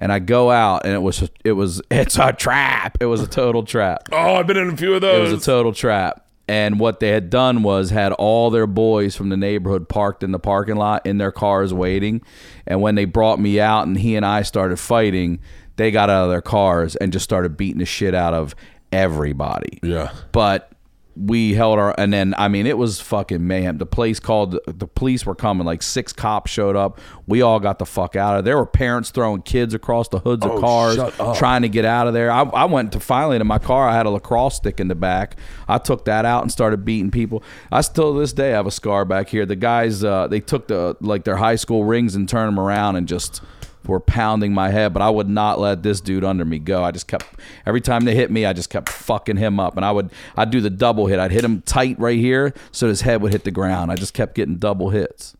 [0.00, 2.98] And I go out, and it was it was it's a trap.
[3.00, 4.08] It was a total trap.
[4.12, 5.28] Oh, I've been in a few of those.
[5.28, 6.26] It was a total trap.
[6.48, 10.32] And what they had done was had all their boys from the neighborhood parked in
[10.32, 12.20] the parking lot in their cars waiting.
[12.66, 15.38] And when they brought me out and he and I started fighting,
[15.76, 18.56] they got out of their cars and just started beating the shit out of
[18.92, 19.78] everybody.
[19.82, 20.10] yeah.
[20.32, 20.71] But
[21.14, 23.78] we held our and then I mean it was fucking mayhem.
[23.78, 26.98] The place called the police were coming, like six cops showed up.
[27.26, 28.52] We all got the fuck out of there.
[28.52, 32.06] There were parents throwing kids across the hoods Oh, of cars trying to get out
[32.06, 32.30] of there.
[32.30, 33.88] I, I went to finally to my car.
[33.88, 35.36] I had a lacrosse stick in the back.
[35.68, 37.42] I took that out and started beating people.
[37.70, 39.44] I still to this day have a scar back here.
[39.44, 42.96] The guys uh, they took the like their high school rings and turned them around
[42.96, 43.42] and just
[43.88, 46.82] were pounding my head, but I would not let this dude under me go.
[46.84, 47.26] I just kept
[47.66, 50.50] every time they hit me, I just kept fucking him up, and I would I'd
[50.50, 51.18] do the double hit.
[51.18, 53.90] I'd hit him tight right here so his head would hit the ground.
[53.92, 55.36] I just kept getting double hits.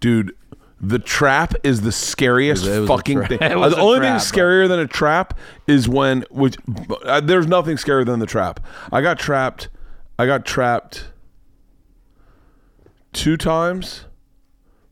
[0.00, 0.34] Dude,
[0.80, 3.38] the trap is the scariest It was- it was fucking tra- thing.
[3.38, 6.56] the only trap, thing scarier than a trap is when which
[7.04, 8.60] uh, there's nothing scarier than the trap.
[8.92, 9.68] I got trapped.
[10.18, 11.08] I got trapped
[13.12, 14.04] two times.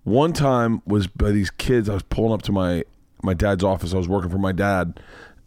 [0.05, 1.89] One time was by these kids.
[1.89, 2.85] I was pulling up to my
[3.25, 3.95] my dad's office.
[3.95, 5.01] I was working for my dad,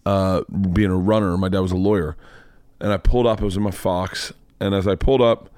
[0.05, 0.41] uh,
[0.73, 1.37] being a runner.
[1.37, 2.15] My dad was a lawyer,
[2.79, 3.41] and I pulled up.
[3.41, 5.49] It was in my Fox, and as I pulled up,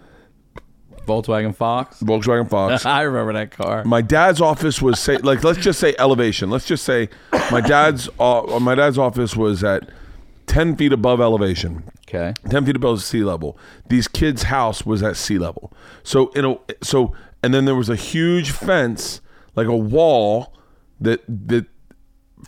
[1.06, 2.02] Volkswagen Fox.
[2.02, 2.86] Volkswagen Fox.
[2.86, 3.84] I remember that car.
[3.84, 6.50] my dad's office was say like let's just say elevation.
[6.50, 7.10] Let's just say
[7.52, 9.90] my dad's uh, my dad's office was at
[10.46, 11.84] ten feet above elevation.
[12.10, 12.34] Okay.
[12.50, 13.56] 10 feet above sea level.
[13.88, 15.72] These kids' house was at sea level.
[16.02, 17.14] So in a so
[17.44, 19.22] and then there was a huge fence,
[19.56, 20.58] like a wall
[21.00, 21.68] that that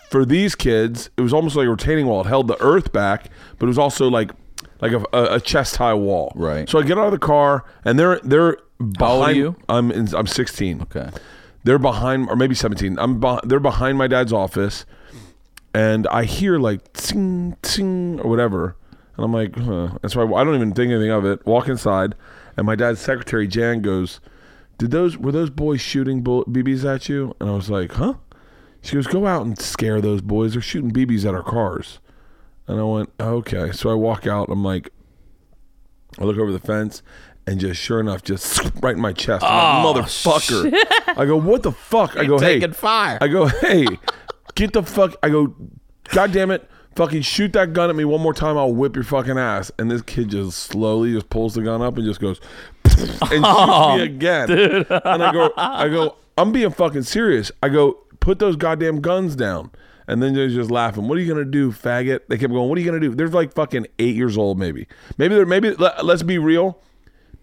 [0.09, 2.21] for these kids, it was almost like a retaining wall.
[2.21, 4.31] It held the earth back, but it was also like
[4.81, 6.31] like a, a, a chest high wall.
[6.35, 6.67] Right.
[6.69, 9.55] So I get out of the car and they're they're How old are behind you?
[9.69, 10.81] I'm in, I'm 16.
[10.83, 11.09] Okay.
[11.63, 12.97] They're behind or maybe 17.
[12.97, 14.85] I'm they're behind my dad's office
[15.73, 18.75] and I hear like ting ting or whatever,
[19.15, 19.97] and I'm like, huh.
[20.01, 21.45] That's why I don't even think anything of it.
[21.45, 22.15] Walk inside,
[22.57, 24.19] and my dad's secretary Jan goes,
[24.77, 28.15] "Did those were those boys shooting bull- BBs at you?" And I was like, "Huh?"
[28.81, 30.53] She goes, "Go out and scare those boys.
[30.53, 31.99] They're shooting BBs at our cars."
[32.67, 34.49] And I went, "Okay." So I walk out.
[34.49, 34.91] I'm like,
[36.19, 37.01] I look over the fence.
[37.47, 39.43] And just sure enough, just right in my chest.
[39.43, 40.73] I'm like, motherfucker.
[41.17, 42.15] I go, what the fuck?
[42.15, 42.59] I go, hey.
[42.59, 43.17] taking fire.
[43.19, 43.85] I go, hey,
[44.55, 45.15] get the fuck.
[45.23, 45.55] I go,
[46.09, 46.69] God damn it.
[46.95, 48.57] Fucking shoot that gun at me one more time.
[48.57, 49.71] I'll whip your fucking ass.
[49.79, 52.39] And this kid just slowly just pulls the gun up and just goes
[52.83, 54.47] and shoots me oh, again.
[54.47, 54.87] Dude.
[54.89, 57.51] And I go, I go, I'm being fucking serious.
[57.63, 59.71] I go, put those goddamn guns down.
[60.07, 61.07] And then they're just laughing.
[61.07, 62.21] What are you gonna do, faggot?
[62.27, 62.67] They kept going.
[62.69, 63.13] What are you gonna do?
[63.13, 64.87] They're like fucking eight years old, maybe.
[65.17, 65.71] Maybe they're maybe.
[65.75, 66.81] Let, let's be real.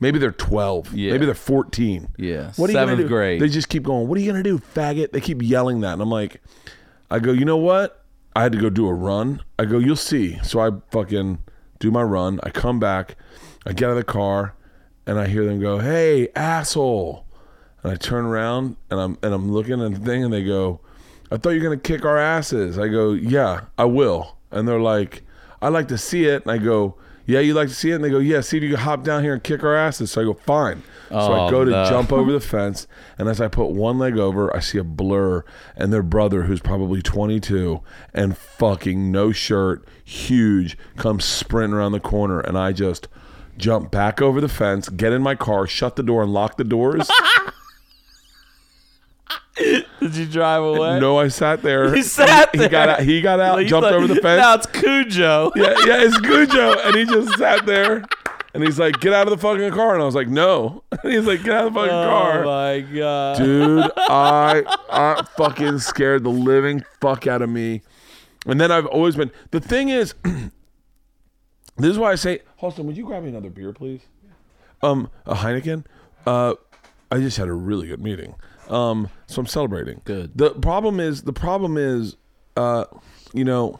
[0.00, 0.92] Maybe they're twelve.
[0.92, 1.12] Yeah.
[1.12, 2.08] Maybe they're fourteen.
[2.18, 3.08] Yeah, What are you gonna seventh do?
[3.08, 3.40] grade.
[3.40, 4.06] They just keep going.
[4.08, 5.12] What are you gonna do, faggot?
[5.12, 6.42] They keep yelling that, and I'm like,
[7.10, 7.32] I go.
[7.32, 8.04] You know what?
[8.36, 9.42] I had to go do a run.
[9.58, 9.78] I go.
[9.78, 10.38] You'll see.
[10.42, 11.38] So I fucking
[11.78, 12.38] do my run.
[12.42, 13.16] I come back.
[13.66, 14.54] I get out of the car,
[15.06, 17.24] and I hear them go, "Hey, asshole!"
[17.82, 20.80] And I turn around, and I'm and I'm looking at the thing, and they go,
[21.30, 24.80] "I thought you were gonna kick our asses." I go, "Yeah, I will." And they're
[24.80, 25.22] like,
[25.62, 26.96] "I'd like to see it." And I go,
[27.26, 27.96] yeah, you like to see it?
[27.96, 30.10] And they go, yeah, see if you can hop down here and kick our asses.
[30.12, 30.82] So I go, fine.
[31.10, 31.84] so I Oh, go to no.
[31.84, 32.86] jump over the fence,
[33.18, 35.44] and as I put one leg over, I see a blur,
[35.76, 37.82] and their brother, who's probably 22
[38.14, 43.08] and fucking no shirt, huge, comes sprinting around the corner, and I just
[43.58, 46.64] jump back over the fence, get in my car, shut the door, and lock the
[46.64, 47.10] doors.
[49.58, 51.00] Did you drive away?
[51.00, 51.94] no, I sat there.
[51.94, 53.00] He sat He got out.
[53.00, 54.40] He got out, He's jumped like, over the fence.
[54.40, 55.52] Now it's Cujo.
[55.56, 58.04] yeah, yeah, it's Cujo, And he just sat there
[58.54, 59.94] and he's like, get out of the fucking car.
[59.94, 60.82] And I was like, no.
[60.90, 62.44] And he's like, get out of the fucking Oh car.
[62.44, 63.36] my god.
[63.38, 67.82] Dude, I, I fucking scared the living fuck out of me.
[68.46, 70.14] And then I've always been, the thing is,
[71.76, 74.00] this is why I say, Halston, would you grab me another beer, please?
[74.82, 75.84] Um, a Heineken?
[76.26, 76.54] Uh,
[77.10, 78.34] I just had a really good meeting.
[78.70, 80.00] Um, so I'm celebrating.
[80.04, 80.36] Good.
[80.36, 82.16] The problem is, the problem is,
[82.56, 82.84] uh,
[83.32, 83.78] you know,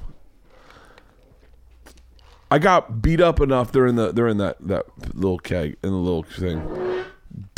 [2.51, 3.73] I got beat up enough.
[3.73, 7.05] They're in the they're in that that little keg in the little thing.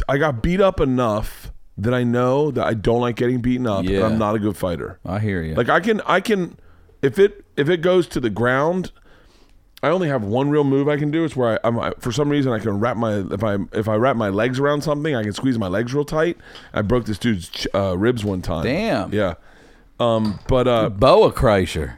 [0.09, 3.81] I got beat up enough that I know that I don't like getting beaten up.
[3.81, 4.05] and Yeah.
[4.05, 4.99] I'm not a good fighter.
[5.07, 5.55] I hear you.
[5.55, 6.59] Like I can I can
[7.03, 8.91] if it if it goes to the ground,
[9.83, 11.25] I only have one real move I can do.
[11.25, 13.89] It's where I, I'm I, for some reason I can wrap my if I if
[13.89, 16.37] I wrap my legs around something, I can squeeze my legs real tight.
[16.73, 18.65] I broke this dude's ch- uh, ribs one time.
[18.65, 19.13] Damn.
[19.13, 19.35] Yeah.
[19.99, 21.97] Um, but uh, Boa Kreischer.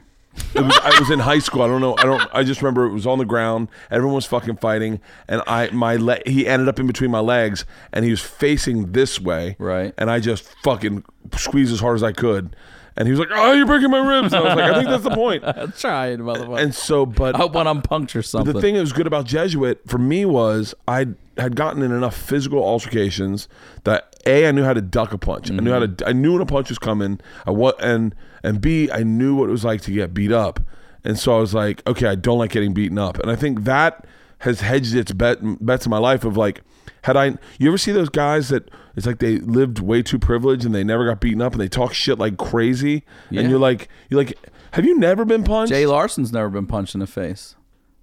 [0.55, 1.63] it was I was in high school.
[1.63, 1.97] I don't know.
[1.99, 2.23] I don't.
[2.33, 3.69] I just remember it was on the ground.
[3.91, 7.65] Everyone was fucking fighting, and I my le- he ended up in between my legs,
[7.93, 9.57] and he was facing this way.
[9.59, 9.93] Right.
[9.99, 11.05] And I just fucking
[11.37, 12.57] squeezed as hard as I could,
[12.97, 14.89] and he was like, "Oh, you're breaking my ribs." And I was like, "I think
[14.89, 16.63] that's the point." I'm trying, motherfucker.
[16.63, 18.53] And so, but I hope when I'm puncture something.
[18.53, 21.09] the thing that was good about Jesuit for me was I
[21.39, 23.49] had gotten in enough physical altercations
[23.85, 25.51] that a I knew how to duck a punch.
[25.51, 25.89] I knew how to.
[25.89, 26.09] Mm-hmm.
[26.09, 27.21] I knew when a punch was coming.
[27.47, 30.61] I what and and b I knew what it was like to get beat up.
[31.05, 33.19] And so I was like, okay, I don't like getting beaten up.
[33.19, 34.07] And I think that
[34.39, 36.63] has hedged its bet bets in my life of like.
[37.03, 40.65] Had I, you ever see those guys that it's like they lived way too privileged
[40.65, 43.41] and they never got beaten up and they talk shit like crazy Yeah.
[43.41, 44.39] and you're like, you're like,
[44.73, 45.73] have you never been punched?
[45.73, 47.57] Jay Larson's never been punched in the face.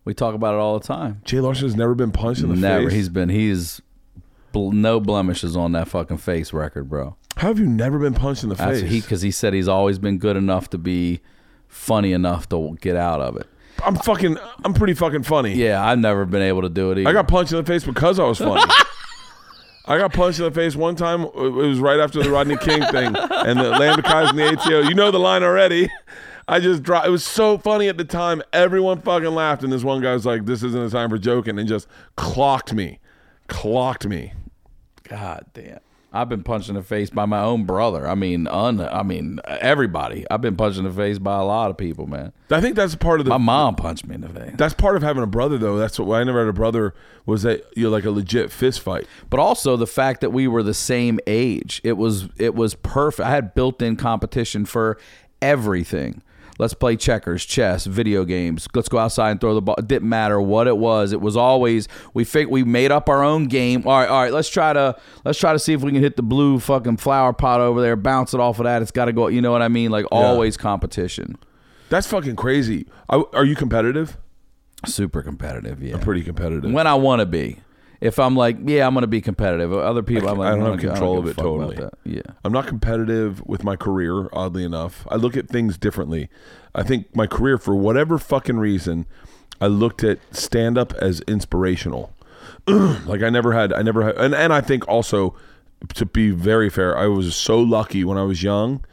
[0.05, 1.21] We talk about it all the time.
[1.23, 2.77] Jay Larson's never been punched in the Never.
[2.77, 2.83] face.
[2.85, 2.95] Never.
[2.95, 3.29] He's been.
[3.29, 3.81] He's
[4.51, 7.15] bl- no blemishes on that fucking face record, bro.
[7.37, 8.89] How have you never been punched in the That's face?
[8.91, 11.21] he because he said he's always been good enough to be
[11.67, 13.47] funny enough to get out of it.
[13.85, 14.37] I'm fucking.
[14.65, 15.53] I'm pretty fucking funny.
[15.53, 16.99] Yeah, I've never been able to do it.
[16.99, 17.09] Either.
[17.09, 18.61] I got punched in the face because I was funny.
[19.89, 21.23] I got punched in the face one time.
[21.23, 24.81] It was right after the Rodney King thing, and the Lambda Chi's in the ATO.
[24.87, 25.89] You know the line already.
[26.47, 27.07] I just dropped.
[27.07, 28.43] It was so funny at the time.
[28.53, 31.57] Everyone fucking laughed, and this one guy was like, "This isn't a time for joking,"
[31.57, 32.99] and just clocked me,
[33.47, 34.33] clocked me.
[35.03, 35.79] God damn.
[36.11, 38.07] I've been punched in the face by my own brother.
[38.07, 40.25] I mean, un, I mean, everybody.
[40.31, 42.33] I've been punched in the face by a lot of people, man.
[42.49, 43.29] I think that's part of the.
[43.29, 44.53] My mom punched me in the face.
[44.57, 45.77] that's part of having a brother, though.
[45.77, 46.95] That's what I never had a brother.
[47.27, 49.05] Was that you're like a legit fist fight?
[49.29, 51.79] but also the fact that we were the same age.
[51.83, 53.27] It was it was perfect.
[53.27, 54.97] I had built-in competition for
[55.43, 56.23] everything.
[56.59, 58.67] Let's play checkers, chess, video games.
[58.75, 59.75] Let's go outside and throw the ball.
[59.79, 61.13] It didn't matter what it was.
[61.13, 63.87] It was always we fig- we made up our own game.
[63.87, 64.33] All right, all right.
[64.33, 67.31] Let's try to let's try to see if we can hit the blue fucking flower
[67.31, 67.95] pot over there.
[67.95, 68.81] Bounce it off of that.
[68.81, 69.27] It's got to go.
[69.27, 69.89] You know what I mean?
[69.89, 71.37] Like always competition.
[71.89, 72.85] That's fucking crazy.
[73.09, 74.17] I, are you competitive?
[74.85, 75.81] Super competitive.
[75.81, 75.95] Yeah.
[75.95, 76.71] I'm Pretty competitive.
[76.71, 77.59] when I want to be.
[78.01, 79.73] If I'm like, yeah, I'm going to be competitive.
[79.73, 81.77] Other people, I I'm like, I don't have control of it totally.
[82.05, 82.21] Yeah.
[82.45, 85.05] I'm not competitive with my career, oddly enough.
[85.09, 86.29] I look at things differently.
[86.73, 89.05] I think my career, for whatever fucking reason,
[89.59, 92.13] I looked at stand up as inspirational.
[92.67, 95.35] like I never had, I never had, and, and I think also,
[95.95, 98.85] to be very fair, I was so lucky when I was young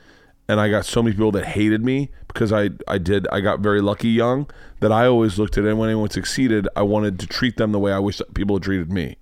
[0.48, 3.60] and I got so many people that hated me because I, I did, I got
[3.60, 4.48] very lucky young
[4.81, 7.78] that I always looked at it when anyone succeeded, I wanted to treat them the
[7.78, 9.16] way I wish that people had treated me.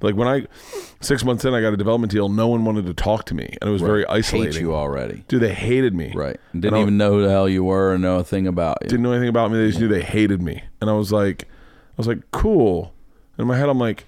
[0.00, 0.46] Like when I,
[1.00, 2.28] six months in, I got a development deal.
[2.28, 4.52] No one wanted to talk to me, and it was very isolating.
[4.52, 5.24] Hate you already.
[5.26, 6.12] Dude, they hated me.
[6.14, 6.38] Right.
[6.52, 8.78] And Didn't I even know who the hell you were or know a thing about
[8.82, 8.88] you.
[8.88, 9.58] didn't know anything about me.
[9.58, 12.94] They just knew they hated me, and I was like, I was like, cool.
[13.38, 14.04] In my head, I'm like,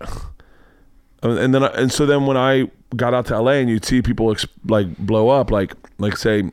[1.22, 4.00] and then I, and so then when I got out to LA and you'd see
[4.00, 6.52] people ex- like blow up, like like say,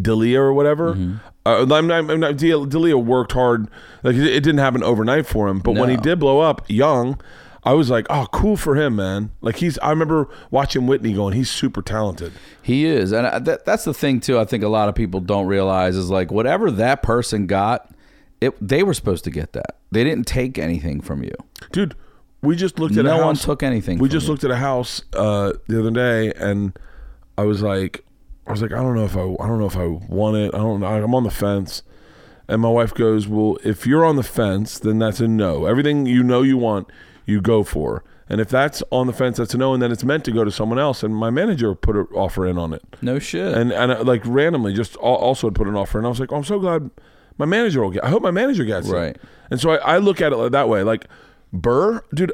[0.00, 0.94] D'Elia or whatever.
[0.94, 1.16] Mm-hmm.
[1.46, 3.68] Uh, I'm not, I'm not, worked hard.
[4.02, 7.20] Like it, it didn't happen overnight for him, but when he did blow up young.
[7.66, 9.30] I was like, oh, cool for him, man.
[9.40, 9.78] Like he's.
[9.78, 12.32] I remember watching Whitney going, he's super talented.
[12.60, 14.38] He is, and I, that, that's the thing too.
[14.38, 17.90] I think a lot of people don't realize is like whatever that person got,
[18.42, 19.76] it they were supposed to get that.
[19.90, 21.32] They didn't take anything from you.
[21.72, 21.94] dude.
[22.42, 23.44] We just looked at a No one house.
[23.46, 24.32] took anything We just you.
[24.32, 26.78] looked at a house uh, the other day, and
[27.38, 28.04] I was like,
[28.46, 30.54] I was like, I don't know if I, I don't know if I want it.
[30.54, 30.86] I don't know.
[30.86, 31.82] I'm on the fence,
[32.48, 35.64] And my wife goes, Well, if you're on the fence, then that's a no.
[35.66, 36.88] Everything you know you want,
[37.24, 38.04] you go for.
[38.28, 40.44] And if that's on the fence, that's a no, and then it's meant to go
[40.44, 41.02] to someone else.
[41.02, 43.54] And my manager put an offer in on it, No shit.
[43.56, 46.32] and and uh, like randomly, just also had put an offer and I was like,
[46.32, 46.90] oh, I'm so glad
[47.38, 48.04] my manager will get.
[48.04, 48.92] I hope my manager gets it.
[48.92, 49.16] Right.
[49.50, 50.82] And so I, I look at it like that way.
[50.82, 51.06] Like
[51.52, 52.32] Burr, dude.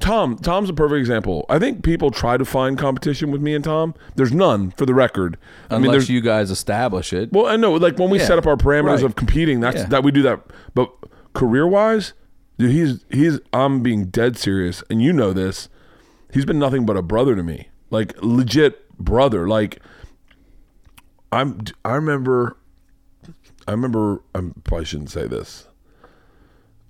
[0.00, 1.44] Tom, Tom's a perfect example.
[1.50, 3.94] I think people try to find competition with me and Tom.
[4.16, 5.36] There's none, for the record.
[5.68, 7.30] I mean, Unless there's, you guys establish it.
[7.32, 9.04] well, I know, like when we Yeah, set up our parameters right.
[9.04, 9.86] of competing, that's Yeah.
[9.86, 10.40] that we do that.
[10.74, 10.90] But
[11.34, 12.14] career wise,
[12.58, 15.68] dude, he's he's I'm being dead serious, and you know this.
[16.32, 19.46] He's been nothing but a brother to me, like legit brother.
[19.46, 19.82] Like
[21.30, 22.56] I'm, I remember,
[23.68, 24.22] I remember.
[24.34, 25.66] I probably shouldn't say this.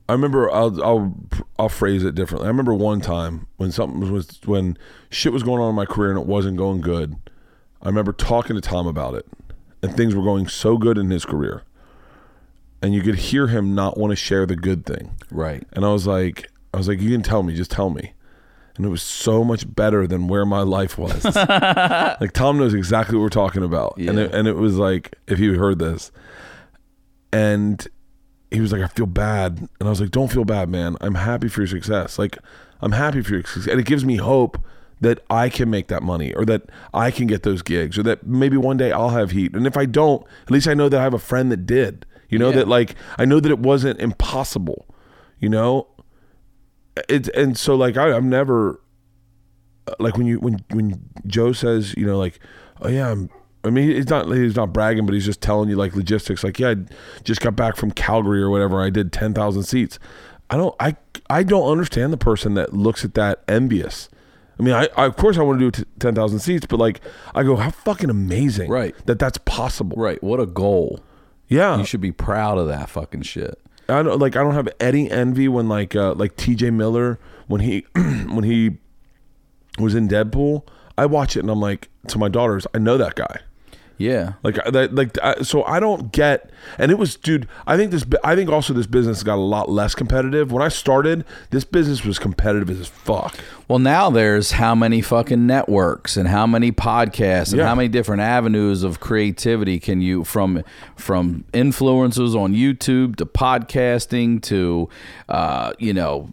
[0.09, 1.15] I remember I'll I'll
[1.59, 2.47] I'll phrase it differently.
[2.47, 4.77] I remember one time when something was, when
[5.11, 7.17] shit was going on in my career and it wasn't going good.
[7.81, 9.27] I remember talking to Tom about it,
[9.83, 11.63] and things were going so good in his career,
[12.83, 15.17] and you could hear him not want to share the good thing.
[15.31, 15.67] right.
[15.73, 18.13] And I was like, I was like, you can tell me, just tell me.
[18.77, 21.25] And it was so much better than where my life was.
[21.37, 24.39] like Tom knows exactly what we're talking about, and it, Yeah.
[24.39, 26.11] and it was like if you heard this,
[27.33, 27.87] and
[28.53, 30.97] he was like, I feel bad, and I was like, Don't feel bad, man.
[31.01, 32.19] I'm happy for your success.
[32.19, 32.39] Like
[32.81, 34.59] I'm happy for your success, and it gives me hope
[35.01, 36.63] that I can make that money, or that
[36.95, 39.55] I can get those gigs, or that maybe one day I'll have heat.
[39.57, 42.07] And if I don't, at least I know that I have a friend that did.
[42.29, 42.57] You know Yeah.
[42.57, 44.87] that like I know that it wasn't impossible.
[45.39, 45.89] You know,
[47.09, 48.81] it's and so like I, I'm never
[49.89, 52.39] uh, like when you when when Joe says you know like
[52.81, 53.29] oh yeah I'm
[53.65, 56.59] I mean he's not he's not bragging but he's just telling you like logistics like
[56.59, 56.77] yeah I
[57.23, 59.99] just got back from Calgary or whatever I did ten thousand seats
[60.51, 60.97] I don't I
[61.31, 64.09] I don't understand the person that looks at that envious
[64.59, 66.79] I mean I, I of course I want to do t- ten thousand seats but
[66.81, 67.01] like
[67.35, 68.95] I go how fucking amazing Right.
[69.07, 70.23] that that's possible Right.
[70.23, 71.01] What a goal.
[71.49, 73.59] yeah You should be proud of that fucking shit.
[73.89, 77.61] I don't like I don't have any envy when like uh like TJ Miller when
[77.61, 78.79] he when he
[79.79, 80.67] was in Deadpool.
[80.99, 83.41] I watch it and I'm like to my daughters, I know that guy.
[83.99, 84.35] Yeah.
[84.43, 86.51] Like that, like I, so I don't get.
[86.79, 87.47] And it was, dude.
[87.67, 88.05] I think this.
[88.25, 90.51] I think also this business got a lot less competitive.
[90.53, 93.37] When I started, this business was competitive as fuck.
[93.69, 97.67] Well, now there's how many fucking networks and how many podcasts and Yeah.
[97.69, 100.63] how many different avenues of creativity can you from
[100.97, 104.89] from influencers on YouTube to podcasting to
[105.29, 106.29] uh, you know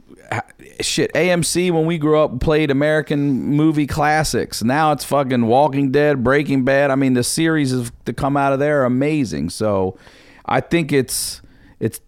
[0.82, 4.64] shit AMC when we grew up played American movie classics.
[4.64, 6.92] Now it's fucking Walking Dead, Breaking Bad.
[6.92, 9.50] I mean the series of, that come out of there are amazing.
[9.50, 9.98] So
[10.46, 11.42] I think it's
[11.80, 12.00] it's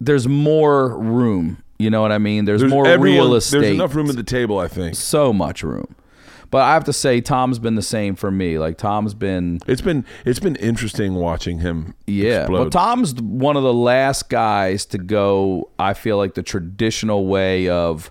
[0.00, 1.62] there's more room.
[1.78, 2.44] You know what I mean?
[2.44, 4.58] There's, more everyone- real estate There's enough room at the table.
[4.58, 5.96] I think so much room.
[6.52, 8.58] But I have to say, Tom's been the same for me.
[8.58, 11.94] Like Tom's been, it's been it's been interesting watching him.
[12.06, 12.40] yeah.
[12.40, 12.64] explode.
[12.64, 15.70] But Tom's one of the last guys to go.
[15.78, 18.10] I feel like the traditional way of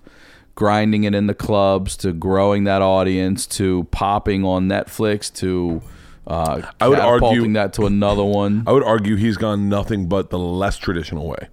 [0.56, 5.80] grinding it in the clubs to growing that audience to popping on Netflix to
[6.26, 8.64] uh, I would argue- that to another one.
[8.66, 11.48] I would argue he's gone nothing but the less traditional way.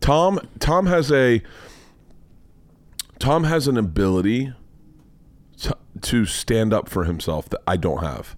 [0.00, 1.42] Tom Tom has a
[3.18, 4.52] Tom has an ability
[6.02, 8.36] to, stand up for himself that I don't have.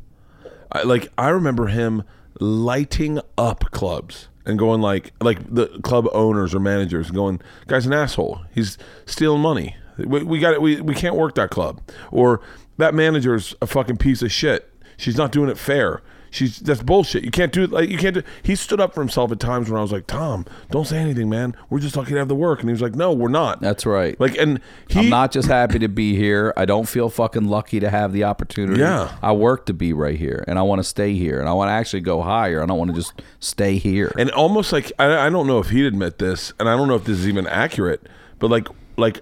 [0.72, 2.02] I, like I remember him
[2.40, 7.92] lighting up clubs and going like like the club owners or managers going, "Guy's an
[7.92, 8.42] asshole.
[8.52, 9.76] He's stealing money.
[9.98, 10.62] We, we got it.
[10.62, 11.80] We we can't work that club."
[12.10, 12.40] Or
[12.78, 14.70] that manager's a fucking piece of shit.
[14.96, 16.02] She's not doing it fair.
[16.36, 17.24] She's that's bullshit.
[17.24, 18.22] You can't do it like you can't do.
[18.42, 21.30] He stood up for himself at times when I was like, "Tom, don't say anything,
[21.30, 21.56] man.
[21.70, 23.86] We're just lucky to have the work." And he was like, "No, we're not." That's
[23.86, 24.18] right.
[24.20, 26.52] Like, and he I'm not just happy to be here.
[26.56, 28.80] I don't feel fucking lucky to have the opportunity.
[28.80, 29.16] Yeah.
[29.22, 31.68] I work to be right here, and I want to stay here, and I want
[31.68, 32.62] to actually go higher.
[32.62, 34.12] I don't want to just stay here.
[34.18, 36.96] and almost like I, I don't know if he'd admit this, and I don't know
[36.96, 38.06] if this is even accurate,
[38.38, 38.68] but like
[38.98, 39.20] like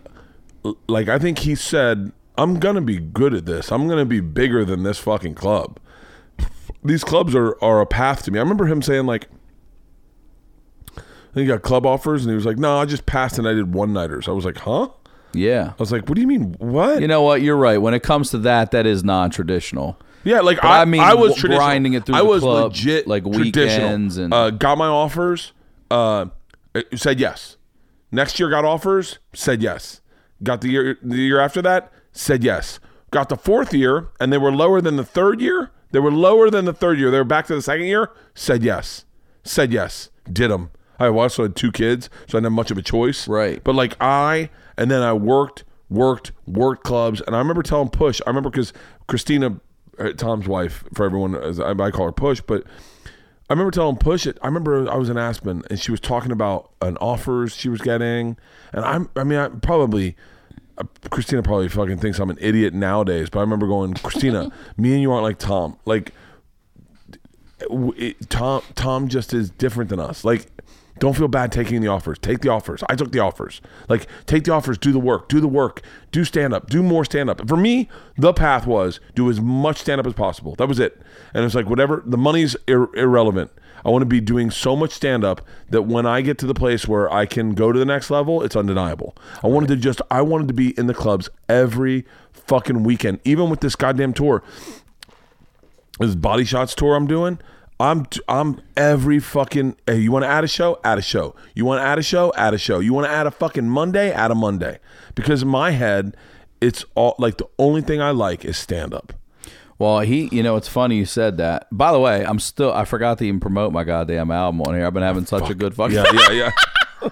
[0.88, 3.70] like I think he said, "I'm gonna be good at this.
[3.70, 5.78] I'm gonna be bigger than this fucking club."
[6.84, 8.38] These clubs are are a path to me.
[8.38, 9.28] I remember him saying like.
[11.34, 13.74] He got club offers, and he was like, "No, I just passed, and I did
[13.74, 14.88] one nighters." I was like, "Huh?"
[15.32, 15.70] yeah.
[15.70, 16.54] I was like, "What do you mean?
[16.60, 17.42] What?" You know what?
[17.42, 17.78] You're right.
[17.78, 19.98] When it comes to that, that is non-traditional.
[20.22, 23.24] Yeah, like I, I mean, I was grinding it through I was club, legit, like
[23.24, 23.88] traditional.
[23.88, 25.52] weekends and- uh, got my offers.
[25.90, 26.26] Uh,
[26.94, 27.56] said yes.
[28.12, 29.18] Next year, got offers.
[29.32, 30.00] Said yes.
[30.42, 31.92] Got the year the year after that.
[32.12, 32.78] Said yes.
[33.10, 35.72] Got the fourth year, and they were lower than the third year.
[35.94, 37.12] They were lower than the third year.
[37.12, 38.10] They were back to the second year.
[38.34, 39.04] Said yes.
[39.44, 40.10] Said yes.
[40.24, 40.72] Did them.
[40.98, 43.28] I also had two kids, so I didn't have much of a choice.
[43.28, 43.62] Right.
[43.62, 48.20] But like I, and then I worked, worked, worked clubs, and I remember telling Push.
[48.26, 48.72] I remember because
[49.06, 49.60] Christina,
[50.00, 52.64] uh, Tom's wife, for everyone, as I, I call her Push, but
[53.48, 54.36] I remember telling Push it.
[54.42, 57.80] I remember I was in Aspen and she was talking about an offers she was
[57.80, 58.36] getting,
[58.72, 59.10] and I'm.
[59.14, 60.16] I mean, I probably.
[61.10, 65.00] Christina probably fucking thinks I'm an idiot nowadays, but I remember going, Christina, me and
[65.02, 65.76] you aren't like Tom.
[65.84, 66.12] Like,
[67.70, 70.24] it, Tom, Tom just is different than us.
[70.24, 70.46] Like,
[70.98, 72.18] don't feel bad taking the offers.
[72.18, 72.82] Take the offers.
[72.88, 73.60] I took the offers.
[73.88, 74.78] Like, take the offers.
[74.78, 75.28] Do the work.
[75.28, 75.82] Do the work.
[76.12, 76.68] Do stand up.
[76.70, 77.48] Do more stand up.
[77.48, 80.54] For me, the path was do as much stand up as possible.
[80.56, 81.00] That was it.
[81.32, 82.02] And it's like whatever.
[82.06, 83.50] The money's ir- irrelevant.
[83.84, 86.54] I want to be doing so much stand up that when I get to the
[86.54, 89.16] place where I can go to the next level, it's undeniable.
[89.42, 90.00] I wanted to just.
[90.10, 94.42] I wanted to be in the clubs every fucking weekend, even with this goddamn tour
[95.98, 97.38] this body shots tour I'm doing.
[97.80, 99.76] I'm I'm every fucking.
[99.86, 100.78] Hey, you want to add a show?
[100.84, 101.34] Add a show.
[101.54, 102.32] You want to add a show?
[102.36, 102.78] Add a show.
[102.78, 104.12] You want to add a fucking Monday?
[104.12, 104.78] Add a Monday.
[105.14, 106.16] Because in my head,
[106.60, 109.12] it's all like the only thing I like is stand up.
[109.78, 111.66] Well, he, you know, it's funny you said that.
[111.72, 114.86] By the way, I'm still, I forgot to even promote my goddamn album on here.
[114.86, 116.50] I've been having such a good fucking, Yeah, yeah,
[117.02, 117.10] yeah.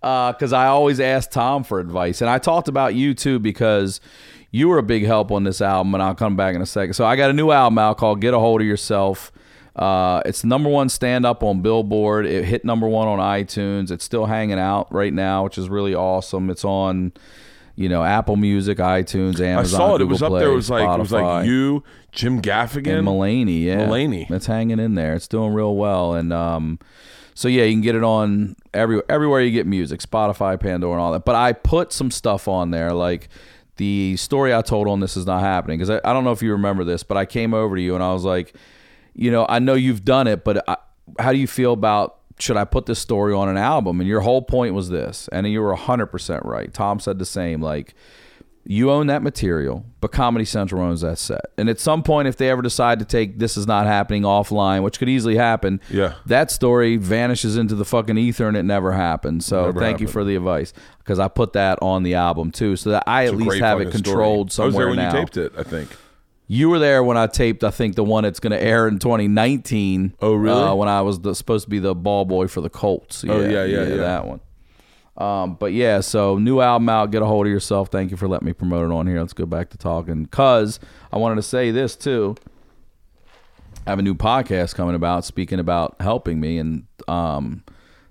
[0.32, 4.00] because I always ask Tom for advice, and I talked about you too because
[4.50, 6.94] you were a big help on this album, and I'll come back in a second.
[6.94, 9.32] So I got a new album out called "Get Ahold of Yourself."
[9.74, 12.26] Uh, it's number one stand up on Billboard.
[12.26, 13.90] It hit number one on iTunes.
[13.90, 16.50] It's still hanging out right now, which is really awesome.
[16.50, 17.12] It's on,
[17.76, 19.80] you know, Apple Music, iTunes, Amazon.
[19.80, 19.98] I saw it.
[19.98, 20.52] Google it was up Play, there.
[20.52, 21.82] It was like it was like you,
[22.12, 24.30] Jim Gaffigan, and Mulaney, yeah, Mulaney.
[24.30, 25.14] It's hanging in there.
[25.14, 26.78] It's doing real well, and um,
[27.34, 31.00] so yeah, you can get it on every everywhere you get music, Spotify, Pandora, and
[31.00, 31.24] all that.
[31.24, 33.28] But I put some stuff on there, like
[33.76, 36.42] the story I told on this is not happening because I, I don't know if
[36.42, 38.54] you remember this, but I came over to you and I was like,
[39.14, 40.76] you know, I know you've done it, but I,
[41.18, 44.00] how do you feel about should I put this story on an album?
[44.00, 46.72] And your whole point was this, and you were hundred percent right.
[46.72, 47.94] Tom said the same, like
[48.64, 51.46] you own that material, but Comedy Central owns that set.
[51.58, 54.84] And at some point, if they ever decide to take this is not happening offline,
[54.84, 56.14] which could easily happen, Yeah.
[56.26, 59.42] that story vanishes into the fucking ether and it never happened.
[59.42, 62.76] So Never thank you for the advice because I put that on the album too,
[62.76, 64.14] so that I at It's a least have it fucking story.
[64.14, 65.12] controlled I was somewhere there when now.
[65.12, 65.52] you taped it.
[65.58, 65.88] I think.
[66.52, 68.98] You were there when I taped, I think, the one that's going to air in
[68.98, 70.16] 2019.
[70.20, 70.62] Oh, really?
[70.62, 73.24] Uh, when I was the, supposed to be the ball boy for the Colts.
[73.26, 73.96] Oh, yeah, yeah, yeah.
[73.96, 74.40] that one.
[75.16, 77.10] Um, but yeah, so new album out.
[77.10, 77.88] Get Ahold of Yourself.
[77.88, 79.18] Thank you for letting me promote it on here.
[79.18, 80.26] Let's go back to talking.
[80.26, 80.78] Cause
[81.10, 82.36] I wanted to say this too.
[83.86, 87.64] I have a new podcast coming about, speaking about helping me, and um,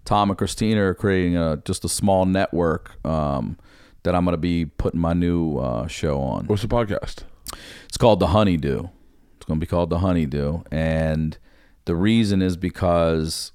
[0.03, 3.59] Tom and Christina are creating a just a small network um,
[4.01, 6.47] that I'm going to be putting my new uh, show on.
[6.47, 7.25] What's the podcast?
[7.85, 8.87] It's called the Honeydew.
[9.37, 11.37] It's going to be called the Honeydew, and
[11.85, 13.51] the reason is because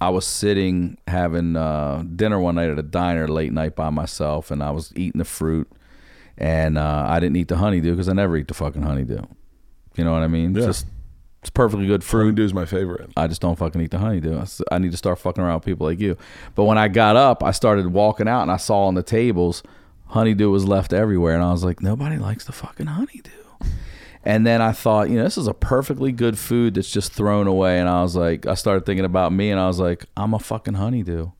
[0.00, 4.50] I was sitting having uh, dinner one night at a diner late night by myself,
[4.50, 5.70] and I was eating the fruit,
[6.36, 9.22] and uh, I didn't eat the honeydew because I never eat the fucking honeydew.
[9.96, 10.50] You know what I mean?
[10.56, 10.66] It's Yeah.
[10.66, 10.86] just
[11.40, 12.24] it's perfectly good fruit.
[12.24, 13.10] Honeydew is my favorite.
[13.16, 14.42] I just don't fucking eat the honeydew.
[14.72, 16.16] I need to start fucking around with people like you.
[16.56, 19.62] But when I got up, I started walking out and I saw on the tables
[20.08, 23.30] honeydew was left everywhere, and I was like, nobody likes the fucking honeydew.
[24.24, 27.46] And then I thought, you know, this is a perfectly good food that's just thrown
[27.46, 27.78] away.
[27.78, 30.38] And I was like, I started thinking about me, and I was like, I'm a
[30.38, 31.30] fucking honeydew.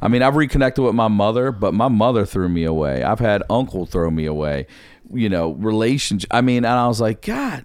[0.00, 3.02] I mean, I've reconnected with my mother, but my mother threw me away.
[3.02, 4.66] I've had uncle throw me away.
[5.12, 6.30] You know, relationship.
[6.32, 7.64] I mean, and I was like, God.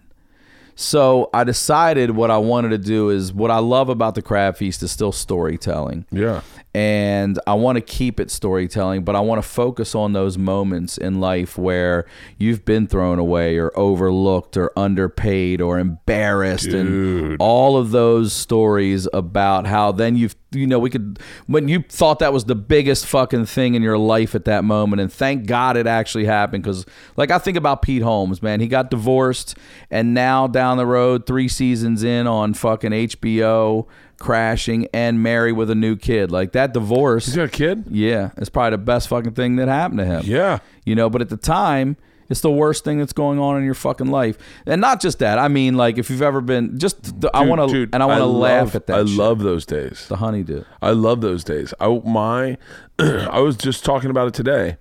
[0.81, 4.55] So I decided what I wanted to do is what I love about the crab
[4.55, 6.39] feast is still storytelling Yeah.
[6.73, 10.97] and I want to keep it storytelling, but I want to focus on those moments
[10.97, 12.05] in life where
[12.37, 19.05] you've been thrown away or overlooked or underpaid or embarrassed and all of those stories
[19.11, 23.05] about how then you've you know we could when you thought that was the biggest
[23.05, 26.85] fucking thing in your life at that moment and thank God it actually happened cuz
[27.17, 29.57] like I think about Pete Holmes, man, he got divorced
[29.91, 33.85] and now down the road 3 seasons in on fucking HBO
[34.19, 36.31] crashing and married with a new kid.
[36.31, 37.25] Like that divorce.
[37.25, 37.85] He's got a kid.
[37.89, 40.21] Yeah, it's probably the best fucking thing that happened to him.
[40.25, 40.59] Yeah.
[40.85, 41.97] You know, but at the time,
[42.29, 44.37] it's the worst thing that's going on in your fucking life.
[44.65, 45.39] And not just that.
[45.39, 48.19] I mean, like if you've ever been just the, I want to and I want
[48.19, 48.99] to laugh at that.
[48.99, 49.17] I shit.
[49.17, 50.07] love those days.
[50.07, 50.63] the honeydew.
[50.81, 51.73] I love those days.
[51.79, 52.57] I my
[52.99, 54.77] I was just talking about it today.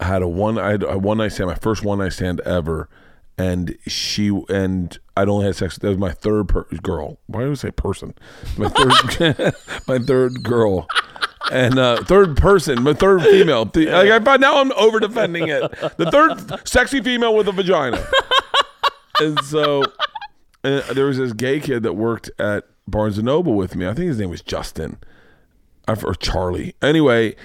[0.00, 2.88] had a one I had a one night stand, my first one night stand ever,
[3.38, 5.78] and she and I'd only had sex.
[5.78, 7.18] That was my third per- girl.
[7.26, 8.14] Why do I say person?
[8.56, 9.54] My third,
[9.88, 10.86] my third girl,
[11.52, 13.64] and uh, third person, my third female.
[13.64, 15.62] The- like I, but now I'm over defending it.
[15.96, 18.04] The third sexy female with a vagina.
[19.20, 19.84] and so
[20.64, 23.86] and there was this gay kid that worked at Barnes and Noble with me.
[23.86, 24.98] I think his name was Justin
[25.86, 26.74] or Charlie.
[26.80, 27.36] Anyway,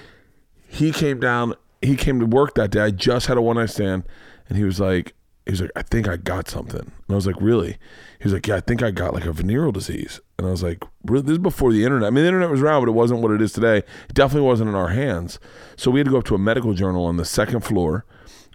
[0.70, 1.54] he came down.
[1.82, 2.80] He came to work that day.
[2.80, 4.04] I just had a one night stand,
[4.48, 5.14] and he was like,
[5.46, 6.80] he was like, I think I got something.
[6.80, 7.78] And I was like, really?
[8.18, 10.20] He was like, yeah, I think I got like a venereal disease.
[10.38, 11.22] And I was like, really?
[11.22, 12.06] This is before the internet.
[12.06, 13.78] I mean, the internet was around, but it wasn't what it is today.
[13.78, 15.40] It definitely wasn't in our hands.
[15.76, 18.04] So we had to go up to a medical journal on the second floor,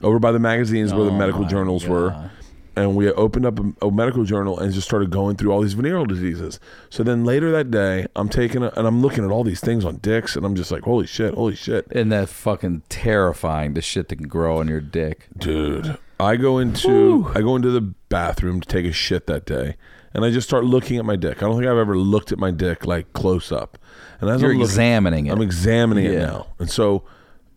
[0.01, 2.29] over by the magazines where the oh medical journals were
[2.75, 5.73] and we opened up a, a medical journal and just started going through all these
[5.73, 6.59] venereal diseases.
[6.89, 9.85] So then later that day, I'm taking a, and I'm looking at all these things
[9.85, 13.81] on dicks, and I'm just like, holy shit, holy shit, And that fucking terrifying, the
[13.81, 15.27] shit that can grow on your dick.
[15.37, 15.97] dude.
[16.19, 19.75] I go into I go into the bathroom to take a shit that day,
[20.13, 21.43] and I just start looking at my dick.
[21.43, 23.77] I don't think I've ever looked at my dick like close up.
[24.21, 25.31] And as You're I'm looking- examining it.
[25.33, 27.03] I'm examining it now, and so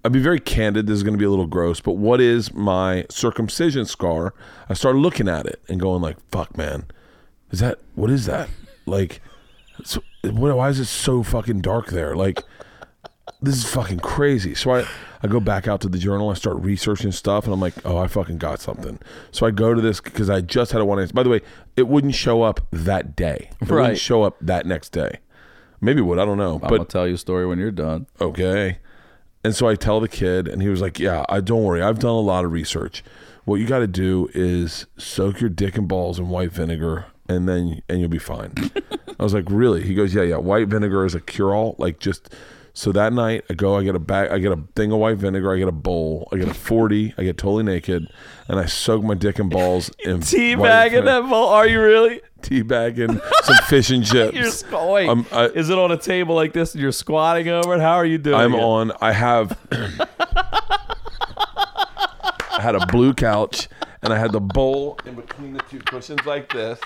[0.08, 0.86] I'll be very candid.
[0.86, 4.32] This is going to be a little gross, but what is my circumcision scar?
[4.66, 6.86] I started looking at it and going like, "Fuck, man,
[7.50, 8.48] is that what is that?
[8.86, 9.20] Like,
[9.84, 12.16] so, what, why is it so fucking dark there?
[12.16, 12.42] Like,
[13.42, 14.86] this is fucking crazy." So I
[15.22, 16.30] I go back out to the journal.
[16.30, 18.98] I start researching stuff, and I'm like, "Oh, I fucking got something."
[19.30, 21.06] So I go to this because I just had a one.
[21.12, 21.42] By the way,
[21.76, 23.50] it wouldn't show up that day.
[23.60, 23.80] It Right.
[23.82, 25.18] wouldn't show up that next day.
[25.82, 26.18] Maybe it would.
[26.18, 26.54] I don't know.
[26.54, 28.06] I'm but gonna tell you a story when you're done.
[28.22, 28.78] okay.
[29.44, 31.82] And so I tell the kid, and he was like, "Yeah, I don't worry.
[31.82, 33.04] I've done a lot of research.
[33.44, 37.48] What you got to do is soak your dick and balls in white vinegar, and
[37.48, 38.52] then and you'll be fine."
[39.18, 40.36] I was like, "Really?" He goes, "Yeah, yeah.
[40.36, 41.76] White vinegar is a cure all.
[41.78, 42.34] Like just."
[42.74, 45.16] So that night, I go, I get a bag, I get a thing of white
[45.16, 48.06] vinegar, I get a bowl, I get a forty, I get totally naked,
[48.46, 51.48] and I soak my dick and balls in white Teabagging vine- that bowl?
[51.48, 52.20] Are you really?
[52.42, 54.36] teabagging some fish and chips.
[54.36, 57.48] You're squ- wait, Um, I- is it on a table like this and you're squatting
[57.48, 57.80] over it?
[57.80, 58.36] How are you doing?
[58.38, 58.60] I'm it?
[58.60, 58.92] on.
[59.00, 59.58] I have.
[62.50, 63.68] I had a blue couch,
[64.02, 66.78] and I had the bowl in between the two cushions like this.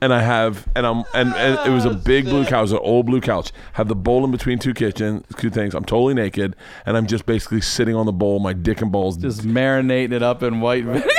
[0.00, 3.06] And I have, and I'm, and, and it was a big blue couch, an old
[3.06, 3.50] blue couch.
[3.72, 5.74] Have the bowl in between two kitchen, two things.
[5.74, 6.54] I'm totally naked,
[6.86, 9.16] and I'm just basically sitting on the bowl, my dick and balls.
[9.16, 11.08] just marinating it up in white vinegar.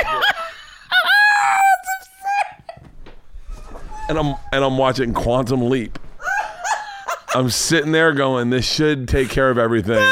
[4.08, 5.98] and I'm and I'm watching Quantum Leap.
[7.34, 10.04] I'm sitting there going, this should take care of everything.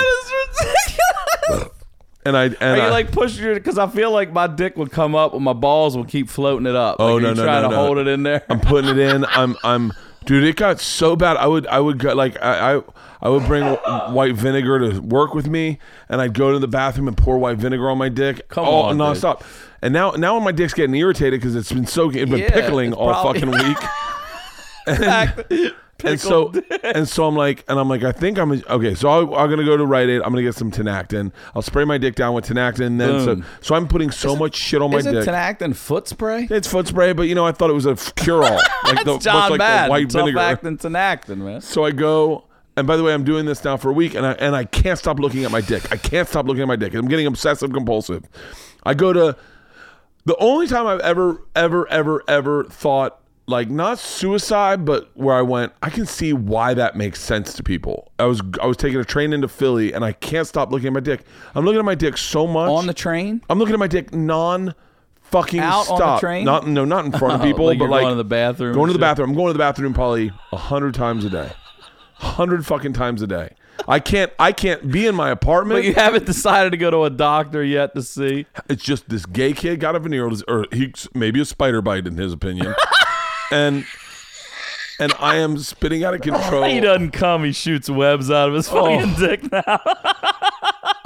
[2.24, 3.54] And I and Are you I, like pushing your?
[3.54, 6.66] Because I feel like my dick would come up and my balls will keep floating
[6.66, 6.96] it up.
[6.98, 7.84] Oh, like, no, no, trying no, to no.
[7.84, 8.44] hold it in there.
[8.48, 9.24] I'm putting it in.
[9.24, 9.92] I'm I'm
[10.26, 10.44] dude.
[10.44, 11.36] It got so bad.
[11.36, 12.82] I would I would go like I I,
[13.22, 15.78] I would bring white vinegar to work with me,
[16.08, 18.48] and I'd go to the bathroom and pour white vinegar on my dick.
[18.48, 19.06] Come all, on, dude.
[19.06, 19.42] nonstop.
[19.80, 22.88] And now now my dick's getting irritated because it's been so it's been Yeah, pickling
[22.90, 23.78] it's all probably- fucking week.
[24.88, 25.74] and
[26.16, 26.52] so
[26.82, 28.94] and so I'm like, and I'm like, I think I'm okay.
[28.94, 30.22] So I, I'm gonna go to Rite Aid.
[30.22, 31.32] I'm gonna get some Tinactin.
[31.54, 32.98] I'll spray my dick down with Tinactin.
[32.98, 33.44] Then so Boom.
[33.60, 35.24] so I'm putting so much shit on my Isn't dick.
[35.24, 36.46] Tinactin foot spray?
[36.50, 39.18] It's foot spray, but you know, I thought it was a cure all, like the
[39.18, 39.86] John like Madden.
[39.86, 40.38] the white vinegar.
[40.38, 41.60] acting Tinactin, man.
[41.60, 42.44] So I go,
[42.76, 44.64] and by the way, I'm doing this now for a week, and I and I
[44.64, 45.90] can't stop looking at my dick.
[45.92, 46.94] I can't stop looking at my dick.
[46.94, 48.28] I'm getting obsessive compulsive.
[48.84, 49.36] I go to
[50.24, 53.17] the only time I've ever, ever, ever, ever thought
[53.48, 57.62] like not suicide, but where I went, I can see why that makes sense to
[57.62, 58.12] people.
[58.18, 60.92] I was I was taking a train into Philly, and I can't stop looking at
[60.92, 61.22] my dick.
[61.54, 63.42] I'm looking at my dick so much On the train?
[63.48, 64.74] I'm looking at my dick non
[65.22, 66.20] fucking Out on stop.
[66.20, 66.44] the train?
[66.44, 68.88] Not no, not in front of people, Like but like going to the bathroom Going
[68.88, 69.30] to the bathroom.
[69.30, 71.50] I'm going to the bathroom probably a hundred times a day.
[72.14, 73.54] Hundred fucking times a day.
[73.86, 75.78] I can't I can't be in my apartment.
[75.78, 78.46] But you haven't decided to go to a doctor yet to see.
[78.68, 82.06] it's just this gay kid got a venereal disease, or he's maybe a spider bite
[82.06, 82.74] in his opinion.
[83.50, 83.84] and
[85.00, 86.64] and I am spitting out of control.
[86.64, 87.44] He doesn't come.
[87.44, 88.84] He shoots webs out of his oh.
[88.84, 89.80] fucking dick now.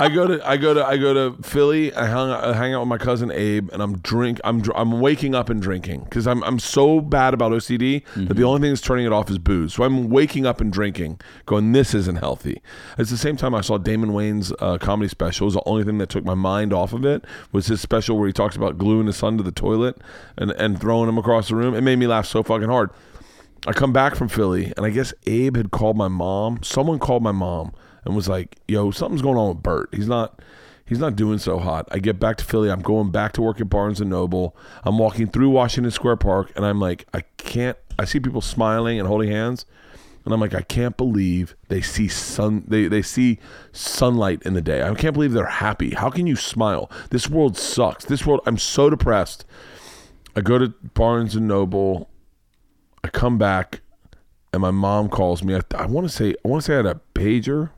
[0.03, 1.95] I go to I go to I go to Philly.
[1.95, 4.41] I hang I hang out with my cousin Abe, and I'm drink.
[4.43, 8.43] I'm I'm waking up and drinking because I'm I'm so bad about OCD that the
[8.43, 9.75] only thing that's turning it off is booze.
[9.75, 12.61] So I'm waking up and drinking, going this isn't healthy.
[12.99, 15.45] It's the same time I saw Damon Wayans uh, comedy special.
[15.45, 18.19] It was the only thing that took my mind off of it was his special
[18.19, 19.99] where he talks about gluing his son to the toilet
[20.37, 21.77] and and throwing him across the room.
[21.77, 22.91] It made me laugh so fucking hard.
[23.69, 26.65] I come back from Philly, and I guess Abe had called my mom.
[26.65, 27.73] Someone called my mom
[28.05, 29.89] and was like, "Yo, something's going on with Bert.
[29.93, 30.41] He's not,
[30.85, 32.71] he's not doing so hot." I get back to Philly.
[32.71, 34.57] I'm going back to work at Barnes and Noble.
[34.85, 37.79] I'm walking through Washington Square Park, and I'm like, I can't.
[37.99, 39.67] I see people smiling and holding hands,
[40.25, 42.65] and I'm like, I can't believe they see sun.
[42.67, 43.39] They they see
[43.73, 44.83] sunlight in the day.
[44.83, 45.91] I can't believe they're happy.
[45.91, 46.91] How can you smile?
[47.11, 48.05] This world sucks.
[48.05, 48.41] This world.
[48.47, 49.45] I'm so depressed.
[50.37, 52.09] I go to Barnes and Noble.
[53.05, 53.81] I come back,
[54.53, 55.57] and my mom calls me.
[55.57, 57.71] I, I want to say I want to say I had a pager.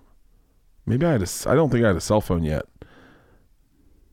[0.87, 1.29] Maybe I had a.
[1.49, 2.67] I don't think I had a cell phone yet.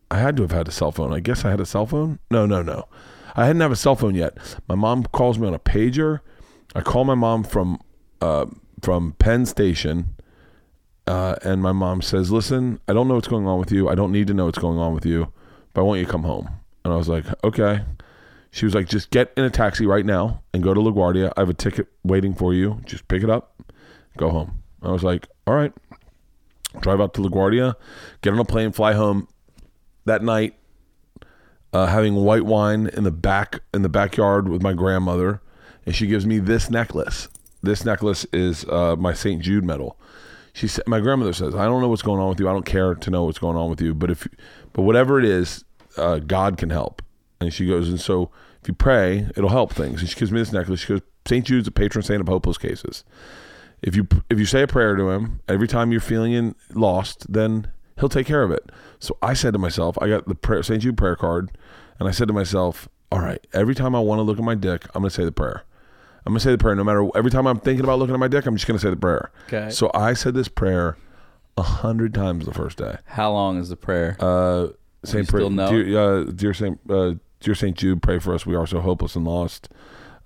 [0.10, 1.14] I had to have had a cell phone.
[1.14, 2.20] I guess I had a cell phone.
[2.30, 2.88] No, no, no.
[3.36, 4.38] I hadn't have a cell phone yet.
[4.68, 6.20] My mom calls me on a pager.
[6.76, 7.80] I call my mom from
[8.22, 8.46] uh,
[8.82, 10.16] from Penn Station,
[11.08, 13.90] uh, and my mom says, "Listen, I don't know what's going on with you.
[13.90, 15.32] I don't need to know what's going on with you,
[15.74, 16.50] but I want you to come home."
[16.84, 17.82] And I was like, "Okay."
[18.52, 21.32] She was like, "Just get in a taxi right now and go to LaGuardia.
[21.38, 22.82] I have a ticket waiting for you.
[22.86, 23.62] Just pick it up,
[24.18, 25.74] go home." I was like, "All right."
[26.80, 27.76] Drive out to LaGuardia,
[28.22, 29.28] get on a plane, fly home.
[30.06, 30.56] That night,
[31.74, 35.42] uh, having white wine in the back in the backyard with my grandmother,
[35.86, 37.28] and she gives me this necklace.
[37.62, 39.42] This necklace is uh, my St.
[39.42, 39.98] Jude medal.
[40.54, 42.50] She said, my grandmother says, "I don't know what's going on with you.
[42.50, 44.28] I don't care to know what's going on with you, but if,
[44.74, 45.64] but whatever it is,
[45.98, 47.02] uh, God can help."
[47.40, 48.30] And she goes, and so
[48.62, 50.02] if you pray, it'll help things.
[50.02, 50.82] And she gives me this necklace.
[50.82, 51.46] She goes, "St.
[51.46, 53.04] Jude's a patron saint of hopeless cases.
[53.82, 57.72] If you if you say a prayer to him every time you're feeling lost, then
[58.00, 60.82] he'll take care of it." So I said to myself, I got the prayer, St.
[60.82, 61.52] Jude prayer card,
[62.00, 64.56] and I said to myself, "All right, every time I want to look at my
[64.56, 65.64] dick, I'm going to say the prayer."
[66.26, 68.28] I'm gonna say the prayer no matter every time I'm thinking about looking at my
[68.28, 68.46] dick.
[68.46, 69.32] I'm just gonna say the prayer.
[69.48, 69.72] Okay.
[69.72, 70.98] So I said this prayer
[71.58, 72.98] a hundred times the first day.
[73.06, 74.18] How long is the prayer?
[74.20, 74.68] Uh,
[75.04, 75.70] Saint still Pra- know?
[75.72, 78.46] dear, uh, dear Saint, uh, dear Saint Jude, pray for us.
[78.46, 79.70] We are so hopeless and lost.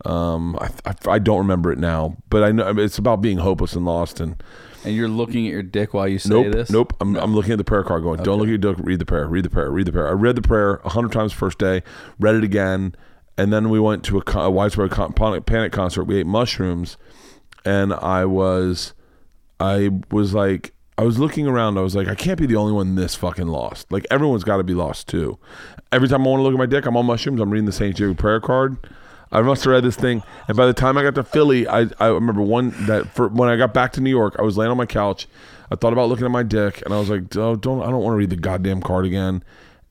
[0.03, 3.73] Um, I, I, I don't remember it now, but I know it's about being hopeless
[3.73, 4.19] and lost.
[4.19, 4.41] And
[4.83, 6.69] and you're looking at your dick while you say nope, this?
[6.69, 6.93] nope.
[7.01, 8.77] I'm, I'm looking at the prayer card, going, don't look at your dick.
[8.79, 9.27] Read the prayer.
[9.27, 9.71] Read the prayer.
[9.71, 10.07] Read the prayer.
[10.07, 11.81] I read the prayer a hundred times first day.
[12.19, 12.95] Read it again,
[13.37, 16.03] and then we went to a, a widespread con- panic, panic concert.
[16.03, 16.97] We ate mushrooms,
[17.63, 18.93] and I was,
[19.59, 21.77] I was like, I was looking around.
[21.77, 23.91] I was like, I can't be the only one this fucking lost.
[23.91, 25.39] Like everyone's got to be lost too.
[25.91, 27.41] Every time I want to look at my dick, I'm on mushrooms.
[27.41, 27.95] I'm reading the St.
[27.95, 28.77] Jude prayer card.
[29.35, 31.87] I must have read this thing, and by the time I got to Philly, I,
[31.99, 34.71] I remember one that for, when I got back to New York, I was laying
[34.71, 35.27] on my couch.
[35.69, 38.01] I thought about looking at my dick, and I was like, oh, don't I don't
[38.01, 39.43] want to read the goddamn card again.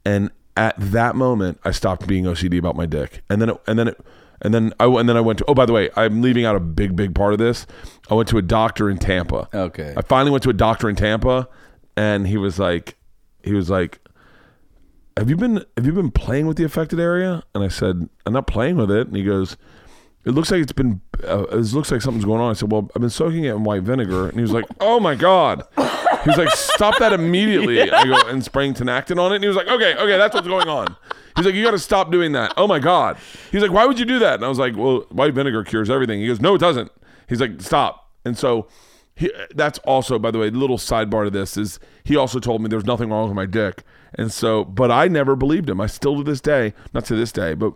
[0.05, 3.79] And at that moment, I stopped being OCD about my dick, and then it, and
[3.79, 4.01] then it,
[4.41, 5.45] and then I and then I went to.
[5.47, 7.67] Oh, by the way, I'm leaving out a big big part of this.
[8.11, 9.49] I went to a doctor in Tampa.
[9.53, 9.93] Okay.
[9.95, 11.49] I finally went to a doctor in Tampa,
[11.97, 12.97] and he was like,
[13.43, 14.01] he was like,
[15.17, 18.33] "Have you been Have you been playing with the affected area?" And I said, "I'm
[18.33, 19.57] not playing with it." And he goes,
[20.25, 21.01] "It looks like it's been.
[21.27, 23.65] Uh, it looks like something's going on." I said, "Well, I've been soaking it in
[23.65, 27.91] white vinegar." And he was like, "Oh my god." He was like, "Stop that immediately!"
[27.91, 30.49] I go and spraying Tinactin on it, and he was like, "Okay, okay, that's what's
[30.49, 30.97] going on."
[31.37, 33.19] He's like, "You got to stop doing that." Oh my god.
[33.53, 35.91] He's like, "Why would you do that?" And I was like, "Well, white vinegar cures
[35.91, 36.91] everything." He goes, "No, it doesn't."
[37.29, 38.69] He's like, "Stop." And so
[39.17, 42.69] he, that's also, by the way, little sidebar to this is he also told me
[42.69, 43.85] there's nothing wrong with my dick,
[44.17, 45.81] and so, but I never believed him.
[45.81, 47.75] I still to this day, not to this day, but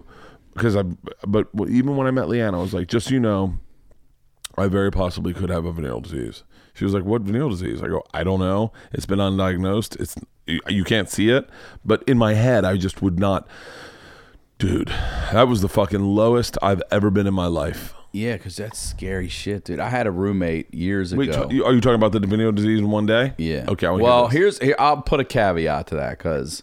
[0.55, 0.83] because I,
[1.27, 3.59] but even when I met Leanna, I was like, just so you know,
[4.57, 6.43] I very possibly could have a venereal disease.
[6.75, 8.73] She was like, "What venereal disease?" I go, "I don't know.
[8.93, 10.01] It's been undiagnosed.
[10.01, 10.17] It's
[10.47, 11.49] you, you can't see it,
[11.85, 13.49] but in my head, I just would not."
[14.59, 17.95] Dude, that was the fucking lowest I've ever been in my life.
[18.13, 19.81] Yeah, because that's scary shit, dude.
[19.81, 21.47] I had a roommate years Wait, ago.
[21.49, 23.35] t- are you talking about the venereal disease in one day?
[23.37, 23.67] Yeah.
[23.69, 23.87] Okay.
[23.87, 24.59] I wanna well, hear this.
[24.59, 24.77] here's here.
[24.79, 26.63] I'll put a caveat to that because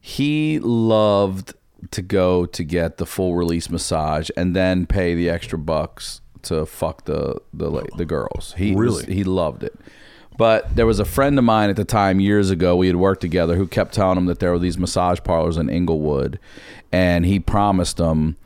[0.00, 1.54] he loved
[1.90, 6.64] to go to get the full release massage and then pay the extra bucks to
[6.66, 8.54] fuck the the la- the girls.
[8.56, 9.14] He was- Really?
[9.14, 9.74] he loved it.
[10.36, 12.74] But there was a friend of mine at the time years ago.
[12.74, 15.68] We had worked together who kept telling him that there were these massage parlors in
[15.70, 16.40] Inglewood,
[16.90, 18.36] and he promised them.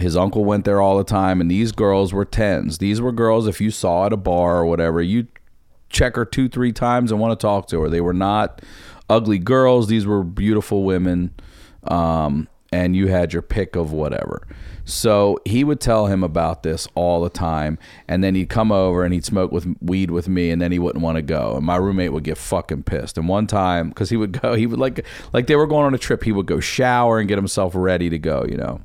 [0.00, 2.78] His uncle went there all the time, and these girls were tens.
[2.78, 3.46] These were girls.
[3.46, 5.26] If you saw at a bar or whatever, you
[5.90, 7.88] check her two, three times and want to talk to her.
[7.88, 8.62] They were not
[9.08, 9.88] ugly girls.
[9.88, 11.34] These were beautiful women.
[11.84, 14.46] Um, and you had your pick of whatever.
[14.84, 17.78] So he would tell him about this all the time.
[18.06, 20.78] And then he'd come over and he'd smoke with weed with me and then he
[20.78, 21.56] wouldn't want to go.
[21.56, 23.18] And my roommate would get fucking pissed.
[23.18, 25.94] And one time, because he would go, he would like, like they were going on
[25.94, 28.80] a trip, he would go shower and get himself ready to go, you know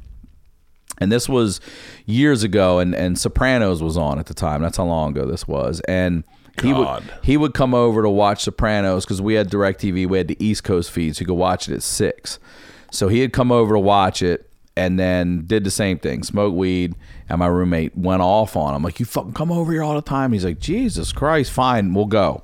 [0.99, 1.59] and this was
[2.05, 5.47] years ago and and sopranos was on at the time that's how long ago this
[5.47, 6.23] was and
[6.61, 7.03] he God.
[7.03, 10.27] would he would come over to watch sopranos because we had direct tv we had
[10.27, 12.39] the east coast feed so you could watch it at six
[12.91, 16.53] so he had come over to watch it and then did the same thing smoke
[16.53, 16.95] weed
[17.29, 20.01] and my roommate went off on him like you fucking come over here all the
[20.01, 22.41] time he's like jesus christ fine we'll go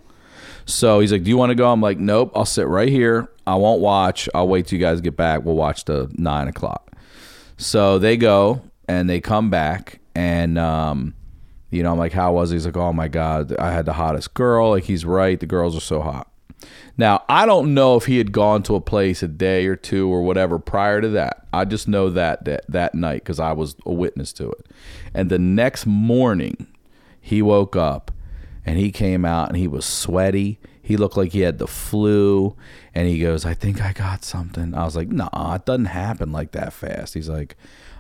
[0.66, 2.32] so he's like, "Do you want to go?" I'm like, "Nope.
[2.36, 3.30] I'll sit right here.
[3.46, 4.30] I won't watch.
[4.34, 5.44] I'll wait till you guys get back.
[5.44, 6.91] We'll watch the nine o'clock."
[7.62, 11.14] So they go and they come back, and um,
[11.70, 12.56] you know, I'm like, "How was?" He?
[12.56, 15.40] He's like, "Oh my god, I had the hottest girl." Like he's right.
[15.40, 16.28] The girls are so hot.
[16.98, 20.12] Now I don't know if he had gone to a place a day or two
[20.12, 21.46] or whatever prior to that.
[21.54, 24.66] I just know that that, that night because I was a witness to it.
[25.14, 26.68] And the next morning,
[27.20, 28.12] he woke up
[28.66, 30.60] and he came out and he was sweaty.
[30.82, 32.56] He looked like he had the flu,
[32.94, 36.32] and he goes, "I think I got something." I was like, "Nah, it doesn't happen
[36.32, 37.56] like that fast." He's like,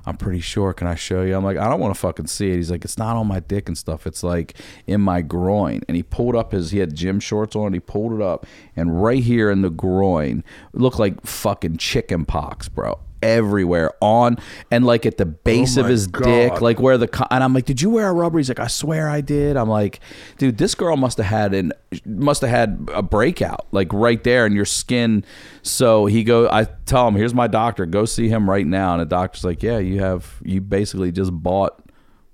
[0.05, 0.73] "I'm pretty sure.
[0.73, 2.83] Can I show you?" I'm like, "I don't want to fucking see it." He's like,
[2.83, 4.07] "It's not on my dick and stuff.
[4.07, 4.55] It's like
[4.87, 6.71] in my groin." And he pulled up his.
[6.71, 7.73] He had gym shorts on.
[7.73, 8.45] He pulled it up,
[8.75, 10.43] and right here in the groin,
[10.73, 12.99] looked like fucking chicken pox, bro.
[13.21, 14.37] Everywhere on
[14.71, 16.23] and like at the base Oh of his God.
[16.23, 18.37] dick, like where the co- and I'm like, did you wear a rubber?
[18.39, 19.57] He's like, I swear I did.
[19.57, 19.99] I'm like,
[20.37, 21.73] dude, this girl must have had an
[22.05, 25.23] must have had a breakout like right there in your skin.
[25.61, 28.93] So he go, I tell him, here's my doctor, go see him right now.
[28.93, 31.77] And the doctor's like, yeah, you have you basically just bought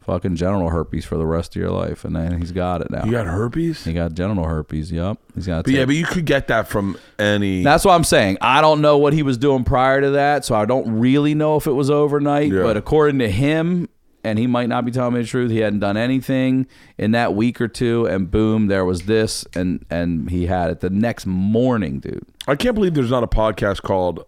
[0.07, 3.03] fucking genital herpes for the rest of your life, and then he's got it now.
[3.03, 3.84] You got herpes?
[3.84, 4.91] he got genital herpes.
[4.91, 5.65] Yep, he's got.
[5.65, 7.61] But yeah, but you could get that from any.
[7.61, 8.38] That's what I'm saying.
[8.41, 11.57] I don't know what he was doing prior to that, so I don't really know
[11.57, 12.51] if it was overnight.
[12.51, 12.63] Yeah.
[12.63, 13.89] But according to him,
[14.23, 16.67] and he might not be telling me the truth, he hadn't done anything
[16.97, 20.79] in that week or two, and boom, there was this, and and he had it
[20.79, 22.25] the next morning, dude.
[22.47, 24.25] I can't believe there's not a podcast called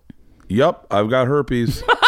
[0.50, 1.84] "Yep, I've got herpes."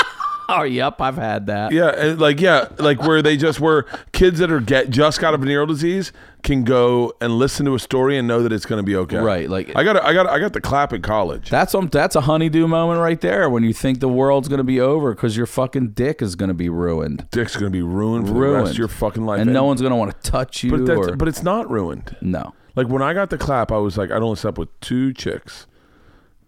[0.54, 1.72] Oh, yep, I've had that.
[1.72, 5.38] yeah, like yeah, like where they just where kids that are get just got a
[5.38, 6.12] venereal disease
[6.44, 9.16] can go and listen to a story and know that it's going to be okay.
[9.18, 11.50] Right, like- I got I got I got the clap in college.
[11.50, 14.82] That's um, that's a honeydew moment right there when you think the world's gonna be
[14.82, 18.34] over because your fucking dick is gonna be ruined, Dick's going to be ruined for
[18.34, 18.64] the ruined.
[18.64, 20.72] rest of your fucking life, and no one's gonna want to touch you.
[20.72, 22.14] But that's, or, but it's not ruined.
[22.20, 25.14] no, Like when I got the clap, I was like, I'd only slept with two
[25.14, 25.66] chicks,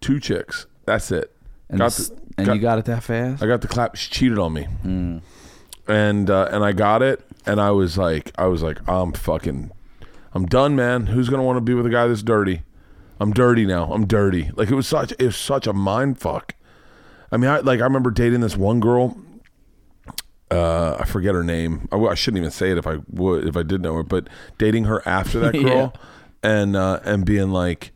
[0.02, 0.66] two chicks.
[0.84, 1.34] That's it.
[1.70, 3.42] and, got the- and got- you got it that fast.
[3.42, 3.96] I got the clap.
[3.96, 4.66] She cheated on me,
[5.86, 9.70] and uh, and I got it, and I was like, I was like, I'm fucking,
[10.32, 11.06] I'm done, man.
[11.06, 12.62] Who's gonna want to be with a guy that's dirty?
[13.20, 13.92] I'm dirty now.
[13.92, 14.50] I'm dirty.
[14.56, 16.54] Like it was such, it was such a mind fuck.
[17.30, 19.16] I mean, I like I remember dating this one girl.
[20.50, 21.88] Uh, I forget her name.
[21.90, 24.02] I, w- I shouldn't even say it if I would, if I did know her.
[24.02, 24.28] But
[24.58, 25.94] dating her after that girl,
[26.42, 27.92] and uh, and being like,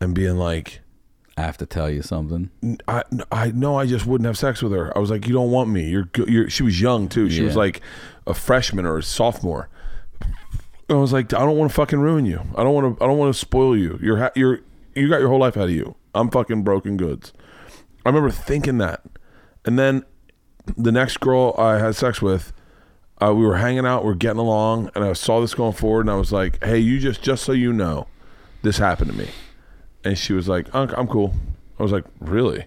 [0.00, 0.80] and being like,
[1.36, 2.50] I have to tell you something.
[2.86, 3.02] I
[3.32, 4.96] I know I just wouldn't have sex with her.
[4.96, 5.88] I was like, you don't want me.
[5.88, 6.48] You're you're.
[6.48, 7.28] She was young too.
[7.28, 7.80] She was like
[8.26, 9.68] a freshman or a sophomore.
[10.88, 12.40] I was like, I don't want to fucking ruin you.
[12.56, 13.04] I don't want to.
[13.04, 13.98] I don't want to spoil you.
[14.02, 14.60] You're ha- you're
[14.94, 15.96] you got your whole life ahead of you.
[16.14, 17.32] I'm fucking broken goods.
[18.06, 19.02] I remember thinking that,
[19.64, 20.04] and then
[20.76, 22.52] the next girl I had sex with,
[23.20, 26.02] uh, we were hanging out, we are getting along, and I saw this going forward,
[26.02, 28.06] and I was like, hey, you just just so you know,
[28.62, 29.28] this happened to me.
[30.04, 31.34] And she was like, "Unc, I'm cool.
[31.78, 32.66] I was like, really?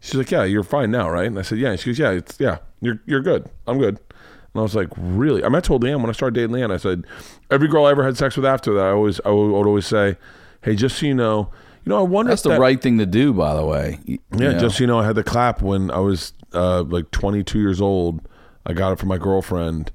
[0.00, 1.26] She's like, yeah, you're fine now, right?
[1.26, 1.70] And I said, yeah.
[1.70, 3.48] And she goes, yeah, it's yeah, you're you're good.
[3.66, 3.98] I'm good.
[3.98, 5.42] And I was like, really?
[5.42, 7.04] I mean, I told Leanne when I started dating Leanne, I said,
[7.50, 10.16] every girl I ever had sex with after that, I always I would always say,
[10.62, 11.50] hey, just so you know,
[11.84, 13.98] you know, I wonder That's if the that- right thing to do, by the way.
[14.06, 14.58] Y- yeah, you know.
[14.58, 17.80] just so you know, I had the clap when I was uh, like 22 years
[17.80, 18.20] old.
[18.66, 19.90] I got it from my girlfriend,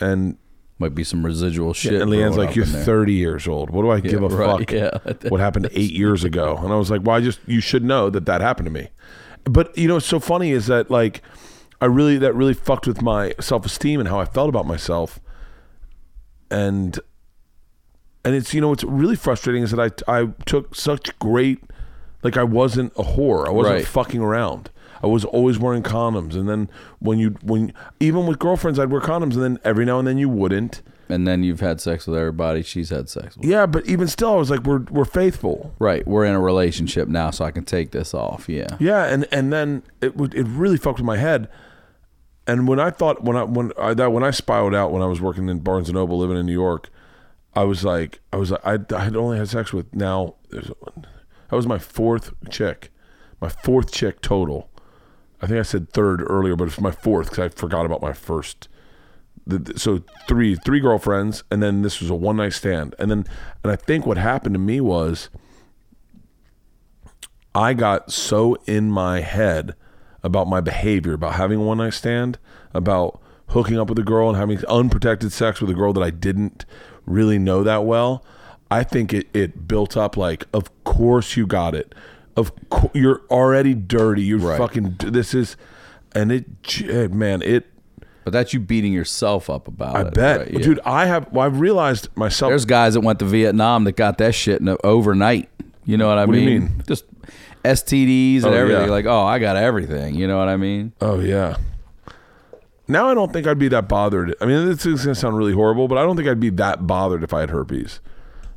[0.00, 0.36] and
[0.78, 2.00] might be some residual shit.
[2.00, 3.70] and Leanne's like, "You're 30 years old.
[3.70, 4.72] What do I give a right, fuck?
[4.72, 5.28] yeah.
[5.30, 8.10] what happened eight years ago?" And I was like, "Well, I just you should know
[8.10, 8.88] that that happened to me."
[9.44, 11.22] But you know, what's so funny is that like
[11.80, 15.20] I really that really fucked with my self esteem and how I felt about myself,
[16.50, 16.98] and
[18.24, 21.60] and it's you know what's really frustrating is that I I took such great
[22.26, 23.46] like I wasn't a whore.
[23.46, 23.86] I wasn't Right.
[23.86, 24.70] fucking around.
[25.02, 29.00] I was always wearing condoms, and then when you when even with girlfriends, I'd wear
[29.00, 30.82] condoms, and then every now and then you wouldn't.
[31.08, 33.46] And then you've had sex with everybody she's had sex with.
[33.46, 35.72] Yeah, but even still, I was like, we're we're faithful.
[35.78, 36.04] Right.
[36.06, 38.48] We're in a relationship now, so I can take this off.
[38.48, 38.76] Yeah.
[38.80, 41.48] Yeah, and and then it would it really fucked with my head.
[42.48, 45.06] And when I thought when I when I that when I spiraled out when I
[45.06, 46.88] was working in Barnes and Noble living in New York,
[47.54, 50.70] I was like I was I I had only had sex with now there's
[51.48, 52.90] that was my fourth check,
[53.40, 54.70] my fourth check total.
[55.42, 58.12] I think I said third earlier, but it's my fourth because I forgot about my
[58.12, 58.68] first.
[59.46, 63.10] The, the- so three three girlfriends, and then this was a one night stand, and
[63.10, 63.24] then
[63.62, 65.28] and I think what happened to me was
[67.54, 69.74] I got so in my head
[70.22, 72.38] about my behavior, about having a one night stand,
[72.74, 73.20] about
[73.50, 76.64] hooking up with a girl and having unprotected sex with a girl that I didn't
[77.06, 78.24] really know that well.
[78.70, 81.94] I think it, it built up like, of course you got it.
[82.36, 84.22] Of course you're already dirty.
[84.22, 84.58] You're Right.
[84.58, 84.96] fucking.
[84.98, 85.56] This is,
[86.12, 86.44] and it,
[86.84, 87.66] eh, man, it.
[88.24, 90.14] But that's you beating yourself up about I it.
[90.14, 90.50] bet, right?
[90.52, 90.58] Yeah.
[90.58, 90.80] dude.
[90.84, 91.30] I have.
[91.32, 92.50] Well, I've realized myself.
[92.50, 95.48] There's guys that went to Vietnam that got that shit in overnight.
[95.84, 96.48] You know what I What do mean?
[96.52, 96.82] you mean?
[96.88, 97.04] Just
[97.64, 98.86] STDs and Oh, everything.
[98.86, 98.90] yeah.
[98.90, 100.16] Like, oh, I got everything.
[100.16, 100.92] You know what I mean?
[101.00, 101.56] Oh yeah.
[102.88, 104.34] Now I don't think I'd be that bothered.
[104.40, 106.86] I mean, this is gonna sound really horrible, but I don't think I'd be that
[106.86, 108.00] bothered if I had herpes.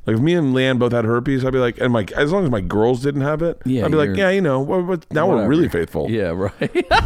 [0.10, 2.44] Like if me and Leanne both had herpes, I'd be like, and my as long
[2.44, 4.64] as my girls didn't have it, Yeah, I'd be like, yeah, you know,
[5.12, 6.10] now we're really faithful.
[6.10, 6.86] Yeah, right.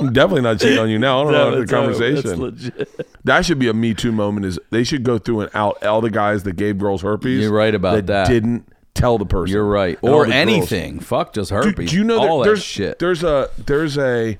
[0.00, 1.20] I'm definitely not cheating on you now.
[1.20, 2.22] I don't know the conversation.
[2.28, 3.06] that's legit.
[3.24, 4.44] That should be a Me Too moment.
[4.46, 7.42] Is they should go through and out all the guys that gave girls herpes.
[7.42, 8.06] You're right about that.
[8.08, 8.28] that.
[8.28, 9.54] Didn't tell the person.
[9.54, 9.96] You're right.
[10.02, 10.32] Or the girls.
[10.32, 10.98] anything.
[11.00, 11.90] Fuck just Do, herpes.
[11.90, 12.98] do you know all that that there's shit?
[12.98, 14.38] there's a there's a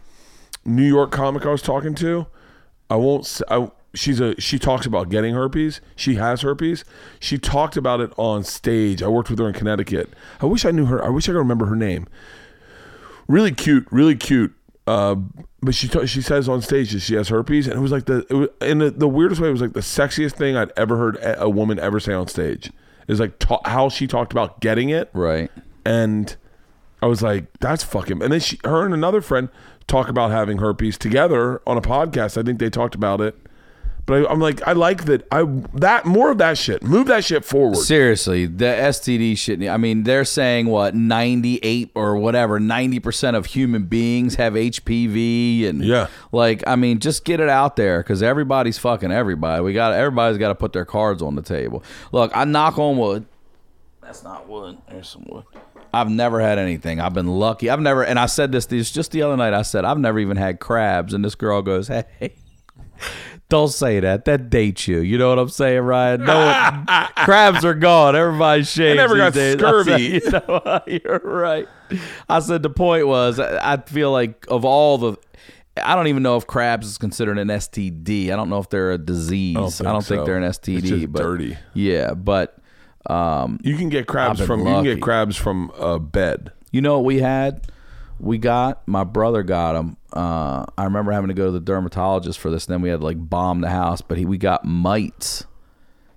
[0.64, 2.26] New York comic I was talking to.
[2.90, 3.40] I won't.
[3.48, 5.80] I, she's a she talks about getting herpes.
[5.96, 6.84] She has herpes.
[7.20, 9.02] She talked about it on stage.
[9.02, 10.10] I worked with her in Connecticut.
[10.40, 11.04] I wish I knew her.
[11.04, 12.06] I wish I could remember her name.
[13.28, 13.86] Really cute.
[13.90, 14.54] Really cute.
[14.86, 15.16] Uh,
[15.62, 18.04] but she ta- she says on stage that she has herpes, and it was like
[18.04, 19.48] the it was, in the, the weirdest way.
[19.48, 22.28] It was like the sexiest thing I'd ever heard a, a woman ever say on
[22.28, 22.70] stage.
[23.08, 25.50] Is like ta- how she talked about getting it right.
[25.84, 26.36] and
[27.02, 29.48] I was like, "That's fucking." And then she, her and another friend
[29.86, 32.38] talk about having herpes together on a podcast.
[32.38, 33.36] I think they talked about it,
[34.06, 35.26] but I, I'm like, I like that.
[35.30, 35.44] I
[35.74, 36.82] that more of that shit.
[36.82, 37.76] Move that shit forward.
[37.78, 39.66] Seriously, the STD shit.
[39.68, 45.82] I mean, they're saying what 98 or whatever, 90% of human beings have HPV and
[45.84, 46.08] Yeah.
[46.32, 49.62] like I mean, just get it out there cuz everybody's fucking everybody.
[49.62, 51.82] We got everybody's got to put their cards on the table.
[52.12, 53.26] Look, I knock on wood.
[54.02, 54.76] That's not wood.
[54.90, 55.44] There's some wood.
[55.94, 57.00] I've never had anything.
[57.00, 57.70] I've been lucky.
[57.70, 60.18] I've never and I said this, this just the other night I said I've never
[60.18, 62.04] even had crabs and this girl goes, "Hey,
[63.54, 64.24] don't say that.
[64.24, 64.98] That dates you.
[64.98, 66.24] You know what I'm saying, Ryan?
[66.24, 66.86] No, one,
[67.24, 68.16] crabs are gone.
[68.16, 68.96] Everybody's shaved.
[68.96, 69.54] never got days.
[69.54, 70.18] Scurvy.
[70.18, 71.68] said, you know, you're right.
[72.28, 75.16] I said the point was I I feel like of all the.
[75.76, 78.30] I don't even know if crabs is considered an STD.
[78.30, 79.80] I don't know if they're a disease.
[79.80, 80.24] I don't think think, so.
[80.24, 81.10] they're an STD.
[81.10, 81.56] but dirty.
[81.74, 82.56] Yeah, but
[83.06, 86.52] um, You can get crabs from you can get crabs from a bed.
[86.72, 87.66] You know what we had?
[88.20, 89.96] We got my brother got them.
[90.12, 92.66] Uh, I remember having to go to the dermatologist for this.
[92.66, 95.44] And then we had to, like bomb the house, but he, we got mites.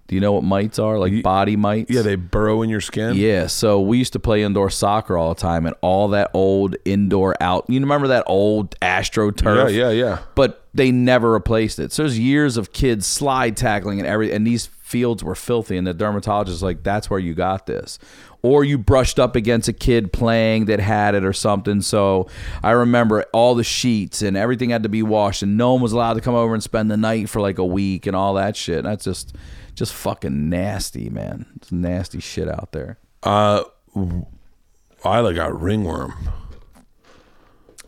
[0.07, 0.97] Do you know what mites are?
[0.97, 1.91] Like body mites.
[1.91, 3.15] Yeah, they burrow in your skin.
[3.17, 6.77] Yeah, so we used to play indoor soccer all the time, and all that old
[6.85, 7.65] indoor out.
[7.67, 9.73] You remember that old Astro turf?
[9.73, 10.19] yeah, yeah, yeah.
[10.33, 11.91] But they never replaced it.
[11.91, 15.77] So there's years of kids slide tackling and every, and these fields were filthy.
[15.77, 17.99] And the dermatologist was like, "That's where you got this."
[18.41, 21.81] Or you brushed up against a kid playing that had it or something.
[21.81, 22.27] So
[22.63, 25.91] I remember all the sheets and everything had to be washed, and no one was
[25.91, 28.55] allowed to come over and spend the night for like a week and all that
[28.55, 28.83] shit.
[28.83, 29.35] That's just,
[29.75, 31.47] just fucking nasty, man.
[31.57, 32.99] It's nasty shit out there.
[33.23, 33.63] Uh,
[35.03, 36.13] I like got ringworm.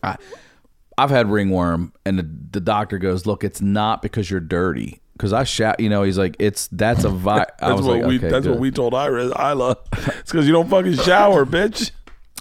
[0.03, 5.33] I've had ringworm, and the, the doctor goes, "Look, it's not because you're dirty." Because
[5.33, 8.05] I shout, you know, he's like, "It's that's a vi." I That's was what like,
[8.07, 8.17] we.
[8.19, 9.33] okay, that's what we told Iris.
[9.37, 9.75] Ila.
[9.97, 11.91] It's because you don't fucking shower, bitch.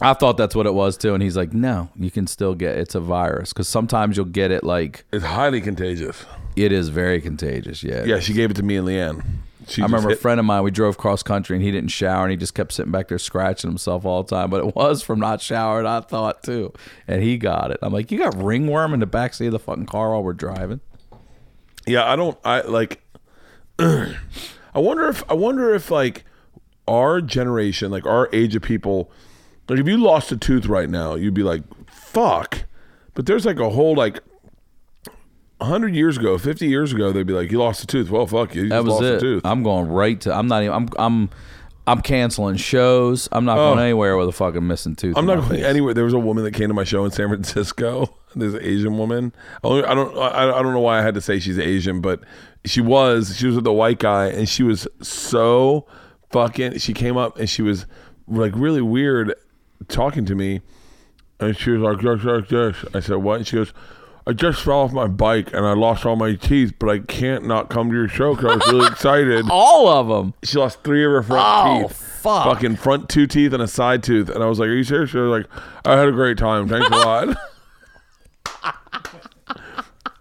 [0.00, 2.78] I thought that's what it was too, and he's like, "No, you can still get
[2.78, 6.24] it's a virus because sometimes you'll get it like It's highly contagious.
[6.55, 9.24] it is very contagious." Yeah, Yeah, she gave it to me and Leanne.
[9.66, 10.62] She I remember a friend of mine.
[10.62, 13.18] We drove cross country, and he didn't shower, and he just kept sitting back there
[13.18, 14.50] scratching himself all the time.
[14.50, 15.84] But it was from not showering.
[15.84, 16.72] I thought too,
[17.09, 17.78] and he got it.
[17.82, 20.80] I'm like, "You got ringworm in the backseat of the fucking car while we're driving?"
[21.89, 22.39] Yeah, I don't.
[22.44, 23.02] I like.
[23.78, 24.16] I
[24.74, 26.24] wonder if I wonder if like
[26.86, 29.10] our generation, like our age of people,
[29.69, 32.65] like if you lost a tooth right now, you'd be like, "Fuck."
[33.15, 34.20] But there's like a whole like.
[35.60, 38.55] hundred years ago, fifty years ago, they'd be like, "You lost a tooth." Well, fuck
[38.55, 38.65] you.
[38.65, 39.20] You That was lost a it.
[39.20, 39.43] tooth.
[39.44, 40.35] I'm going right to.
[40.35, 40.74] I'm not even.
[40.74, 40.89] I'm.
[40.98, 41.31] I'm.
[41.86, 43.31] I'm canceling shows.
[43.32, 43.82] I'm not going oh.
[43.82, 45.16] anywhere with a fucking missing tooth.
[45.16, 45.20] Oh.
[45.20, 45.65] I'm in not going face.
[45.65, 45.94] anywhere.
[45.94, 48.15] There was a woman that came to my show in San Francisco.
[48.39, 49.32] There's an Asian woman.
[49.65, 50.16] I don't.
[50.19, 52.20] I, I don't know why I had to say she's Asian, but
[52.65, 53.36] she was.
[53.36, 55.86] She was with a white guy, and she was so
[56.31, 56.78] fucking.
[56.78, 57.86] She came up and she was
[58.27, 59.35] like really weird,
[59.89, 60.60] talking to me,
[61.40, 63.73] and she was like, "Yes, yes, yes." I said, "What?" And she goes.
[64.27, 67.47] I just fell off my bike and I lost all my teeth, but I can't
[67.47, 69.47] not come to your show because I was really excited.
[69.51, 70.35] All of them.
[70.43, 71.97] She lost three of her front Oh, teeth.
[71.97, 72.44] fuck.
[72.44, 74.28] Fucking front two teeth and a side tooth.
[74.28, 75.09] And I was like, Are you serious?
[75.09, 75.47] She was like,
[75.86, 76.69] I had a great time.
[76.69, 77.39] Thanks a lot.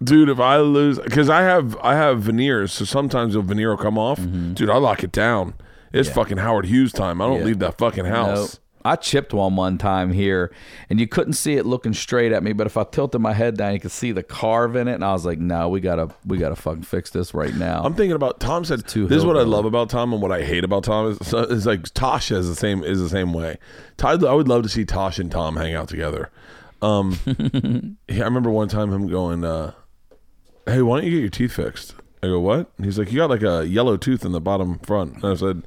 [0.04, 3.78] Dude, if I lose because I have I have veneers, so sometimes the veneer will
[3.78, 4.20] come off.
[4.54, 5.56] Dude, I lock it down.
[5.94, 7.22] It's fucking Howard Hughes time.
[7.22, 7.42] I don't Mm-hmm.
[7.42, 7.46] Yeah.
[7.48, 8.54] leave that fucking house.
[8.56, 8.64] Nope.
[8.86, 10.50] I chipped one one time here,
[10.90, 12.54] and you couldn't see it looking straight at me.
[12.54, 15.04] But if I tilted my head down, you could see the carve in it, and
[15.04, 18.16] I was like, "No, we gotta, we gotta fucking fix this right now." I'm thinking
[18.16, 20.84] about Tom said this is what I love about Tom and what I hate about
[20.86, 23.58] Tom is, is like Tosh is the same is the same way.
[24.04, 26.30] I would love to see Tosh and Tom hang out together.
[26.82, 27.18] Um,
[28.10, 29.74] I remember one time him going, uh,
[30.68, 33.18] "Hey, why don't you get your teeth fixed?" I go, "What?" And he's like, "You
[33.18, 35.64] got like a yellow tooth in the bottom front." And I said,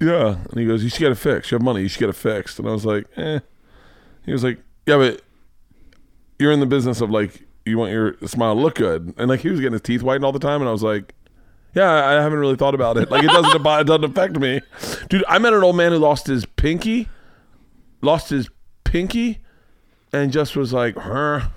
[0.00, 1.50] "Yeah." And he goes, "You should get it fixed.
[1.50, 1.82] You have money.
[1.82, 3.40] You should get it fixed." And I was like, "Eh."
[4.24, 5.22] He was like, "Yeah, but
[6.38, 9.40] you're in the business of like you want your smile to look good." And like
[9.40, 11.14] he was getting his teeth whitened all the time, and I was like.
[11.74, 13.10] Yeah, I haven't really thought about it.
[13.10, 14.60] Like it doesn't it doesn't affect me,
[15.08, 15.24] dude.
[15.26, 17.08] I met an old man who lost his pinky,
[18.02, 18.50] lost his
[18.84, 19.38] pinky,
[20.12, 21.48] and just was like, huh.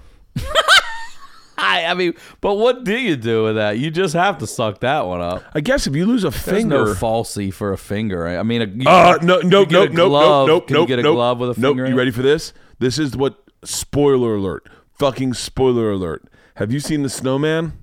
[1.65, 3.77] I mean, but what do you do with that?
[3.79, 5.43] You just have to suck that one up.
[5.53, 8.27] I guess if you lose a There's finger, no falsy for a finger.
[8.27, 10.47] I mean, a, you, Uh, no, no, you get no, a no, glove.
[10.47, 11.85] no, no, Can no, you get a no, glove with a finger?
[11.85, 11.99] in You it?
[11.99, 12.53] ready for this?
[12.79, 14.67] This is what spoiler alert.
[14.99, 16.23] Fucking spoiler alert.
[16.55, 17.73] Have you seen the snowman?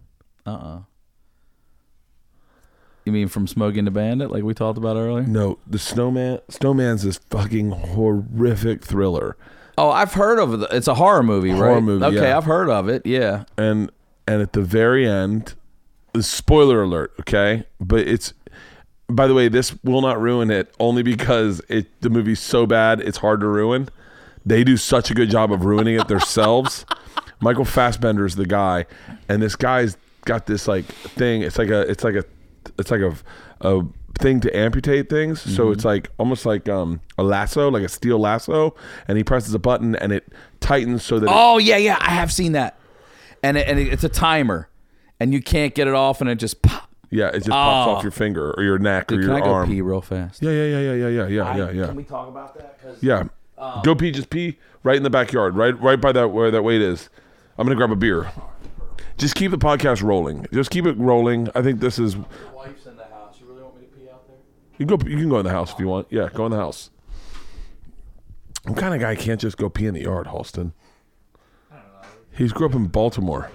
[0.46, 0.78] Uh uh
[3.04, 5.26] You mean from Smokey and the Bandit, like we talked about earlier?
[5.26, 6.40] No, the snowman.
[6.48, 9.36] Snowman's this fucking horrific thriller,
[9.78, 10.68] Oh, I've heard of it.
[10.72, 11.82] It's a horror movie, Horror right?
[11.82, 12.36] movie, Okay, yeah.
[12.36, 13.06] I've heard of it.
[13.06, 13.44] Yeah.
[13.56, 13.90] and
[14.26, 15.54] and at the very end,
[16.12, 17.12] the spoiler alert.
[17.20, 18.32] Okay, but it's.
[19.08, 23.00] By the way, this will not ruin it only because it the movie's so bad
[23.00, 23.88] it's hard to ruin.
[24.46, 26.86] They do such a good job of ruining it themselves.
[27.40, 28.86] Michael Fassbender is the guy,
[29.28, 31.42] and this guy's got this like thing.
[31.42, 32.24] It's like a it's like a
[32.78, 33.14] it's like a
[33.60, 33.82] a
[34.18, 35.40] thing to amputate things.
[35.40, 35.54] Mm-hmm.
[35.54, 35.88] So it's mm-hmm.
[35.88, 38.74] like almost like um, a lasso, like a steel lasso,
[39.08, 41.28] and he presses a button and it tightens so that.
[41.30, 42.78] Oh it- yeah, yeah, I have seen that,
[43.42, 44.68] and it, and it, it's a timer,
[45.20, 46.62] and you can't get it off, and it just.
[46.62, 46.88] Pop.
[47.10, 47.90] Yeah, it just pops oh.
[47.90, 48.02] off ah.
[48.02, 49.68] your finger or your neck Dude, or your can I arm.
[49.68, 50.42] Go pee real fast.
[50.42, 51.86] Yeah, yeah, yeah, yeah, yeah, yeah, I, yeah, yeah.
[51.88, 52.78] Can we talk about that?
[53.02, 53.24] Yeah,
[53.58, 54.10] um, go pee.
[54.10, 57.10] Just pee right in the backyard, right, right by that where that weight is.
[57.58, 58.30] I'm gonna grab a beer.
[59.18, 60.46] Just keep the podcast rolling.
[60.52, 61.48] Just keep it rolling.
[61.54, 62.16] I think this is
[64.86, 65.06] can go.
[65.08, 66.06] You can go in the house if you want.
[66.10, 66.90] Yeah, go in the house.
[68.66, 70.72] I'm kind of guy can't just go pee in the yard, Halston.
[72.30, 73.50] He's grew up in Baltimore.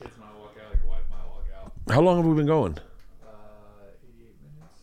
[0.00, 1.72] Kids might walk out, like your wife might walk out.
[1.92, 2.78] How long have we been going?
[3.24, 3.28] Uh,
[4.08, 4.80] 88 minutes,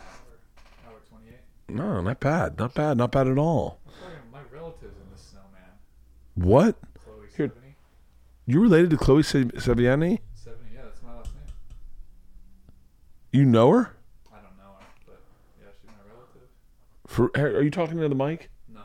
[0.00, 1.76] hour, hour 28.
[1.76, 2.58] No, not bad.
[2.58, 2.96] Not bad.
[2.96, 3.78] Not bad at all.
[4.32, 5.70] My relatives in the snowman.
[6.34, 6.76] What?
[7.04, 7.48] Chloe Here.
[7.48, 7.76] 70.
[8.46, 10.18] You related to Chloe Se- Sevigny?
[10.34, 11.44] 70, yeah, that's my last name.
[13.30, 13.94] You know her?
[14.32, 15.20] I don't know her, but
[15.60, 16.48] yeah, she's my relative.
[17.10, 18.50] For are you talking to the mic?
[18.72, 18.82] No.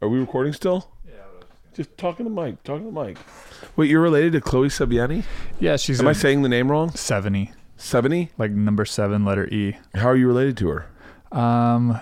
[0.00, 0.92] Are we recording still?
[1.04, 1.44] Yeah, was
[1.74, 2.62] just Just talking to the mic.
[2.62, 3.18] Talking to the mic.
[3.74, 5.24] Wait, you're related to Chloe Sabiani?
[5.58, 6.90] Yeah, she's Am I saying the name wrong?
[6.92, 8.30] 70, Seventy?
[8.38, 9.76] like number seven, letter E.
[9.96, 10.86] How are you related to her?
[11.36, 11.98] Um,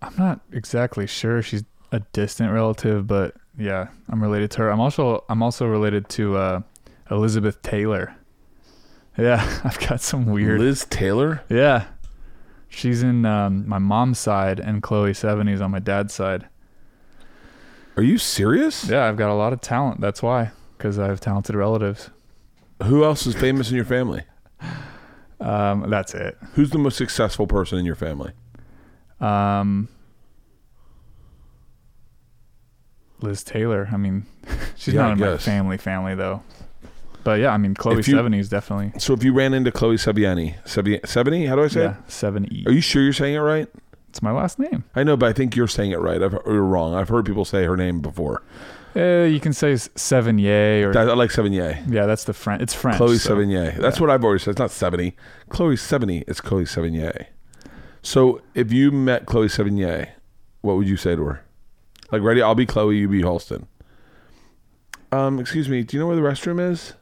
[0.00, 1.42] I'm not exactly sure.
[1.42, 4.70] She's a distant relative, but yeah, I'm related to her.
[4.70, 6.60] I'm also I'm also related to uh,
[7.10, 8.16] Elizabeth Taylor.
[9.18, 10.58] Yeah, I've got some weird.
[10.58, 11.42] Liz Taylor?
[11.50, 11.84] Yeah,
[12.72, 16.48] she's in um, my mom's side, and Chloe Seventy's on my dad's side.
[17.96, 18.88] Are you serious?
[18.88, 20.00] Yeah, I've got a lot of talent.
[20.00, 22.10] That's why, because I have talented relatives.
[22.84, 24.22] Who else is famous in your family?
[25.40, 26.38] Um, that's it.
[26.54, 28.32] Who's the most successful person in your family?
[29.20, 29.88] Um,
[33.20, 33.88] Liz Taylor.
[33.92, 34.26] I mean,
[34.76, 35.44] she's Yeah, I not in my guess.
[35.44, 36.42] family family though.
[37.24, 39.96] But yeah, I mean, Chloe you- Seventy is definitely So if you ran into Chloe
[39.96, 41.48] Sevigny, Sevigny, Sevigny?
[41.48, 42.62] How do I say yeah seven E.
[42.66, 42.68] it?
[42.68, 43.68] Are you sure you're saying it right?
[44.08, 44.84] It's my last name.
[44.94, 46.22] I know, but I think you're saying it right.
[46.22, 46.94] I've, you're wrong.
[46.94, 48.42] I've heard people say her name before.
[48.94, 51.82] Uh, you can say s- Seven Yay or That, I like Sevigny.
[51.90, 52.60] yeah, that's the French.
[52.60, 52.98] It's French.
[52.98, 53.74] Chloe so- Sevigny.
[53.78, 54.50] That's what I've always said.
[54.50, 55.16] It's not 70.
[55.48, 56.24] Chloe Sevigny.
[56.28, 57.26] It's Chloe Sevigny.
[58.02, 60.08] So if you met Chloe Sevigny,
[60.60, 61.44] what would you say to her?
[62.10, 62.42] Like, ready?
[62.42, 62.98] I'll be Chloe.
[62.98, 63.64] You be Halston.
[65.10, 65.82] Um, excuse me.
[65.84, 66.92] Do you know where the restroom is?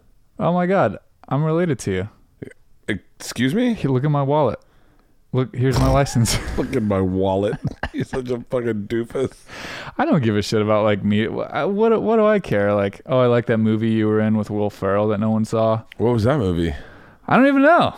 [0.41, 0.99] Oh my God,
[1.29, 2.09] I'm related to you.
[3.19, 3.75] Excuse me.
[3.75, 4.59] Here, look at my wallet.
[5.33, 6.37] Look, here's my license.
[6.59, 7.55] Look at my wallet.
[7.93, 9.33] You're such a fucking doofus.
[9.97, 11.29] I don't give a shit about like me.
[11.29, 12.75] What what what do I care?
[12.75, 15.45] Like, oh, I like that movie you were in with Will Ferrell that no one
[15.45, 15.83] saw.
[15.99, 16.75] What was that movie?
[17.29, 17.95] I don't even know.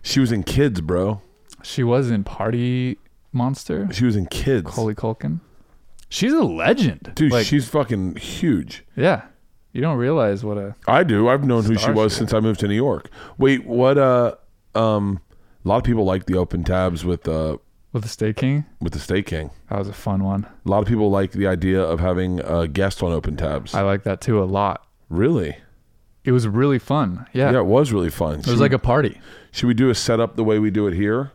[0.00, 1.20] She was in Kids, bro.
[1.62, 2.96] She was in Party
[3.30, 3.88] Monster.
[3.92, 4.74] She was in Kids.
[4.74, 5.40] Holy Culkin.
[6.08, 8.84] She's a legend, Dude, Like, she's fucking huge.
[8.96, 9.24] yeah.
[9.72, 11.28] You don't realize what a I do.
[11.28, 13.08] I've known who she was since I moved to New York.
[13.38, 13.98] Wait, what?
[13.98, 14.34] Uh,
[14.74, 15.20] um,
[15.64, 17.58] a lot of people like the open tabs with uh
[17.92, 18.64] with the State King.
[18.80, 19.50] with the State King.
[19.68, 20.46] That was a fun one.
[20.64, 23.74] A lot of people like the idea of having a guest on open tabs.
[23.74, 24.86] I like that too a lot.
[25.08, 25.56] really?
[26.22, 27.26] It was really fun.
[27.32, 28.40] Yeah, Yeah, it was really fun.
[28.40, 29.18] it was like a party.
[29.52, 31.32] should we do a setup the way we do it here,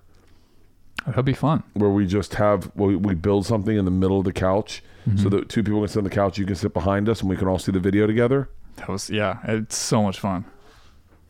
[1.08, 1.64] That'd be fun.
[1.74, 5.18] where we just have we, we build something in the middle of the couch, Mm-hmm.
[5.22, 7.30] so that two people can sit on the couch, you can sit behind us, and
[7.30, 8.50] we can all see the video together.
[8.78, 9.38] That was yeah.
[9.44, 10.46] It's so much fun.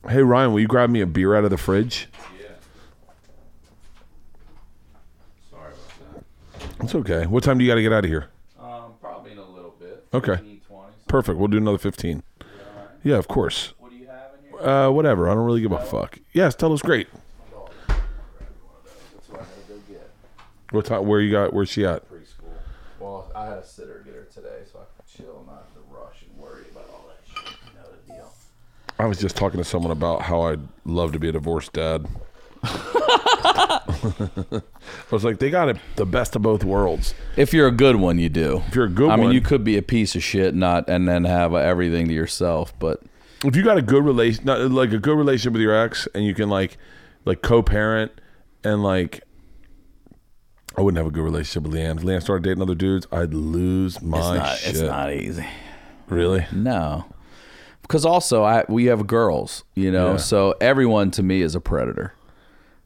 [0.08, 2.08] Hey Ryan, will you grab me a beer out of the fridge?
[2.40, 2.48] Yeah.
[5.52, 6.24] Sorry about
[6.78, 6.84] that.
[6.86, 7.26] It's okay.
[7.26, 8.30] What time do you got to get out of here?
[8.60, 10.06] Um, probably in a little bit.
[10.14, 10.36] Okay.
[10.38, 10.92] 15, 20.
[11.08, 11.38] Perfect.
[11.38, 12.24] We'll do another fifteen.
[13.04, 13.74] Yeah, of course.
[13.80, 14.68] What do you have in here?
[14.68, 15.30] Uh, whatever.
[15.30, 16.20] I don't really give a fuck.
[16.34, 17.08] Yes, tell us great.
[17.10, 20.10] What I had to go get.
[20.72, 21.06] What time?
[21.06, 21.54] Where you got?
[21.54, 22.04] Where's she at?
[23.06, 23.26] Preschool.
[23.26, 25.74] Well, I had a sitter get her today, so I could chill and not have
[25.74, 27.58] to rush and worry about all that shit.
[27.66, 28.34] You know the deal.
[29.00, 32.08] I was just talking to someone about how I'd love to be a divorced dad.
[32.64, 34.62] I
[35.12, 37.14] was like, they got it the best of both worlds.
[37.38, 38.64] If you're a good one, you do.
[38.68, 41.08] If you're a good I mean, you could be a piece of shit, not and
[41.08, 42.74] then have everything to yourself.
[42.80, 43.02] But
[43.44, 46.34] If you got a good relation, like a good relationship with your ex, and you
[46.34, 46.78] can like,
[47.24, 48.12] like co-parent,
[48.64, 49.24] and like,
[50.78, 51.98] I wouldn't have a good relationship with Leanne.
[51.98, 54.58] If Leanne started dating other dudes, I'd lose my it's not.
[54.58, 54.70] shit.
[54.72, 55.46] It's not easy.
[56.10, 56.46] really.
[56.52, 57.06] No,
[57.82, 60.18] because also I we have girls, you know, Yeah.
[60.18, 62.14] so everyone to me is a predator.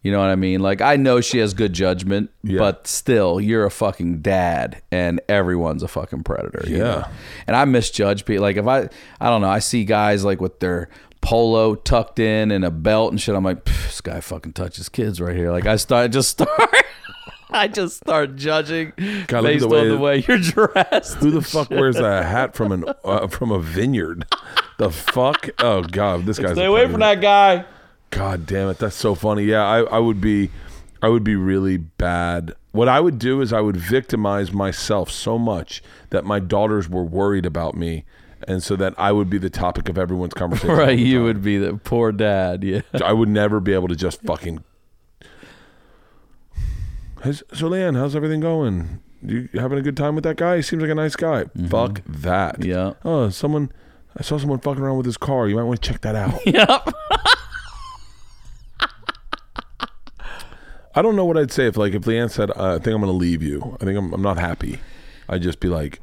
[0.02, 0.62] You know what I mean?
[0.62, 2.60] Like I know she has good judgment, Yeah.
[2.60, 6.64] but still, you're a fucking dad, and everyone's a fucking predator.
[6.70, 6.84] you Yeah.
[6.84, 7.06] know?
[7.48, 8.44] and I misjudge people.
[8.44, 8.88] Like if I,
[9.20, 10.88] I don't know, I see guys like with their
[11.22, 13.36] polo tucked in and a belt and shit.
[13.36, 15.52] I'm like, this guy fucking touches kids right here.
[15.52, 16.50] Like I start just start.
[17.52, 18.94] I just start judging
[19.28, 21.16] God, based the way- on the way you're dressed.
[21.18, 24.26] Who the fuck wears a hat from an uh, from a vineyard?
[24.78, 25.50] The fuck?
[25.60, 27.66] Oh god, this guy's Stay away from that guy.
[28.12, 29.44] God damn it, that's so funny.
[29.44, 30.50] Yeah, I, I would be,
[31.02, 32.54] I would be really bad.
[32.72, 37.04] What I would do is I would victimize myself so much that my daughters were
[37.04, 38.06] worried about me,
[38.48, 40.72] and so that I would be the topic of everyone's conversation.
[40.72, 42.64] all Right, the you would be the poor dad.
[42.64, 42.82] Yeah.
[43.04, 44.64] I would never be able to just fucking.
[47.24, 49.02] How's, so, Leanne, how's everything going?
[49.22, 50.58] You having a good time with that guy?
[50.58, 51.46] He seems like a nice guy.
[51.68, 52.60] Fuck that.
[52.60, 52.70] Mm-hmm.
[52.70, 52.94] Yeah.
[53.04, 53.72] Oh, someone.
[54.18, 55.48] I saw someone fucking around with his car.
[55.48, 56.40] You might want to check that out.
[56.46, 56.88] Yep.
[60.96, 63.02] I don't know what I'd say if, like, if Leanne said, uh, "I think I'm
[63.02, 63.78] going to leave you.
[63.80, 64.80] I think I'm, I'm not happy."
[65.30, 66.02] I'd just be like,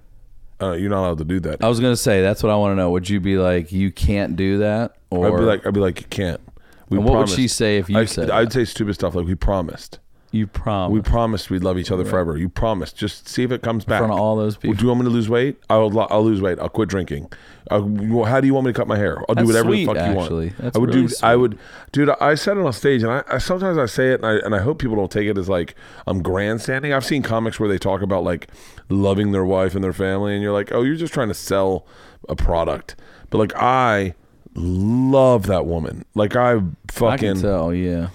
[0.63, 2.73] uh, "You're not allowed to do that." I was gonna say that's what I want
[2.73, 2.91] to know.
[2.91, 6.01] Would you be like, you can't do that, or I'd be like, "I'd be like,
[6.01, 6.41] you can't."
[6.89, 8.53] We And what would she say if you I, said I'd that?
[8.53, 9.99] say stupid stuff like, "We promised."
[10.37, 10.95] You promise?
[10.95, 12.37] We promised we'd love each other forever.
[12.37, 12.97] You promised.
[12.97, 13.99] Just see if it comes back.
[14.01, 14.75] front of all those Well, people.
[14.77, 15.57] Do you want me to lose weight?
[15.69, 16.59] I'll I'll lose weight.
[16.61, 17.33] I'll quit drinking.
[17.71, 19.23] Uh, well, how do you want me to cut my hair?
[19.29, 20.45] I'll do whatever sweet, the fuck actually.
[20.45, 20.59] you want.
[20.59, 21.15] That's I would really do.
[21.23, 21.59] I would,
[21.91, 22.11] dude.
[22.21, 24.55] I said it on stage, and I, I sometimes I say it, and I and
[24.55, 25.75] I hope people don't take it as like
[26.07, 26.93] I'm grandstanding.
[26.93, 28.49] I've seen comics where they talk about like
[28.89, 31.87] loving their wife and their family, and you're like, oh, you're just trying to sell
[32.29, 32.95] a product.
[33.31, 34.15] But like I
[34.55, 36.05] love that woman.
[36.15, 37.75] Like I I fucking can tell.
[37.75, 38.09] Yeah.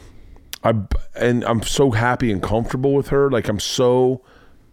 [0.63, 0.73] I
[1.15, 3.29] and I'm so happy and comfortable with her.
[3.29, 4.23] Like I'm so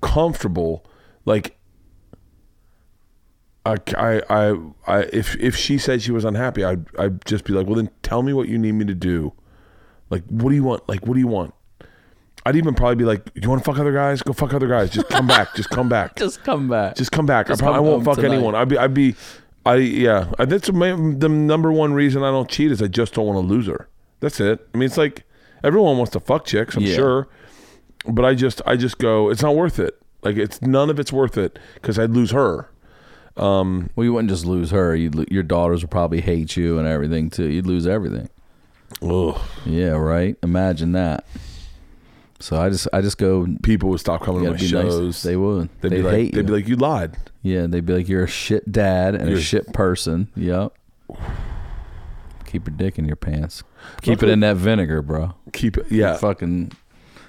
[0.01, 0.85] comfortable.
[1.24, 1.59] Like
[3.65, 4.56] I, I, I,
[4.86, 7.90] I if if she said she was unhappy, I'd I'd just be like, well, then
[8.02, 9.32] tell me what you need me to do.
[10.10, 10.89] Like, what do you want?
[10.89, 11.55] Like, what do you want?
[12.47, 14.23] I'd even probably be like, you want to fuck other guys?
[14.23, 14.90] Go fuck other guys.
[14.90, 15.55] Just come back.
[15.55, 16.16] Just come back.
[16.16, 16.97] Just come back.
[16.97, 17.48] Just come back.
[17.48, 18.36] Just I, probably, I won't fuck tonight.
[18.36, 18.55] anyone.
[18.55, 19.15] I'd be, I'd be,
[19.66, 20.32] I yeah.
[20.39, 23.47] That's the the number one reason I don't cheat is I just don't want to
[23.47, 23.89] lose her.
[24.20, 24.66] That's it.
[24.74, 25.24] I mean, it's like
[25.64, 26.76] everyone wants to fuck chicks.
[26.76, 26.94] I'm Yeah.
[26.94, 27.28] sure,
[28.06, 30.01] but I just, I just go, it's not worth it.
[30.22, 32.68] Like it's none of it's worth it because I'd lose her.
[33.36, 34.97] Um, well, you wouldn't just lose her.
[34.97, 37.48] You'd, lo- your daughters would probably hate you and everything too.
[37.48, 38.28] You'd lose everything.
[39.01, 39.40] Ugh.
[39.64, 39.90] Yeah.
[39.90, 40.36] Right.
[40.43, 41.24] Imagine that.
[42.40, 43.44] So I just, I just go.
[43.44, 44.93] You People would stop coming to gotta my be nice.
[44.93, 45.22] shows.
[45.22, 45.68] They would.
[45.80, 46.43] They'd, They'd, be like, hate they'd you.
[46.44, 47.16] be like, you lied.
[47.43, 47.66] yeah.
[47.68, 50.28] They'd be like, you're a shit dad and You're- a shit person.
[50.35, 50.72] Yep.
[52.49, 53.62] Keep your dick in your pants.
[54.01, 55.35] Keep it in that vinegar, bro.
[55.53, 55.93] Keep it.
[55.93, 56.16] Yeah.
[56.16, 56.73] Fucking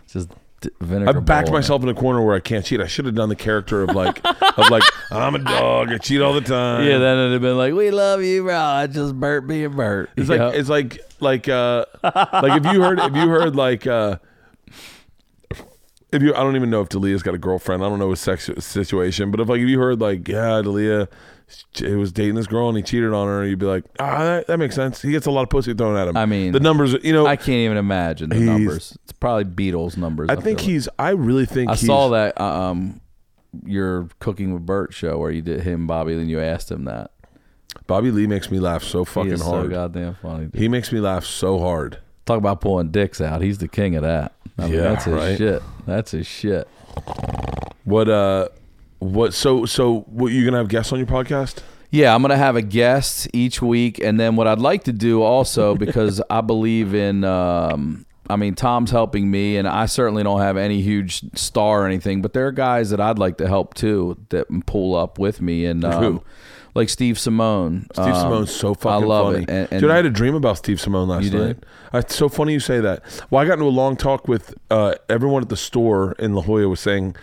[0.07, 0.29] just
[0.61, 1.17] d- vinegar.
[1.17, 2.79] I backed bowl myself in a corner where I can't cheat.
[2.79, 5.89] I should have done the character of like, of like, I'm a dog.
[5.89, 6.85] I cheat all the time.
[6.87, 10.09] Yeah, then it'd have been like, "We love you, bro." I just Bert being Bert.
[10.15, 14.19] It's like it's like like uh like if you heard if you heard like uh
[16.11, 17.83] if you I don't even know if D'Elia's got a girlfriend.
[17.83, 21.09] I don't know his sex situation, but if like if you heard like yeah, D'Elia
[21.73, 24.47] he was dating this girl and he cheated on her, you'd be like, ah, that,
[24.47, 25.01] that makes sense.
[25.01, 26.17] He gets a lot of pussy thrown at him.
[26.17, 27.25] I mean, the numbers, you know.
[27.25, 28.97] I I, can't even imagine the numbers.
[29.03, 30.29] It's probably Beatles numbers.
[30.29, 30.61] I think feel like.
[30.65, 30.89] he's.
[30.97, 33.01] I really think I he's, saw that um,
[33.65, 37.11] your cooking with Bert show where you did him, Bobby, then you asked him that.
[37.87, 39.69] Bobby Lee makes me laugh so fucking is so hard.
[39.71, 40.45] goddamn funny.
[40.45, 40.55] Dude.
[40.55, 41.99] he makes me laugh so hard.
[42.25, 43.41] Talk about pulling dicks out.
[43.41, 44.33] He's the king of that.
[44.57, 45.37] I mean, Yeah, that's his right.
[45.37, 45.63] shit.
[45.87, 46.67] That's his shit.
[47.85, 48.49] What uh,
[48.99, 49.33] what?
[49.33, 50.31] So so what?
[50.31, 51.59] You gonna have guests on your podcast?
[51.91, 55.21] Yeah, I'm gonna have a guest each week, and then what I'd like to do
[55.23, 57.23] also because I believe in.
[57.23, 61.85] Um, I mean, Tom's helping me, and I certainly don't have any huge star or
[61.87, 65.41] anything, but there are guys that I'd like to help too that pull up with
[65.41, 66.21] me, and um,
[66.75, 67.85] like Steve Simeone.
[67.93, 69.43] Steve Um, Simeone's so fucking I love funny.
[69.45, 69.49] it.
[69.49, 71.57] And, and Dude, I had a dream about Steve Simeone last night.
[71.91, 73.01] It's so funny you say that.
[73.31, 76.43] Well, I got into a long talk with uh, everyone at the store in La
[76.43, 77.15] Jolla was saying,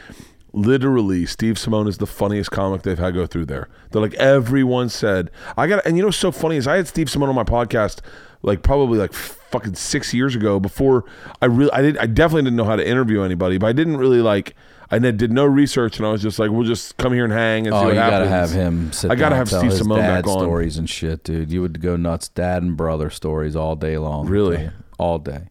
[0.57, 3.69] literally, Steve Simeone is the funniest comic they've had go through there.
[3.91, 6.89] They're like, everyone said, I got, and you know what's so funny is I had
[6.89, 8.01] Steve Simeone on my podcast
[8.43, 11.05] like probably like fucking six years ago before
[11.43, 13.97] I really, I did, I definitely didn't know how to interview anybody, but I didn't
[13.99, 14.55] really like,
[14.91, 17.67] I did no research and I was just like, we'll just come here and hang
[17.67, 18.19] and oh, see Oh, what you happens.
[18.21, 18.93] gotta have him.
[18.93, 20.39] Sit I gotta have tell Steve Simeone back on.
[20.39, 21.51] stories and shit, dude.
[21.51, 24.27] You would go nuts, dad and brother stories all day long.
[24.29, 24.71] Really?
[24.99, 25.49] all day.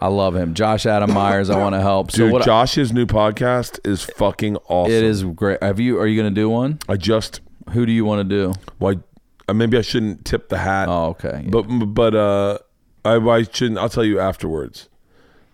[0.00, 0.54] I love him.
[0.54, 1.50] Josh Adam Meyers.
[1.50, 2.10] I want to help.
[2.10, 2.44] So Dude, what?
[2.44, 4.92] Josh's new podcast is fucking awesome.
[4.92, 5.62] it is great.
[5.62, 5.98] Have you?
[5.98, 6.78] Are you going to do one?
[6.88, 7.40] I just
[7.72, 8.54] Who do you want to do?
[8.78, 8.96] why
[9.48, 10.88] uh, maybe I shouldn't tip the hat.
[10.88, 11.46] Oh, okay.
[11.48, 12.58] But but uh,
[13.04, 13.78] I, I shouldn't.
[13.78, 14.88] I'll tell you afterwards.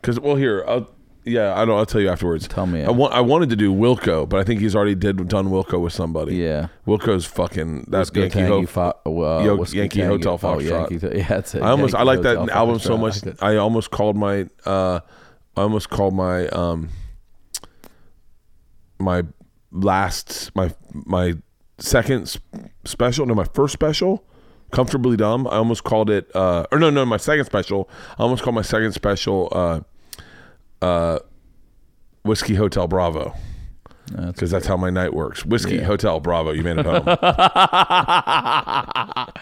[0.02, 0.88] Cause well, here, I'll,
[1.24, 1.76] yeah, I don't.
[1.76, 2.46] I'll tell you afterwards.
[2.48, 2.82] Tell me.
[2.84, 3.12] I want.
[3.14, 6.36] I wanted to do Wilco, but I think he's already did done Wilco with somebody.
[6.36, 6.68] Yeah.
[6.86, 7.86] Wilco's fucking.
[7.88, 8.66] That's Whiskey Yankee Tangy Ho.
[8.66, 10.90] Fo- uh, Yo- Whiskey Yankee Tangy- Hotel oh, Foxtrot.
[10.90, 11.62] Yankee, yeah, that's it.
[11.62, 11.94] I almost.
[11.94, 13.24] Yankee I like that Hotel album so Foxtrot.
[13.26, 13.36] much.
[13.42, 14.46] I almost called my.
[14.66, 15.01] uh
[15.56, 16.88] I almost called my um
[18.98, 19.22] my
[19.72, 21.34] last my my
[21.78, 22.38] second s-
[22.84, 24.24] special no my first special
[24.70, 27.88] comfortably dumb i almost called it uh or no no my second special
[28.18, 29.80] i almost called my second special uh
[30.85, 31.19] uh
[32.24, 33.35] whiskey hotel bravo
[34.27, 35.85] because that's how my night works whiskey Yeah.
[35.85, 37.06] hotel bravo you made it home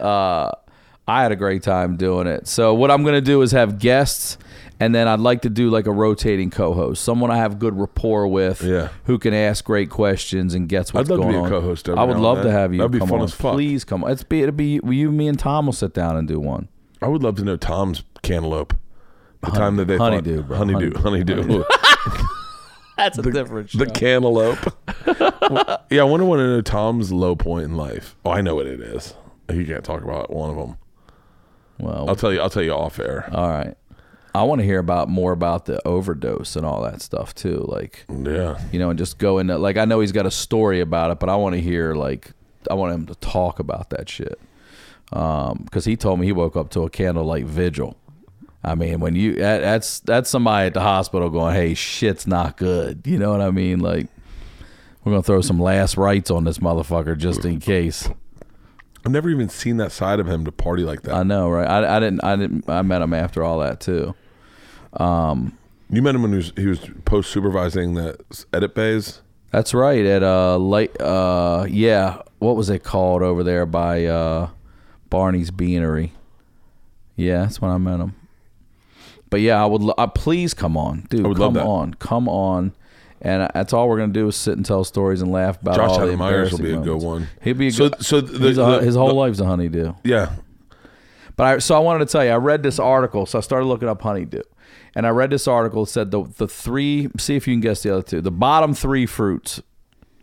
[0.00, 2.46] I had a great time doing it.
[2.46, 4.36] So what I'm going to do is have guests,
[4.78, 8.28] and then I'd like to do like a rotating co-host, someone I have good rapport
[8.28, 8.88] with, Yeah.
[9.04, 11.48] who can ask great questions and gets what's I'd love to going be a on.
[11.48, 12.78] co-host I would love to have you.
[12.78, 13.24] That'd be come fun on.
[13.24, 13.54] as fuck.
[13.54, 14.04] Please come.
[14.04, 14.10] on.
[14.10, 16.68] It's be it'll be you, me, and Tom will sit down and do one.
[17.00, 18.74] i would love to know tom's cantaloupe
[19.42, 20.56] the time that they Honeydew, fought, bro.
[20.56, 21.64] honeydew honeydew, Honeydew.
[22.96, 24.74] That's a different the cantaloupe.
[25.90, 28.16] yeah, I wonder what to know Tom's low point in life.
[28.24, 29.14] Oh, I know what it is.
[29.52, 30.76] You can't talk about one of them.
[31.78, 32.40] well, I'll tell you.
[32.40, 33.28] I'll tell you off air.
[33.32, 33.74] all right.
[34.34, 37.64] I want to hear about more about the overdose and all that stuff too.
[37.68, 40.80] Like Yeah, you know, and just go into like I know he's got a story
[40.80, 42.32] about it, but I want to hear like
[42.70, 44.38] I want him to talk about that shit.
[45.12, 47.96] Um, because he told me he woke up to a candlelight vigil.
[48.62, 52.56] I mean, when you that, that's that's somebody at the hospital going, "Hey, shit's not
[52.56, 53.80] good." You know what I mean?
[53.80, 54.08] Like
[55.04, 58.08] we're gonna throw some last rites on this motherfucker just in case.
[59.06, 61.14] I've never even seen that side of him to party like that.
[61.14, 61.66] I know, right?
[61.66, 64.14] I, I didn't, I didn't, I met him after all that too.
[64.94, 65.56] Um,
[65.88, 68.18] you met him when he was, he was post supervising the
[68.52, 69.22] edit bays.
[69.50, 70.04] That's right.
[70.04, 72.22] At uh, late, uh, yeah.
[72.38, 74.50] What was it called over there by uh,
[75.08, 76.12] Barney's Beanery?
[77.16, 78.14] Yeah, that's when I met him.
[79.30, 79.82] But yeah, I would.
[79.82, 81.24] Lo- uh, please come on, dude.
[81.24, 81.64] I would come love that.
[81.66, 82.72] on, come on.
[83.20, 85.74] And uh, that's all we're gonna do is sit and tell stories and laugh about
[85.76, 87.26] Josh all the Adam Meyers will be a good one.
[87.42, 88.04] He'll be a So- good.
[88.04, 89.94] so the- he's a- the- his whole the- life's a honeydew.
[90.04, 90.30] Yeah,
[91.36, 93.66] But I so I wanted to tell you, I read this article, so I started
[93.66, 94.42] looking up honeydew,
[94.94, 95.82] and I read this article.
[95.82, 97.08] It said the the three.
[97.18, 98.20] See if you can guess the other two.
[98.20, 99.60] The bottom three fruits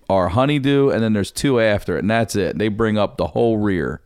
[0.09, 2.57] are honeydew, and then there's two after it, and that's it.
[2.57, 4.01] They bring up the whole rear.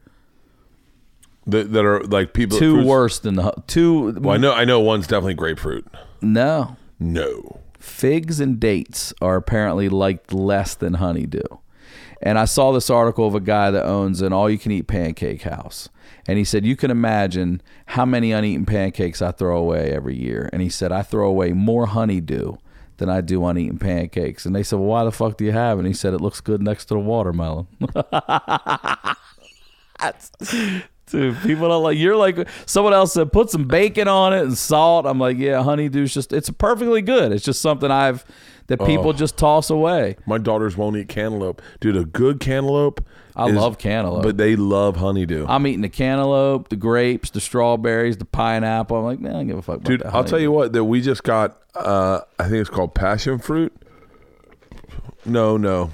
[1.51, 2.57] That, that are like people.
[2.57, 4.13] Two fruits- worse than the two.
[4.19, 4.53] Well, I know.
[4.53, 5.85] I know one's definitely grapefruit.
[6.21, 7.59] No, No.
[7.79, 11.41] figs and dates are apparently liked less than honeydew.
[12.21, 14.87] And I saw this article of a guy that owns an all you can eat
[14.87, 15.87] pancake house.
[16.27, 20.49] And he said, You can imagine how many uneaten pancakes I throw away every year.
[20.51, 22.57] And he said, I throw away more honeydew
[22.97, 24.45] than I do uneaten pancakes.
[24.45, 25.77] And they said, Well, why the fuck do you have?
[25.77, 25.81] it?
[25.81, 27.67] And he said, It looks good next to the watermelon.
[31.11, 34.57] Dude, people don't like you're like someone else said put some bacon on it and
[34.57, 35.05] salt.
[35.05, 37.31] I'm like, yeah, honeydew's just it's perfectly good.
[37.31, 38.23] It's just something I've
[38.67, 39.13] that people Oh.
[39.13, 40.15] just toss away.
[40.27, 41.61] My daughters won't eat cantaloupe.
[41.79, 43.03] Dude, a good cantaloupe.
[43.35, 44.21] I is- love cantaloupe.
[44.21, 45.45] but they love honeydew.
[45.47, 48.97] I'm eating the cantaloupe, the grapes, the strawberries, the pineapple.
[48.97, 50.73] I'm like, man, I don't give a fuck Dude, I'll tell you what.
[50.73, 51.57] That we just got.
[51.73, 53.73] Uh, I think it's called passion fruit.
[55.25, 55.91] No, no.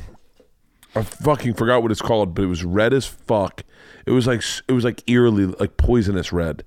[0.96, 3.64] I fucking forgot what it's called, but it was red as fuck.
[4.06, 6.64] It was like it was like eerily like poisonous red,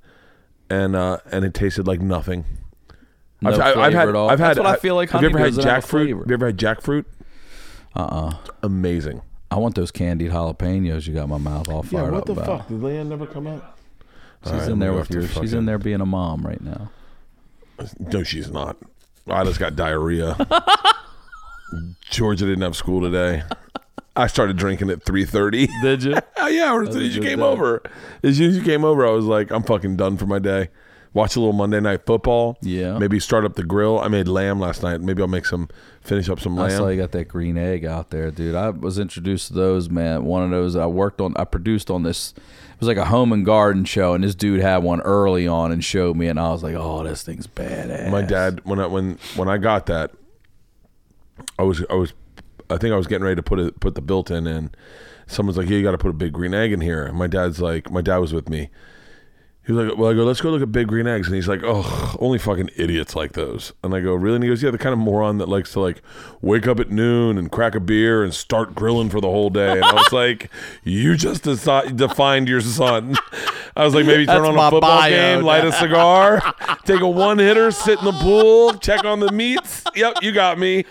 [0.68, 2.44] and uh, and it tasted like nothing.
[3.40, 4.08] No I've, I- I've had.
[4.08, 4.28] at all.
[4.30, 4.48] I've had.
[4.56, 6.08] That's what I feel like Have you ever had doesn't have jackfruit?
[6.18, 7.04] Have you ever had jackfruit?
[7.94, 9.22] Uh uh Amazing.
[9.50, 11.06] I want those candied jalapenos.
[11.06, 12.46] You got my mouth all fired up What the about.
[12.46, 12.68] Fuck?
[12.68, 13.78] Did LeeAnn never come out?
[14.44, 15.26] She's in there with your.
[15.26, 16.90] She's in there being a mom right now.
[17.98, 18.76] No, she's not.
[19.26, 20.36] Ila's got diarrhea.
[22.10, 23.42] Georgia didn't have school today.
[24.18, 25.68] I started drinking at three thirty.
[25.82, 26.16] Did you?
[26.36, 27.44] Oh yeah, as soon as you came day.
[27.44, 27.82] over,
[28.22, 30.70] as soon as you came over, I was like, I'm fucking done for my day.
[31.14, 32.58] Watch a little Monday night football.
[32.60, 32.98] Yeah.
[32.98, 33.98] Maybe start up the grill.
[33.98, 35.00] I made lamb last night.
[35.00, 35.68] Maybe I'll make some,
[36.02, 36.70] finish up some lamb.
[36.70, 38.54] I saw you got that green egg out there, dude.
[38.54, 40.26] I was introduced to those, man.
[40.26, 42.34] One of those I worked on, I produced on this.
[42.36, 45.72] It was like a home and garden show, and this dude had one early on
[45.72, 48.86] and showed me, and I was like, "Oh, this thing's badass." My dad, when I
[48.86, 50.12] when when I got that,
[51.58, 52.12] I was I was,
[52.70, 54.76] I think I was getting ready to put it put the built in, and
[55.26, 57.26] someone's like, "Yeah, you got to put a big green egg in here." And my
[57.26, 58.70] dad's like, my dad was with me.
[59.68, 61.46] He was like, "Well, I go, let's go look at Big Green Eggs," and he's
[61.46, 64.70] like, "Oh, only fucking idiots like those." And I go, "Really?" And he goes, "Yeah,
[64.70, 66.00] the kind of moron that likes to like
[66.40, 69.72] wake up at noon and crack a beer and start grilling for the whole day."
[69.72, 70.50] And I was like,
[70.84, 73.18] "You just deci- defined your son."
[73.76, 76.40] I was like, "Maybe turn That's on a football bio, game, light a cigar,
[76.86, 79.84] take a one hitter, sit in the pool, check on the meats.
[79.94, 80.86] Yep, you got me."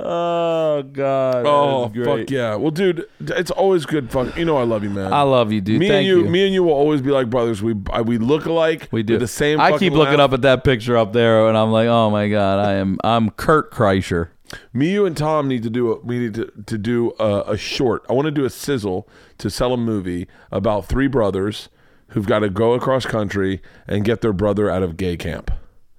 [0.00, 1.44] Oh God.
[1.46, 2.54] Oh fuck yeah!
[2.54, 4.32] Well, dude, it's always good fun.
[4.36, 5.12] You know I love you, man.
[5.12, 5.80] I love you, dude.
[5.80, 6.30] me Thank and you, you.
[6.30, 7.62] me and you will always be like brothers.
[7.62, 8.88] We I- we look alike.
[8.92, 9.60] we do We're the same.
[9.60, 10.30] I keep looking laugh.
[10.30, 12.98] up at that picture up there, and I'm like, oh my God, I am.
[13.02, 14.28] I'm Kurt Kreischer.
[14.72, 15.92] Me, you, and Tom need to do.
[15.92, 18.06] A, we need to to do a, a short.
[18.08, 19.08] I want to do a sizzle
[19.38, 21.68] to sell a movie about three brothers
[22.12, 25.50] who've got to go across country and get their brother out of gay camp.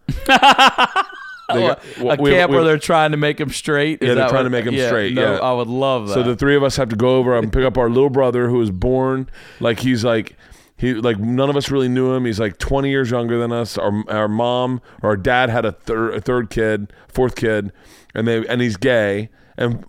[1.53, 1.81] They got-
[2.19, 4.01] a we- camp we- where they're trying to make him straight.
[4.01, 5.39] Is Yeah, they're trying what- to make him yeah, straight, No, yeah.
[5.39, 6.13] I would love that.
[6.13, 8.49] So the three of us have to go over and pick up our little brother
[8.49, 10.35] who was born like he's like
[10.77, 12.26] he like none of us really knew him.
[12.26, 13.77] He's like 20 years younger than us.
[13.77, 17.71] Our our mom or our dad had a third a third kid, fourth kid,
[18.15, 19.30] and they and he's gay.
[19.57, 19.84] And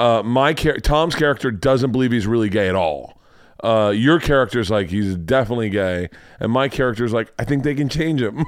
[0.00, 3.20] uh, my char- Tom's character doesn't believe he's really gay at all.
[3.62, 6.08] Uh, your character's like he's definitely gay,
[6.40, 8.44] and my character's like I think they can change him.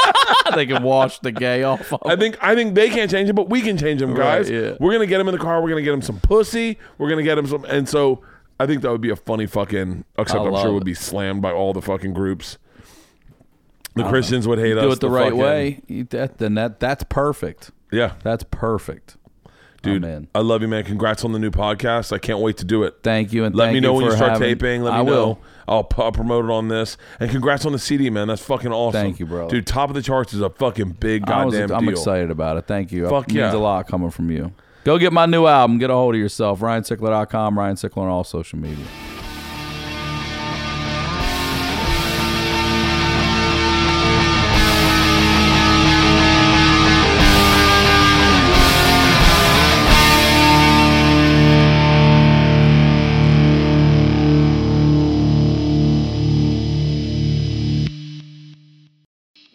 [0.56, 1.92] they can wash the gay off.
[1.92, 4.50] Of I think I think they can't change him, but we can change him, guys.
[4.50, 4.72] Right, yeah.
[4.80, 5.62] We're gonna get him in the car.
[5.62, 6.78] We're gonna get him some pussy.
[6.98, 8.22] We're gonna get him some, and so
[8.58, 10.04] I think that would be a funny fucking.
[10.18, 12.58] Except I I'm sure it would be slammed by all the fucking groups.
[13.94, 14.82] The Christians would hate us.
[14.84, 15.80] do it the, right fucking- way.
[15.86, 17.70] You- That, then that that's perfect.
[17.92, 19.15] Yeah, That's perfect,
[19.86, 20.02] Oh, dude.
[20.02, 20.28] man.
[20.34, 20.84] I love you, man.
[20.84, 22.12] Congrats on the new podcast.
[22.12, 22.96] I can't wait to do it.
[23.02, 24.82] Thank you, and Let thank me know you when you start having- taping.
[24.82, 25.04] Let me I know.
[25.04, 25.38] will.
[25.68, 26.96] I'll, I'll promote it on this.
[27.18, 28.28] And congrats on the CD, man.
[28.28, 29.00] That's fucking awesome.
[29.00, 29.48] Thank you, bro.
[29.48, 31.90] Dude, top of the charts is a fucking big I was, goddamn I'm deal.
[31.92, 32.66] excited about it.
[32.66, 33.08] Thank you.
[33.08, 34.52] Fuck it means a lot coming from you.
[34.84, 35.78] Go get my new album.
[35.78, 36.60] Get Ahold of Yourself.
[36.60, 37.58] RyanSickler.com.
[37.58, 38.84] Ryan Sickler on all social media.